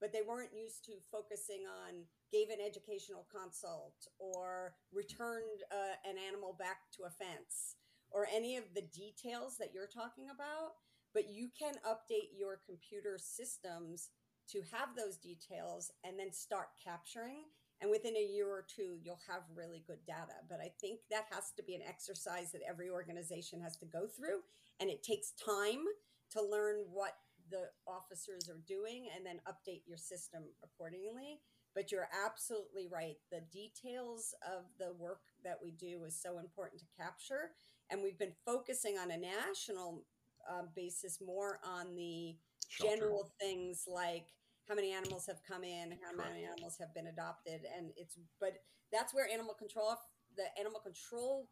but 0.00 0.12
they 0.12 0.22
weren't 0.26 0.56
used 0.56 0.84
to 0.84 0.92
focusing 1.12 1.64
on 1.68 2.04
gave 2.32 2.48
an 2.48 2.64
educational 2.64 3.26
consult 3.30 4.06
or 4.18 4.74
returned 4.92 5.62
uh, 5.70 5.94
an 6.08 6.16
animal 6.16 6.56
back 6.58 6.88
to 6.96 7.04
a 7.04 7.10
fence 7.10 7.76
or 8.10 8.26
any 8.32 8.56
of 8.56 8.64
the 8.74 8.86
details 8.94 9.56
that 9.58 9.70
you're 9.74 9.90
talking 9.90 10.28
about 10.32 10.80
but 11.12 11.28
you 11.28 11.48
can 11.58 11.74
update 11.86 12.30
your 12.36 12.60
computer 12.64 13.18
systems 13.18 14.10
to 14.48 14.62
have 14.72 14.94
those 14.96 15.16
details 15.16 15.90
and 16.04 16.18
then 16.18 16.32
start 16.32 16.68
capturing 16.82 17.44
and 17.80 17.90
within 17.90 18.16
a 18.16 18.32
year 18.32 18.48
or 18.48 18.64
two 18.68 18.98
you'll 19.02 19.20
have 19.28 19.42
really 19.54 19.82
good 19.86 20.04
data. 20.06 20.44
But 20.48 20.60
i 20.60 20.70
think 20.80 21.00
that 21.10 21.26
has 21.30 21.52
to 21.56 21.62
be 21.62 21.74
an 21.74 21.82
exercise 21.86 22.52
that 22.52 22.62
every 22.68 22.90
organization 22.90 23.60
has 23.60 23.76
to 23.78 23.86
go 23.86 24.06
through 24.06 24.40
and 24.80 24.90
it 24.90 25.02
takes 25.02 25.32
time 25.32 25.84
to 26.32 26.42
learn 26.42 26.84
what 26.92 27.14
the 27.50 27.68
officers 27.86 28.48
are 28.48 28.60
doing 28.66 29.08
and 29.14 29.24
then 29.24 29.40
update 29.48 29.82
your 29.86 29.98
system 29.98 30.44
accordingly. 30.62 31.40
But 31.74 31.92
you're 31.92 32.08
absolutely 32.26 32.88
right. 32.90 33.16
The 33.30 33.42
details 33.52 34.34
of 34.44 34.64
the 34.78 34.92
work 34.98 35.20
that 35.44 35.58
we 35.62 35.70
do 35.70 36.02
is 36.04 36.20
so 36.20 36.38
important 36.38 36.80
to 36.80 36.86
capture. 36.98 37.52
And 37.90 38.02
we've 38.02 38.18
been 38.18 38.34
focusing 38.44 38.98
on 38.98 39.10
a 39.10 39.16
national 39.16 40.04
uh, 40.48 40.62
basis 40.74 41.20
more 41.24 41.60
on 41.64 41.94
the 41.94 42.36
Shelter. 42.68 42.96
general 42.96 43.32
things 43.40 43.84
like 43.86 44.26
how 44.68 44.74
many 44.74 44.92
animals 44.92 45.26
have 45.26 45.42
come 45.42 45.64
in, 45.64 45.98
how 46.02 46.16
many 46.16 46.44
animals 46.44 46.76
have 46.78 46.94
been 46.94 47.08
adopted, 47.08 47.62
and 47.76 47.90
it's 47.96 48.16
but 48.40 48.62
that's 48.92 49.12
where 49.12 49.28
animal 49.28 49.54
control, 49.54 49.96
the 50.36 50.44
animal 50.58 50.80
control 50.80 51.48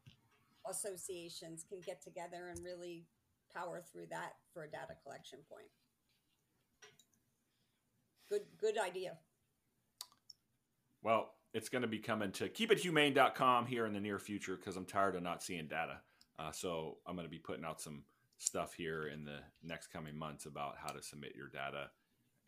associations 0.70 1.64
can 1.68 1.80
get 1.80 2.02
together 2.02 2.48
and 2.54 2.64
really 2.64 3.06
power 3.52 3.82
through 3.90 4.06
that 4.10 4.34
for 4.52 4.64
a 4.64 4.70
data 4.70 4.94
collection 5.02 5.38
point 5.50 5.70
good 8.28 8.42
good 8.60 8.78
idea. 8.78 9.18
Well, 11.02 11.30
it's 11.54 11.68
going 11.68 11.82
to 11.82 11.88
be 11.88 11.98
coming 11.98 12.32
to 12.32 12.48
keepithumane.com 12.48 13.66
here 13.66 13.86
in 13.86 13.92
the 13.92 14.00
near 14.00 14.18
future 14.18 14.56
because 14.56 14.76
I'm 14.76 14.84
tired 14.84 15.16
of 15.16 15.22
not 15.22 15.42
seeing 15.42 15.68
data. 15.68 16.00
Uh, 16.38 16.52
so 16.52 16.98
I'm 17.06 17.14
going 17.14 17.26
to 17.26 17.30
be 17.30 17.38
putting 17.38 17.64
out 17.64 17.80
some 17.80 18.02
stuff 18.38 18.74
here 18.74 19.08
in 19.08 19.24
the 19.24 19.38
next 19.62 19.88
coming 19.88 20.16
months 20.16 20.46
about 20.46 20.76
how 20.80 20.92
to 20.92 21.02
submit 21.02 21.34
your 21.34 21.48
data 21.48 21.90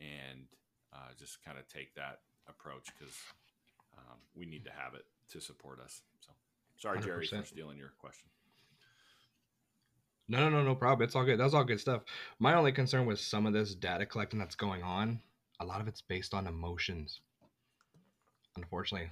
and 0.00 0.44
uh, 0.92 1.12
just 1.18 1.42
kind 1.44 1.58
of 1.58 1.66
take 1.68 1.94
that 1.94 2.20
approach 2.48 2.86
because 2.98 3.14
um, 3.96 4.18
we 4.34 4.46
need 4.46 4.64
to 4.64 4.70
have 4.70 4.94
it 4.94 5.04
to 5.30 5.40
support 5.40 5.80
us. 5.80 6.02
So 6.20 6.32
sorry, 6.76 7.00
Jerry, 7.00 7.26
100%. 7.26 7.40
for 7.40 7.46
stealing 7.46 7.78
your 7.78 7.92
question. 7.98 8.28
No, 10.28 10.48
no, 10.48 10.50
no, 10.50 10.62
no 10.62 10.74
problem. 10.76 11.04
It's 11.04 11.16
all 11.16 11.24
good. 11.24 11.40
That's 11.40 11.54
all 11.54 11.64
good 11.64 11.80
stuff. 11.80 12.02
My 12.38 12.54
only 12.54 12.70
concern 12.70 13.06
with 13.06 13.18
some 13.18 13.46
of 13.46 13.52
this 13.52 13.74
data 13.74 14.06
collecting 14.06 14.38
that's 14.38 14.54
going 14.54 14.82
on 14.82 15.20
a 15.60 15.64
lot 15.64 15.80
of 15.80 15.86
it's 15.88 16.00
based 16.00 16.34
on 16.34 16.46
emotions. 16.46 17.20
Unfortunately, 18.56 19.10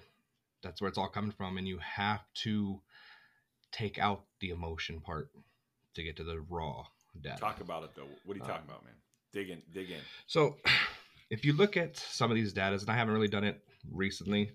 that's 0.63 0.81
where 0.81 0.89
it's 0.89 0.99
all 0.99 1.09
coming 1.09 1.31
from, 1.31 1.59
and 1.59 1.69
you 1.69 1.79
have 1.79 2.23
to 2.43 2.81
take 3.71 3.99
out 3.99 4.25
the 4.41 4.51
emotion 4.51 5.01
part 5.01 5.31
to 5.95 6.03
get 6.03 6.17
to 6.17 6.25
the 6.25 6.41
raw 6.49 6.85
data. 7.21 7.39
Talk 7.39 7.61
about 7.61 7.85
it 7.85 7.91
though. 7.95 8.09
What 8.25 8.35
are 8.35 8.39
you 8.39 8.45
talking 8.45 8.63
um, 8.63 8.71
about, 8.71 8.85
man? 8.85 8.95
Dig 9.33 9.51
in, 9.51 9.63
dig 9.73 9.91
in. 9.91 10.01
So, 10.27 10.57
if 11.31 11.45
you 11.45 11.53
look 11.53 11.77
at 11.77 11.97
some 11.97 12.31
of 12.31 12.35
these 12.35 12.53
data, 12.53 12.77
and 12.77 12.91
I 12.91 12.97
haven't 12.97 13.15
really 13.15 13.29
done 13.29 13.45
it 13.45 13.61
recently, 13.93 14.53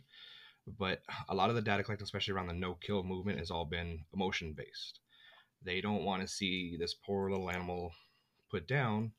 but 0.79 1.01
a 1.29 1.35
lot 1.35 1.49
of 1.49 1.55
the 1.55 1.61
data 1.61 1.83
collected, 1.83 2.05
especially 2.05 2.33
around 2.33 2.47
the 2.47 2.53
no 2.53 2.73
kill 2.81 3.03
movement, 3.03 3.39
has 3.39 3.51
all 3.51 3.65
been 3.65 3.99
emotion 4.13 4.53
based. 4.57 4.99
They 5.63 5.79
don't 5.79 6.03
want 6.03 6.21
to 6.21 6.27
see 6.27 6.75
this 6.77 6.93
poor 6.93 7.29
little 7.29 7.49
animal 7.49 7.91
put 8.49 8.67
down 8.67 9.11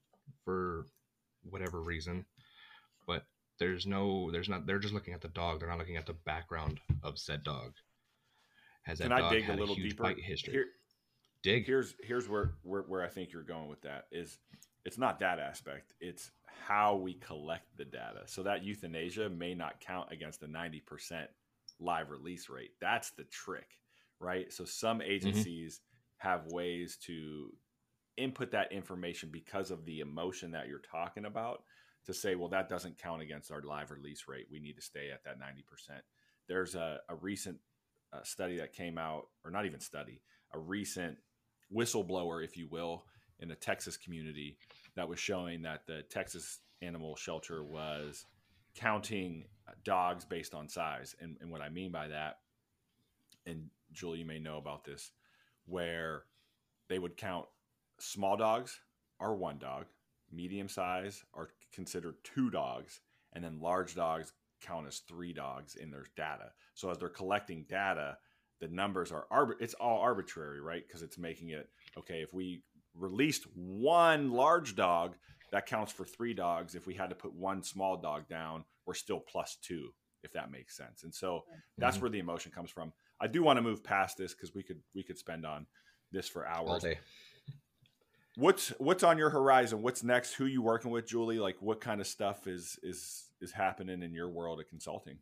for 0.45 0.87
whatever 1.43 1.83
reason 1.83 2.25
there's 3.59 3.87
no 3.87 4.31
there's 4.31 4.49
not 4.49 4.67
they're 4.67 4.79
just 4.79 4.95
looking 4.95 5.15
at 5.15 5.21
the 5.21 5.29
dog. 5.29 5.61
They're 5.61 5.69
not 5.69 5.79
looking 5.79 5.97
at 5.97 6.07
the 6.07 6.13
background 6.13 6.81
of 7.03 7.19
said 7.19 7.45
dog. 7.45 7.73
Has 8.83 8.99
that 8.99 9.09
Can 9.09 9.19
dog 9.19 9.33
I 9.33 9.35
dig 9.35 9.45
had 9.45 9.57
a 9.57 9.61
little 9.61 9.75
a 9.75 9.79
huge 9.79 9.91
deeper? 9.93 10.03
bite 10.03 10.19
history. 10.19 10.53
Here, 10.53 10.67
dig. 11.43 11.67
here's 11.67 11.95
here's 12.03 12.29
where, 12.29 12.55
where 12.63 12.83
where 12.83 13.03
i 13.03 13.09
think 13.09 13.33
you're 13.33 13.43
going 13.43 13.69
with 13.69 13.81
that 13.83 14.07
is 14.13 14.39
it's 14.85 14.99
not 14.99 15.21
that 15.21 15.39
aspect. 15.39 15.95
It's 16.01 16.31
how 16.67 16.97
we 16.97 17.15
collect 17.15 17.65
the 17.79 17.87
data. 17.87 18.23
So 18.27 18.43
that 18.43 18.65
euthanasia 18.65 19.31
may 19.31 19.55
not 19.55 19.81
count 19.81 20.13
against 20.13 20.41
the 20.41 20.47
90% 20.47 21.27
live 21.81 22.11
release 22.11 22.51
rate. 22.51 22.73
That's 22.83 23.11
the 23.13 23.25
trick 23.25 23.67
right? 24.21 24.53
So 24.53 24.65
some 24.65 24.99
mm-hmm. 24.99 25.11
agencies 25.11 25.81
mm-hmm. 25.81 26.29
have 26.29 26.47
ways 26.47 26.99
to 27.07 27.53
input 28.17 28.53
that 28.53 28.73
information 28.73 29.29
because 29.33 29.71
of 29.71 29.85
the 29.85 30.01
emotion 30.01 30.53
that 30.53 30.69
you're 30.69 30.79
talking 30.79 31.25
about 31.25 31.63
to 32.07 32.15
say, 32.15 32.35
well, 32.35 32.49
that 32.49 32.69
doesn't 32.69 32.99
count 32.99 33.23
against 33.23 33.51
our 33.51 33.63
live 33.63 33.91
release 33.91 34.25
rate. 34.29 34.47
We 34.51 34.61
need 34.61 34.77
to 34.77 34.83
stay 34.83 35.11
at 35.13 35.25
that 35.25 35.41
90%. 35.41 36.01
There's 36.49 36.75
a, 36.75 36.99
a 37.09 37.15
recent 37.17 37.59
uh, 38.13 38.23
study 38.23 38.57
that 38.59 38.73
came 38.73 38.99
out, 38.99 39.29
or 39.45 39.51
not 39.51 39.67
even 39.67 39.81
study, 39.81 40.21
a 40.53 40.59
recent 40.59 41.17
whistleblower, 41.75 42.45
if 42.45 42.57
you 42.57 42.69
will, 42.71 43.05
in 43.41 43.49
the 43.49 43.55
Texas 43.55 43.97
community 43.97 44.59
that 44.97 45.09
was 45.09 45.19
showing 45.19 45.63
that 45.63 45.87
the 45.87 46.03
Texas 46.11 46.61
Animal 46.83 47.17
Shelter 47.17 47.65
was 47.65 48.27
counting 48.75 49.45
dogs 49.85 50.25
based 50.25 50.55
on 50.55 50.69
size. 50.69 51.15
And, 51.21 51.37
and 51.41 51.51
what 51.51 51.63
I 51.63 51.69
mean 51.69 51.91
by 51.91 52.09
that, 52.09 52.39
and 53.47 53.69
Julie, 53.93 54.21
you 54.21 54.25
may 54.25 54.39
know 54.39 54.59
about 54.59 54.85
this, 54.85 55.13
where 55.67 56.25
they 56.89 56.99
would 56.99 57.17
count 57.17 57.47
small 57.99 58.37
dogs 58.37 58.79
are 59.21 59.35
one 59.35 59.59
dog, 59.59 59.87
medium 60.33 60.69
size 60.69 61.25
are 61.35 61.51
considered 61.75 62.17
two 62.25 62.51
dogs, 62.51 63.01
and 63.33 63.45
then 63.45 63.61
large 63.61 63.95
dogs 63.95 64.33
count 64.61 64.87
as 64.87 65.01
three 65.01 65.33
dogs 65.33 65.75
in 65.77 65.91
their 65.91 66.07
data. 66.17 66.53
So 66.75 66.91
as 66.91 66.99
they're 66.99 67.09
collecting 67.09 67.65
data, 67.69 68.17
the 68.61 68.69
numbers 68.69 69.13
are 69.13 69.27
arbit- 69.31 69.61
it's 69.61 69.75
all 69.75 69.99
arbitrary, 70.01 70.61
right? 70.61 70.87
Because 70.87 71.03
it's 71.03 71.19
making 71.19 71.51
it 71.51 71.69
okay. 71.99 72.23
If 72.23 72.33
we 72.33 72.63
released 72.95 73.45
one 73.57 74.31
large 74.31 74.77
dog, 74.77 75.17
that 75.51 75.67
counts 75.67 75.93
for 75.93 76.05
three 76.05 76.33
dogs. 76.35 76.75
If 76.75 76.87
we 76.87 76.95
had 76.95 77.11
to 77.11 77.17
put 77.17 77.35
one 77.35 77.63
small 77.63 77.97
dog 77.97 78.29
down, 78.29 78.65
we're 78.87 78.95
still 78.95 79.21
plus 79.21 79.57
two, 79.61 79.91
if 80.23 80.33
that 80.33 80.51
makes 80.51 80.77
sense. 80.77 81.03
And 81.03 81.15
so 81.15 81.45
that's 81.77 81.99
Mhm. 81.99 82.01
where 82.03 82.11
the 82.11 82.19
emotion 82.21 82.53
comes 82.53 82.71
from. 82.71 82.93
I 83.21 83.27
do 83.27 83.43
want 83.43 83.57
to 83.59 83.63
move 83.63 83.83
past 83.85 84.17
this 84.17 84.33
because 84.35 84.55
we 84.55 84.63
could 84.63 84.83
we 84.95 85.03
could 85.03 85.19
spend 85.19 85.45
on 85.45 85.67
this 86.13 86.29
for 86.29 86.47
hours. 86.47 86.71
all 86.71 86.79
day. 86.79 86.99
What's 88.37 88.71
what's 88.79 89.05
on 89.05 89.17
your 89.17 89.31
horizon? 89.31 89.83
What's 89.83 90.03
next? 90.03 90.35
Who 90.35 90.47
you 90.47 90.61
working 90.61 90.91
with, 90.91 91.07
Julie? 91.07 91.39
Like 91.39 91.57
what 91.61 91.81
kind 91.81 92.01
of 92.01 92.07
stuff 92.07 92.47
is 92.47 92.79
is 92.83 93.31
is 93.41 93.53
happening 93.53 94.03
in 94.03 94.13
your 94.13 94.29
world 94.29 94.61
of 94.61 94.69
consulting? 94.69 95.19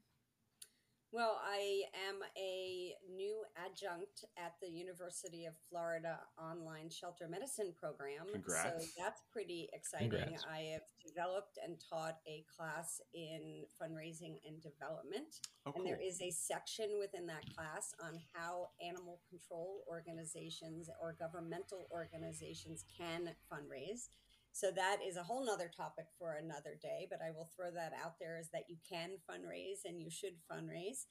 Well, 1.13 1.39
I 1.45 1.83
am 2.09 2.17
a 2.39 2.95
new 3.15 3.43
adjunct 3.55 4.25
at 4.39 4.55
the 4.63 4.69
University 4.69 5.45
of 5.45 5.53
Florida 5.69 6.19
online 6.41 6.89
shelter 6.89 7.29
medicine 7.29 7.75
program. 7.79 8.33
Congrats. 8.33 8.87
So 8.87 9.03
that's 9.03 9.21
pretty 9.31 9.69
exciting. 9.75 10.09
Congrats. 10.09 10.47
I 10.51 10.73
have 10.73 10.89
developed 11.07 11.59
and 11.63 11.77
taught 11.93 12.17
a 12.27 12.47
class 12.49 13.03
in 13.13 13.65
fundraising 13.77 14.41
and 14.49 14.57
development. 14.63 15.37
Oh, 15.67 15.73
And 15.77 15.87
there 15.87 16.01
is 16.01 16.23
a 16.23 16.31
section 16.31 16.97
within 16.99 17.27
that 17.27 17.45
class 17.55 17.93
on 18.03 18.19
how 18.33 18.71
animal 18.81 19.21
control 19.29 19.85
organizations 19.91 20.89
or 20.99 21.15
governmental 21.21 21.89
organizations 21.93 22.87
can 22.97 23.29
fundraise. 23.53 24.09
So 24.53 24.71
that 24.71 24.99
is 25.07 25.17
a 25.17 25.23
whole 25.23 25.45
nother 25.45 25.71
topic 25.75 26.07
for 26.19 26.35
another 26.35 26.79
day, 26.81 27.07
but 27.11 27.21
I 27.25 27.31
will 27.31 27.51
throw 27.57 27.71
that 27.73 27.93
out 28.05 28.19
there 28.21 28.39
is 28.39 28.51
that 28.53 28.69
you 28.69 28.77
can 28.89 29.17
fundraise 29.29 29.85
and 29.85 30.01
you 30.01 30.11
should 30.11 30.37
fundraise. 30.51 31.07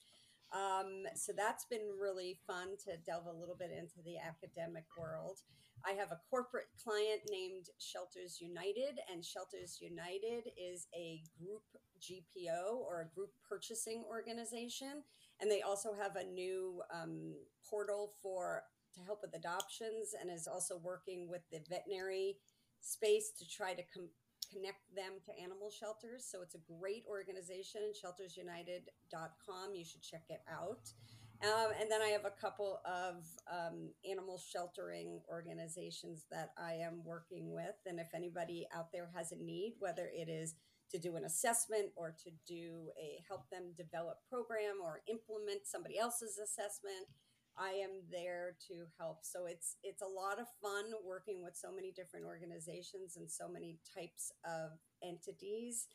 Um, 0.54 1.04
so 1.14 1.32
that's 1.36 1.64
been 1.64 1.88
really 2.00 2.38
fun 2.46 2.76
to 2.84 2.96
delve 3.04 3.26
a 3.26 3.38
little 3.38 3.56
bit 3.58 3.70
into 3.70 4.02
the 4.04 4.16
academic 4.18 4.84
world. 4.96 5.38
I 5.84 5.92
have 5.92 6.12
a 6.12 6.20
corporate 6.30 6.68
client 6.82 7.22
named 7.30 7.66
Shelters 7.78 8.38
United, 8.40 9.00
and 9.10 9.24
Shelters 9.24 9.78
United 9.80 10.50
is 10.56 10.86
a 10.94 11.22
group 11.40 11.64
GPO 12.00 12.76
or 12.76 13.00
a 13.00 13.14
group 13.14 13.30
purchasing 13.48 14.04
organization. 14.08 15.02
And 15.40 15.50
they 15.50 15.62
also 15.62 15.94
have 16.00 16.16
a 16.16 16.24
new 16.24 16.82
um, 16.94 17.34
portal 17.68 18.12
for 18.22 18.62
to 18.94 19.00
help 19.06 19.20
with 19.22 19.34
adoptions 19.34 20.14
and 20.20 20.30
is 20.30 20.46
also 20.46 20.78
working 20.82 21.28
with 21.28 21.40
the 21.50 21.60
veterinary 21.68 22.36
space 22.82 23.30
to 23.38 23.48
try 23.48 23.72
to 23.72 23.82
com- 23.94 24.10
connect 24.52 24.94
them 24.94 25.12
to 25.24 25.32
animal 25.42 25.70
shelters. 25.70 26.28
So 26.30 26.42
it's 26.42 26.54
a 26.54 26.62
great 26.78 27.04
organization, 27.08 27.92
sheltersunited.com. 27.96 29.74
You 29.74 29.84
should 29.84 30.02
check 30.02 30.24
it 30.28 30.42
out. 30.50 30.92
Um, 31.42 31.72
and 31.80 31.90
then 31.90 32.00
I 32.02 32.08
have 32.08 32.24
a 32.24 32.40
couple 32.40 32.80
of 32.84 33.24
um, 33.50 33.90
animal 34.08 34.38
sheltering 34.38 35.20
organizations 35.28 36.24
that 36.30 36.50
I 36.56 36.74
am 36.74 37.02
working 37.04 37.52
with. 37.52 37.74
And 37.86 37.98
if 37.98 38.14
anybody 38.14 38.68
out 38.74 38.92
there 38.92 39.10
has 39.16 39.32
a 39.32 39.36
need, 39.36 39.74
whether 39.80 40.08
it 40.14 40.28
is 40.28 40.54
to 40.92 40.98
do 40.98 41.16
an 41.16 41.24
assessment 41.24 41.88
or 41.96 42.14
to 42.22 42.30
do 42.46 42.90
a 43.00 43.24
help 43.26 43.48
them 43.50 43.72
develop 43.76 44.18
program 44.28 44.76
or 44.84 45.00
implement 45.08 45.66
somebody 45.66 45.98
else's 45.98 46.38
assessment, 46.38 47.08
I 47.58 47.70
am 47.70 48.02
there 48.10 48.56
to 48.68 48.86
help. 48.98 49.18
So 49.22 49.46
it's 49.46 49.76
it's 49.82 50.02
a 50.02 50.06
lot 50.06 50.40
of 50.40 50.46
fun 50.60 50.92
working 51.04 51.42
with 51.42 51.56
so 51.56 51.72
many 51.72 51.92
different 51.92 52.26
organizations 52.26 53.16
and 53.16 53.30
so 53.30 53.48
many 53.48 53.78
types 53.94 54.32
of 54.44 54.78
entities. 55.02 55.86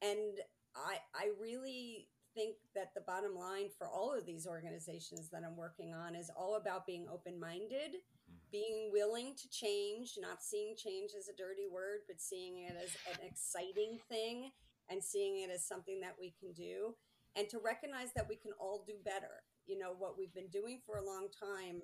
And 0.00 0.40
I 0.74 0.98
I 1.14 1.30
really 1.40 2.08
think 2.34 2.56
that 2.74 2.94
the 2.94 3.02
bottom 3.02 3.34
line 3.34 3.68
for 3.76 3.86
all 3.86 4.16
of 4.16 4.24
these 4.24 4.46
organizations 4.46 5.28
that 5.30 5.42
I'm 5.44 5.56
working 5.56 5.92
on 5.92 6.14
is 6.14 6.30
all 6.34 6.56
about 6.56 6.86
being 6.86 7.06
open-minded, 7.12 7.92
mm. 7.92 8.36
being 8.50 8.88
willing 8.90 9.34
to 9.36 9.50
change, 9.50 10.14
not 10.18 10.42
seeing 10.42 10.74
change 10.74 11.10
as 11.18 11.28
a 11.28 11.36
dirty 11.36 11.68
word, 11.70 12.00
but 12.08 12.22
seeing 12.22 12.64
it 12.64 12.74
as 12.82 12.96
an 13.12 13.20
exciting 13.26 13.98
thing 14.08 14.50
and 14.88 15.04
seeing 15.04 15.42
it 15.42 15.50
as 15.52 15.68
something 15.68 16.00
that 16.00 16.16
we 16.18 16.32
can 16.40 16.52
do 16.52 16.94
and 17.36 17.48
to 17.48 17.58
recognize 17.58 18.12
that 18.14 18.28
we 18.28 18.36
can 18.36 18.52
all 18.58 18.84
do 18.86 18.94
better 19.04 19.44
you 19.66 19.78
know 19.78 19.92
what 19.98 20.16
we've 20.18 20.34
been 20.34 20.48
doing 20.48 20.80
for 20.86 20.96
a 20.98 21.04
long 21.04 21.28
time 21.38 21.82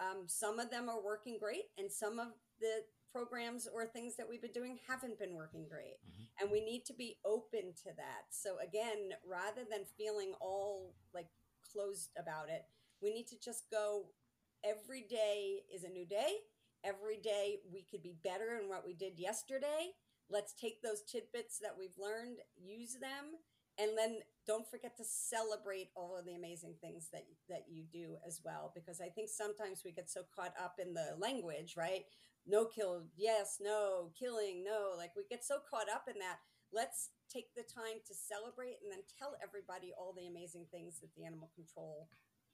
um, 0.00 0.24
some 0.26 0.58
of 0.58 0.70
them 0.70 0.88
are 0.88 1.02
working 1.02 1.38
great 1.38 1.64
and 1.78 1.90
some 1.90 2.18
of 2.18 2.28
the 2.60 2.82
programs 3.12 3.68
or 3.72 3.84
things 3.86 4.16
that 4.16 4.28
we've 4.28 4.40
been 4.42 4.52
doing 4.52 4.78
haven't 4.88 5.18
been 5.18 5.34
working 5.34 5.68
great. 5.68 5.98
Mhm. 6.04 6.26
and 6.40 6.50
we 6.50 6.60
need 6.64 6.84
to 6.86 6.94
be 6.94 7.18
open 7.24 7.74
to 7.74 7.92
that. 7.96 8.24
So 8.30 8.58
again 8.58 9.14
rather 9.24 9.64
than 9.64 9.84
feeling 9.84 10.32
all 10.40 10.94
like 11.12 11.28
closed 11.60 12.10
about 12.16 12.48
it 12.48 12.64
we 13.00 13.12
need 13.12 13.26
to 13.28 13.38
just 13.38 13.68
go 13.70 14.06
every 14.64 15.02
day 15.02 15.64
is 15.72 15.84
a 15.84 15.88
new 15.88 16.06
day. 16.06 16.36
Every 16.84 17.16
day 17.18 17.60
we 17.70 17.82
could 17.82 18.02
be 18.02 18.14
better 18.24 18.56
in 18.60 18.68
what 18.68 18.84
we 18.84 18.94
did 18.94 19.18
yesterday. 19.18 19.92
Let's 20.28 20.52
take 20.52 20.80
those 20.82 21.02
tidbits 21.02 21.58
that 21.58 21.76
we've 21.76 21.98
learned 21.98 22.38
use 22.56 22.94
them 22.94 23.38
and 23.78 23.90
then 23.96 24.18
don't 24.46 24.68
forget 24.68 24.96
to 24.96 25.04
celebrate 25.04 25.88
all 25.94 26.16
of 26.18 26.24
the 26.26 26.34
amazing 26.34 26.74
things 26.80 27.08
that 27.12 27.24
that 27.48 27.64
you 27.70 27.84
do 27.92 28.16
as 28.26 28.40
well 28.44 28.72
because 28.74 29.00
i 29.00 29.08
think 29.08 29.28
sometimes 29.30 29.82
we 29.84 29.92
get 29.92 30.10
so 30.10 30.22
caught 30.34 30.52
up 30.60 30.74
in 30.78 30.92
the 30.94 31.14
language 31.18 31.74
right? 31.76 32.04
No 32.46 32.64
kill 32.66 33.04
yes 33.16 33.58
no 33.60 34.10
killing 34.18 34.64
no 34.64 34.94
like 34.98 35.12
we 35.16 35.22
get 35.30 35.44
so 35.44 35.58
caught 35.70 35.88
up 35.88 36.04
in 36.08 36.18
that. 36.18 36.38
Let's 36.74 37.10
take 37.32 37.54
the 37.54 37.62
time 37.62 38.00
to 38.08 38.14
celebrate 38.14 38.80
and 38.82 38.90
then 38.90 39.04
tell 39.18 39.36
everybody 39.44 39.92
all 39.96 40.12
the 40.16 40.26
amazing 40.26 40.66
things 40.72 40.98
that 41.00 41.14
the 41.14 41.24
animal 41.24 41.50
control 41.54 42.08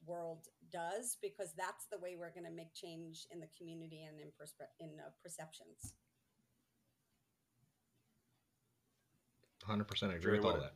world 0.05 0.49
does 0.73 1.17
because 1.23 1.55
that's 1.57 1.87
the 1.91 1.99
way 1.99 2.17
we're 2.19 2.35
going 2.35 2.45
to 2.45 2.51
make 2.53 2.75
change 2.75 3.27
in 3.31 3.39
the 3.41 3.47
community 3.57 4.03
and 4.05 4.19
in, 4.21 4.29
perspe- 4.35 4.75
in 4.81 4.91
uh, 5.01 5.09
perceptions. 5.23 5.95
100% 9.67 9.81
agree 10.03 10.19
Jerry, 10.21 10.37
with 10.39 10.45
all 10.47 10.53
what- 10.53 10.61
that. 10.63 10.75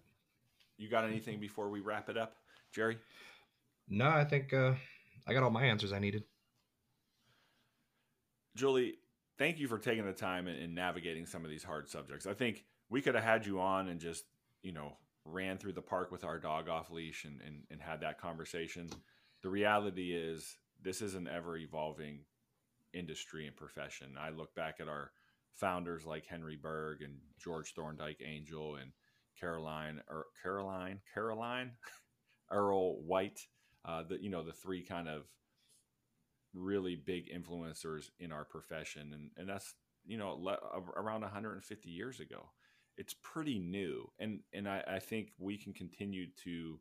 You 0.78 0.88
got 0.88 1.04
anything 1.04 1.38
before 1.38 1.68
we 1.68 1.80
wrap 1.80 2.08
it 2.08 2.16
up, 2.16 2.36
Jerry? 2.74 2.98
No, 3.88 4.08
I 4.08 4.24
think 4.24 4.52
uh, 4.52 4.74
I 5.26 5.32
got 5.32 5.42
all 5.42 5.50
my 5.50 5.64
answers 5.64 5.92
I 5.92 5.98
needed. 5.98 6.24
Julie, 8.56 8.94
thank 9.38 9.58
you 9.58 9.68
for 9.68 9.78
taking 9.78 10.04
the 10.04 10.12
time 10.12 10.46
and, 10.46 10.60
and 10.60 10.74
navigating 10.74 11.26
some 11.26 11.44
of 11.44 11.50
these 11.50 11.64
hard 11.64 11.88
subjects. 11.88 12.26
I 12.26 12.34
think 12.34 12.64
we 12.90 13.00
could 13.00 13.14
have 13.14 13.24
had 13.24 13.46
you 13.46 13.60
on 13.60 13.88
and 13.88 14.00
just, 14.00 14.24
you 14.62 14.72
know, 14.72 14.96
ran 15.24 15.56
through 15.56 15.72
the 15.72 15.82
park 15.82 16.10
with 16.10 16.24
our 16.24 16.38
dog 16.38 16.68
off 16.68 16.90
leash 16.90 17.24
and, 17.24 17.40
and, 17.46 17.62
and 17.70 17.80
had 17.80 18.00
that 18.00 18.20
conversation. 18.20 18.88
The 19.42 19.48
reality 19.48 20.14
is, 20.14 20.56
this 20.82 21.00
is 21.00 21.14
an 21.14 21.28
ever 21.28 21.56
evolving 21.56 22.20
industry 22.92 23.46
and 23.46 23.56
profession. 23.56 24.16
I 24.20 24.30
look 24.30 24.54
back 24.54 24.76
at 24.80 24.88
our 24.88 25.12
founders 25.54 26.04
like 26.04 26.26
Henry 26.26 26.58
Bergh 26.60 27.04
and 27.04 27.18
George 27.38 27.74
Thorndike 27.74 28.20
Angell 28.26 28.76
and 28.76 28.90
Caroline 29.38 30.00
or 30.08 30.26
Caroline 30.42 31.00
Caroline 31.14 31.72
Earle 32.50 33.00
White. 33.02 33.40
Uh, 33.84 34.02
the 34.08 34.22
you 34.22 34.30
know 34.30 34.42
the 34.42 34.52
three 34.52 34.82
kind 34.82 35.08
of 35.08 35.22
really 36.54 36.96
big 36.96 37.28
influencers 37.30 38.10
in 38.18 38.32
our 38.32 38.44
profession, 38.44 39.12
and 39.12 39.30
and 39.36 39.48
that's 39.48 39.74
you 40.04 40.18
know 40.18 40.34
le- 40.40 40.58
around 40.96 41.22
150 41.22 41.90
years 41.90 42.20
ago. 42.20 42.50
It's 42.96 43.14
pretty 43.22 43.58
new, 43.58 44.10
and 44.18 44.40
and 44.52 44.68
I, 44.68 44.84
I 44.86 44.98
think 44.98 45.32
we 45.38 45.56
can 45.56 45.72
continue 45.72 46.26
to 46.44 46.78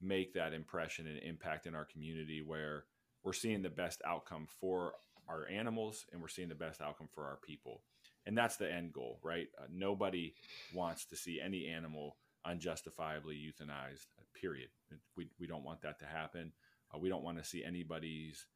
make 0.00 0.34
that 0.34 0.52
impression 0.52 1.06
and 1.06 1.18
impact 1.18 1.66
in 1.66 1.74
our 1.74 1.84
community 1.84 2.40
where 2.40 2.84
we're 3.24 3.32
seeing 3.32 3.62
the 3.62 3.70
best 3.70 4.00
outcome 4.06 4.46
for 4.60 4.92
our 5.28 5.46
animals 5.48 6.06
and 6.12 6.20
we're 6.22 6.28
seeing 6.28 6.48
the 6.48 6.54
best 6.54 6.80
outcome 6.80 7.08
for 7.12 7.24
our 7.24 7.38
people 7.44 7.82
and 8.28 8.38
that's 8.38 8.56
the 8.56 8.72
end 8.72 8.92
goal 8.92 9.18
right? 9.24 9.48
Uh, 9.60 9.64
nobody 9.72 10.34
wants 10.72 11.04
to 11.06 11.16
see 11.16 11.40
any 11.44 11.66
animal 11.66 12.16
unjustifiably 12.44 13.34
euthanized 13.34 14.06
period. 14.40 14.68
We, 15.16 15.28
we 15.40 15.48
don't 15.48 15.64
want 15.64 15.82
that 15.82 15.98
to 15.98 16.06
happen. 16.06 16.52
Uh, 16.94 16.98
we 16.98 17.08
don't 17.08 17.24
want 17.24 17.38
to 17.38 17.44
see 17.44 17.64
anybody's 17.64 18.46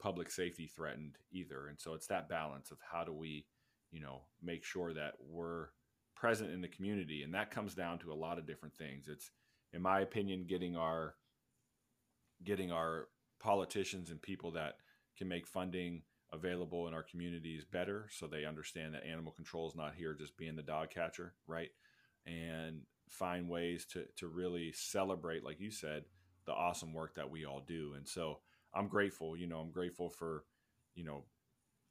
public 0.00 0.30
safety 0.30 0.66
threatened 0.66 1.16
either. 1.32 1.66
And 1.68 1.80
so 1.80 1.94
it's 1.94 2.06
that 2.06 2.28
balance 2.28 2.70
of 2.70 2.78
how 2.80 3.02
do 3.02 3.12
we 3.12 3.46
you 3.90 4.00
know 4.00 4.22
make 4.42 4.64
sure 4.64 4.92
that 4.92 5.14
we're 5.20 5.68
present 6.14 6.50
in 6.50 6.60
the 6.60 6.68
community. 6.68 7.22
And 7.22 7.34
that 7.34 7.50
comes 7.50 7.74
down 7.74 7.98
to 8.00 8.12
a 8.12 8.14
lot 8.14 8.38
of 8.38 8.46
different 8.46 8.76
things. 8.76 9.08
It's 9.08 9.30
in 9.72 9.82
my 9.82 10.00
opinion 10.00 10.46
getting 10.48 10.76
our 10.76 11.14
getting 12.42 12.72
our 12.72 13.08
politicians 13.40 14.10
and 14.10 14.20
people 14.20 14.52
that 14.52 14.76
can 15.16 15.28
make 15.28 15.46
funding 15.46 16.02
available 16.34 16.88
in 16.88 16.94
our 16.94 17.02
communities 17.02 17.64
better 17.64 18.08
so 18.10 18.26
they 18.26 18.44
understand 18.44 18.94
that 18.94 19.06
animal 19.06 19.32
control 19.32 19.68
is 19.68 19.76
not 19.76 19.94
here 19.94 20.14
just 20.14 20.36
being 20.36 20.56
the 20.56 20.62
dog 20.62 20.90
catcher, 20.90 21.34
right? 21.46 21.70
And 22.26 22.82
find 23.08 23.48
ways 23.48 23.86
to, 23.92 24.04
to 24.16 24.28
really 24.28 24.72
celebrate, 24.72 25.44
like 25.44 25.60
you 25.60 25.70
said, 25.70 26.04
the 26.46 26.52
awesome 26.52 26.92
work 26.92 27.14
that 27.14 27.30
we 27.30 27.44
all 27.44 27.62
do. 27.66 27.94
And 27.96 28.06
so 28.06 28.40
I'm 28.74 28.88
grateful, 28.88 29.36
you 29.36 29.46
know, 29.46 29.58
I'm 29.58 29.70
grateful 29.70 30.10
for, 30.10 30.44
you 30.94 31.04
know, 31.04 31.24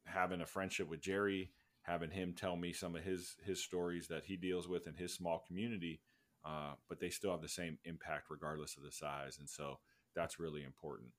having 0.05 0.41
a 0.41 0.45
friendship 0.45 0.89
with 0.89 1.01
Jerry, 1.01 1.51
having 1.83 2.11
him 2.11 2.33
tell 2.33 2.55
me 2.55 2.73
some 2.73 2.95
of 2.95 3.03
his 3.03 3.35
his 3.45 3.63
stories 3.63 4.07
that 4.07 4.25
he 4.25 4.35
deals 4.35 4.67
with 4.67 4.87
in 4.87 4.95
his 4.95 5.13
small 5.13 5.43
community, 5.47 6.01
uh, 6.45 6.73
but 6.89 6.99
they 6.99 7.09
still 7.09 7.31
have 7.31 7.41
the 7.41 7.49
same 7.49 7.77
impact 7.85 8.25
regardless 8.29 8.75
of 8.77 8.83
the 8.83 8.91
size, 8.91 9.37
and 9.39 9.49
so 9.49 9.79
that's 10.15 10.39
really 10.39 10.63
important. 10.63 11.09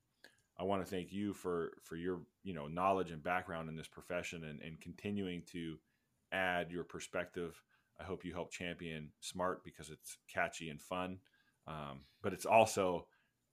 I 0.57 0.63
want 0.63 0.83
to 0.83 0.89
thank 0.89 1.11
you 1.11 1.33
for 1.33 1.73
for 1.81 1.95
your 1.95 2.21
you 2.43 2.53
know 2.53 2.67
knowledge 2.67 3.11
and 3.11 3.23
background 3.23 3.69
in 3.69 3.75
this 3.75 3.87
profession 3.87 4.43
and, 4.43 4.61
and 4.61 4.79
continuing 4.79 5.43
to 5.51 5.77
add 6.31 6.71
your 6.71 6.83
perspective. 6.83 7.61
I 7.99 8.03
hope 8.03 8.25
you 8.25 8.33
help 8.33 8.51
champion 8.51 9.09
smart 9.21 9.63
because 9.63 9.89
it's 9.89 10.17
catchy 10.27 10.69
and 10.69 10.81
fun, 10.81 11.19
um, 11.67 12.01
but 12.21 12.33
it's 12.33 12.45
also 12.45 13.07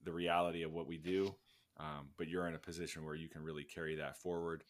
the 0.05 0.13
reality 0.13 0.63
of 0.63 0.73
what 0.73 0.89
we 0.89 0.99
do. 0.99 1.35
Um, 1.79 2.09
but 2.19 2.29
you're 2.29 2.49
in 2.49 2.55
a 2.55 2.59
position 2.59 3.05
where 3.05 3.15
you 3.15 3.29
can 3.29 3.43
really 3.43 3.65
carry 3.65 3.97
that 3.97 4.19
forward 4.19 4.63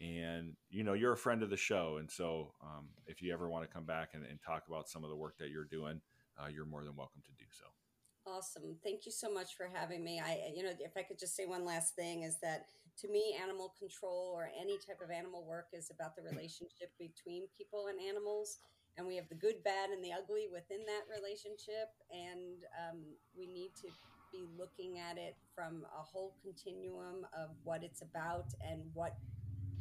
and 0.00 0.54
you 0.70 0.82
know 0.82 0.92
you're 0.92 1.12
a 1.12 1.16
friend 1.16 1.42
of 1.42 1.50
the 1.50 1.56
show 1.56 1.96
and 1.98 2.10
so 2.10 2.52
um, 2.62 2.88
if 3.06 3.22
you 3.22 3.32
ever 3.32 3.48
want 3.48 3.64
to 3.64 3.72
come 3.72 3.84
back 3.84 4.10
and, 4.14 4.24
and, 4.24 4.38
talk 4.44 4.64
about 4.68 4.88
some 4.88 5.04
of 5.04 5.10
the 5.10 5.16
work 5.16 5.38
that 5.38 5.50
you're 5.50 5.64
doing 5.64 6.00
uh, 6.38 6.48
you're 6.48 6.64
more 6.64 6.84
than 6.84 6.96
welcome 6.96 7.22
to 7.24 7.32
do 7.38 7.44
so 7.50 7.64
awesome. 8.26 8.76
Thank 8.82 9.06
you 9.06 9.12
so 9.12 9.32
much 9.32 9.56
for 9.56 9.68
having 9.72 10.02
me. 10.04 10.20
I 10.20 10.52
you 10.54 10.62
know 10.62 10.72
if 10.80 10.96
i 10.96 11.02
could 11.02 11.18
just 11.18 11.36
say 11.36 11.46
one 11.46 11.64
last 11.64 11.94
thing 11.94 12.22
is 12.22 12.38
that 12.40 12.66
to 13.00 13.08
me 13.08 13.36
animal 13.42 13.74
control 13.78 14.32
or 14.34 14.50
any 14.60 14.78
type 14.78 15.00
of 15.02 15.10
animal 15.10 15.44
work 15.48 15.66
is 15.72 15.90
about 15.90 16.14
the 16.16 16.22
relationship 16.22 16.92
between 16.98 17.44
people 17.56 17.86
and 17.88 17.98
animals. 18.00 18.58
And 18.96 19.06
we 19.06 19.16
have 19.16 19.28
the 19.28 19.34
good 19.34 19.62
bad 19.64 19.90
and 19.90 20.04
the 20.04 20.12
ugly 20.12 20.46
within 20.52 20.86
that 20.86 21.02
relationship. 21.10 21.90
And 22.14 22.62
um, 22.78 23.02
we 23.36 23.48
need 23.48 23.72
to 23.82 23.88
be 24.30 24.46
looking 24.56 25.00
at 25.00 25.18
it 25.18 25.34
from 25.54 25.84
a 25.98 26.02
whole 26.02 26.34
continuum 26.42 27.26
of 27.36 27.50
what 27.64 27.82
it's 27.82 28.02
about 28.02 28.46
and 28.62 28.82
what 28.94 29.16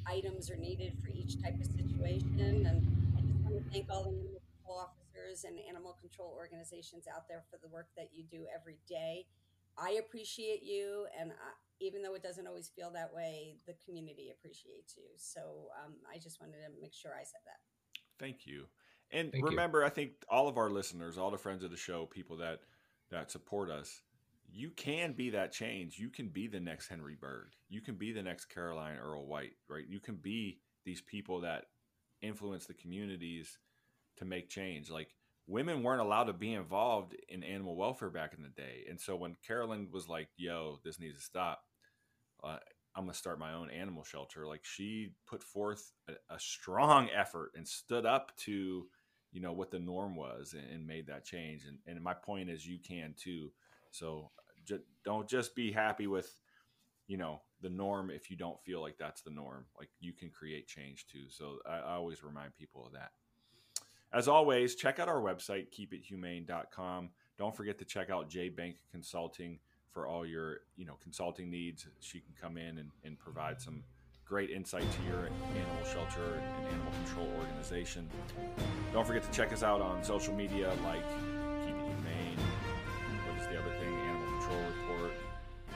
items 0.07 0.49
are 0.49 0.57
needed 0.57 0.93
for 1.01 1.09
each 1.09 1.41
type 1.41 1.59
of 1.59 1.67
situation. 1.67 2.65
And 2.65 2.87
I 3.17 3.21
just 3.21 3.39
want 3.45 3.63
to 3.63 3.69
thank 3.71 3.85
all 3.91 4.03
the 4.03 4.09
animal 4.09 4.41
control 4.57 4.77
officers 4.81 5.02
and 5.41 5.57
animal 5.67 5.97
control 5.99 6.33
organizations 6.37 7.05
out 7.09 7.27
there 7.27 7.43
for 7.49 7.57
the 7.61 7.67
work 7.67 7.87
that 7.97 8.09
you 8.13 8.23
do 8.29 8.45
every 8.53 8.77
day. 8.87 9.25
I 9.77 9.97
appreciate 9.99 10.61
you, 10.61 11.07
and 11.19 11.31
I, 11.31 11.51
even 11.81 12.03
though 12.03 12.13
it 12.13 12.21
doesn't 12.21 12.45
always 12.45 12.69
feel 12.69 12.91
that 12.91 13.13
way, 13.13 13.57
the 13.65 13.73
community 13.85 14.29
appreciates 14.29 14.95
you. 14.95 15.09
So 15.17 15.69
um, 15.83 15.93
I 16.13 16.19
just 16.19 16.39
wanted 16.39 16.61
to 16.61 16.81
make 16.81 16.93
sure 16.93 17.11
I 17.11 17.23
said 17.23 17.41
that. 17.45 17.59
Thank 18.19 18.45
you. 18.45 18.65
And 19.11 19.31
Thank 19.31 19.45
remember, 19.45 19.81
you. 19.81 19.87
I 19.87 19.89
think 19.89 20.11
all 20.29 20.47
of 20.47 20.57
our 20.57 20.69
listeners, 20.69 21.17
all 21.17 21.31
the 21.31 21.37
friends 21.37 21.63
of 21.63 21.71
the 21.71 21.77
show, 21.77 22.05
people 22.05 22.37
that 22.37 22.59
that 23.11 23.31
support 23.31 23.69
us, 23.69 24.01
you 24.51 24.69
can 24.69 25.13
be 25.13 25.31
that 25.31 25.51
change. 25.51 25.99
You 25.99 26.09
can 26.09 26.29
be 26.29 26.47
the 26.47 26.59
next 26.59 26.87
Henry 26.87 27.15
Bird. 27.19 27.55
You 27.69 27.81
can 27.81 27.95
be 27.95 28.11
the 28.11 28.23
next 28.23 28.45
Caroline 28.45 28.97
Earle 28.97 29.25
White, 29.25 29.53
right? 29.67 29.85
You 29.87 29.99
can 29.99 30.15
be 30.15 30.59
these 30.85 31.01
people 31.01 31.41
that 31.41 31.65
influence 32.21 32.65
the 32.65 32.73
communities 32.73 33.57
to 34.17 34.25
make 34.25 34.49
change. 34.49 34.89
Like 34.89 35.09
women 35.47 35.83
weren't 35.83 36.01
allowed 36.01 36.25
to 36.25 36.33
be 36.33 36.53
involved 36.53 37.15
in 37.29 37.43
animal 37.43 37.75
welfare 37.75 38.09
back 38.09 38.33
in 38.35 38.43
the 38.43 38.49
day. 38.49 38.85
And 38.89 38.99
so 38.99 39.15
when 39.15 39.35
Carolyn 39.45 39.89
was 39.91 40.07
like, 40.07 40.29
yo, 40.37 40.79
this 40.83 40.99
needs 40.99 41.17
to 41.17 41.23
stop, 41.23 41.61
uh, 42.43 42.57
I'm 42.95 43.03
going 43.03 43.11
to 43.11 43.17
start 43.17 43.39
my 43.39 43.53
own 43.53 43.69
animal 43.69 44.03
shelter. 44.03 44.47
Like 44.47 44.63
she 44.63 45.13
put 45.27 45.43
forth 45.43 45.91
a, 46.07 46.13
a, 46.33 46.39
strong 46.39 47.09
effort 47.15 47.51
and 47.55 47.67
stood 47.67 48.05
up 48.05 48.35
to, 48.37 48.85
you 49.31 49.41
know, 49.41 49.51
what 49.53 49.71
the 49.71 49.79
norm 49.79 50.15
was 50.15 50.53
and, 50.53 50.69
and 50.71 50.87
made 50.87 51.07
that 51.07 51.25
change. 51.25 51.63
And, 51.65 51.79
and 51.87 52.03
my 52.03 52.13
point 52.13 52.49
is 52.49 52.65
you 52.65 52.79
can 52.79 53.15
too. 53.17 53.51
So 53.91 54.31
don't 55.03 55.27
just 55.27 55.55
be 55.55 55.71
happy 55.71 56.07
with 56.07 56.37
you 57.07 57.17
know 57.17 57.41
the 57.61 57.69
norm 57.69 58.09
if 58.09 58.29
you 58.29 58.37
don't 58.37 58.61
feel 58.63 58.81
like 58.81 58.97
that's 58.97 59.21
the 59.21 59.29
norm 59.29 59.65
like 59.77 59.89
you 59.99 60.13
can 60.13 60.29
create 60.29 60.67
change 60.67 61.05
too 61.11 61.25
so 61.29 61.57
I, 61.65 61.79
I, 61.79 61.93
always 61.95 62.23
remind 62.23 62.55
people 62.55 62.85
of 62.85 62.93
that 62.93 63.11
as 64.13 64.27
always 64.27 64.75
check 64.75 64.99
out 64.99 65.07
our 65.07 65.21
website 65.21 65.67
keepithumane.com 65.71 67.09
don't 67.37 67.55
forget 67.55 67.77
to 67.77 67.85
check 67.85 68.09
out 68.09 68.29
j 68.29 68.49
bank 68.49 68.75
consulting 68.91 69.59
for 69.91 70.07
all 70.07 70.25
your 70.25 70.57
you 70.75 70.85
know 70.85 70.97
consulting 71.01 71.49
needs 71.49 71.87
she 71.99 72.19
can 72.19 72.33
come 72.39 72.57
in 72.57 72.77
and, 72.77 72.89
and 73.03 73.19
provide 73.19 73.61
some 73.61 73.83
great 74.25 74.49
insight 74.49 74.85
to 74.91 75.09
your 75.09 75.29
animal 75.55 75.85
shelter 75.91 76.35
and 76.35 76.67
animal 76.67 76.91
control 77.03 77.27
organization 77.39 78.09
don't 78.93 79.07
forget 79.07 79.23
to 79.23 79.31
check 79.31 79.51
us 79.51 79.63
out 79.63 79.81
on 79.81 80.03
social 80.03 80.33
media 80.35 80.71
like 80.85 81.03
Keep 81.65 81.75
It 81.75 81.81
Humane. 81.81 82.37
What 83.25 83.41
is 83.41 83.47
the 83.47 83.59
other 83.59 83.73
thing? 83.79 83.91
Animal 83.91 84.39
Control 84.39 84.61
Report. 84.81 85.11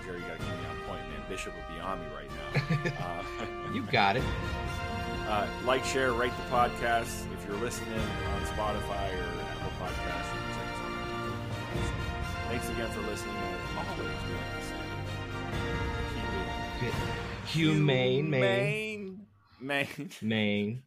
Jerry, 0.05 0.19
you 0.19 0.25
got 0.27 0.37
to 0.37 0.45
keep 0.45 0.53
me 0.53 0.65
on 0.69 0.77
point, 0.87 1.01
man. 1.09 1.21
Bishop 1.27 1.53
would 1.55 1.75
be 1.75 1.81
on 1.81 1.99
me 1.99 2.05
right 2.15 2.29
now. 2.29 2.83
Uh, 3.07 3.73
you 3.73 3.81
got 3.83 4.15
it. 4.15 4.23
Uh, 5.27 5.45
like, 5.65 5.83
share, 5.83 6.13
rate 6.13 6.31
the 6.37 6.55
podcast. 6.55 7.25
If 7.33 7.45
you're 7.47 7.57
listening 7.57 7.99
on 7.99 8.41
Spotify 8.45 9.11
or 9.11 9.41
Apple 9.51 9.71
Podcasts, 9.77 10.33
you 10.33 10.39
can 10.39 10.51
check 10.55 10.69
us 10.71 10.79
out. 10.83 10.97
Thanks 12.49 12.69
again 12.69 12.89
for 12.91 13.01
listening. 13.01 13.35
And 13.35 13.77
always, 13.89 14.15
keep 16.79 16.87
it 16.89 16.93
humane, 17.47 18.29
Maine, 18.29 19.27
Maine, 19.59 20.09
Maine. 20.21 20.83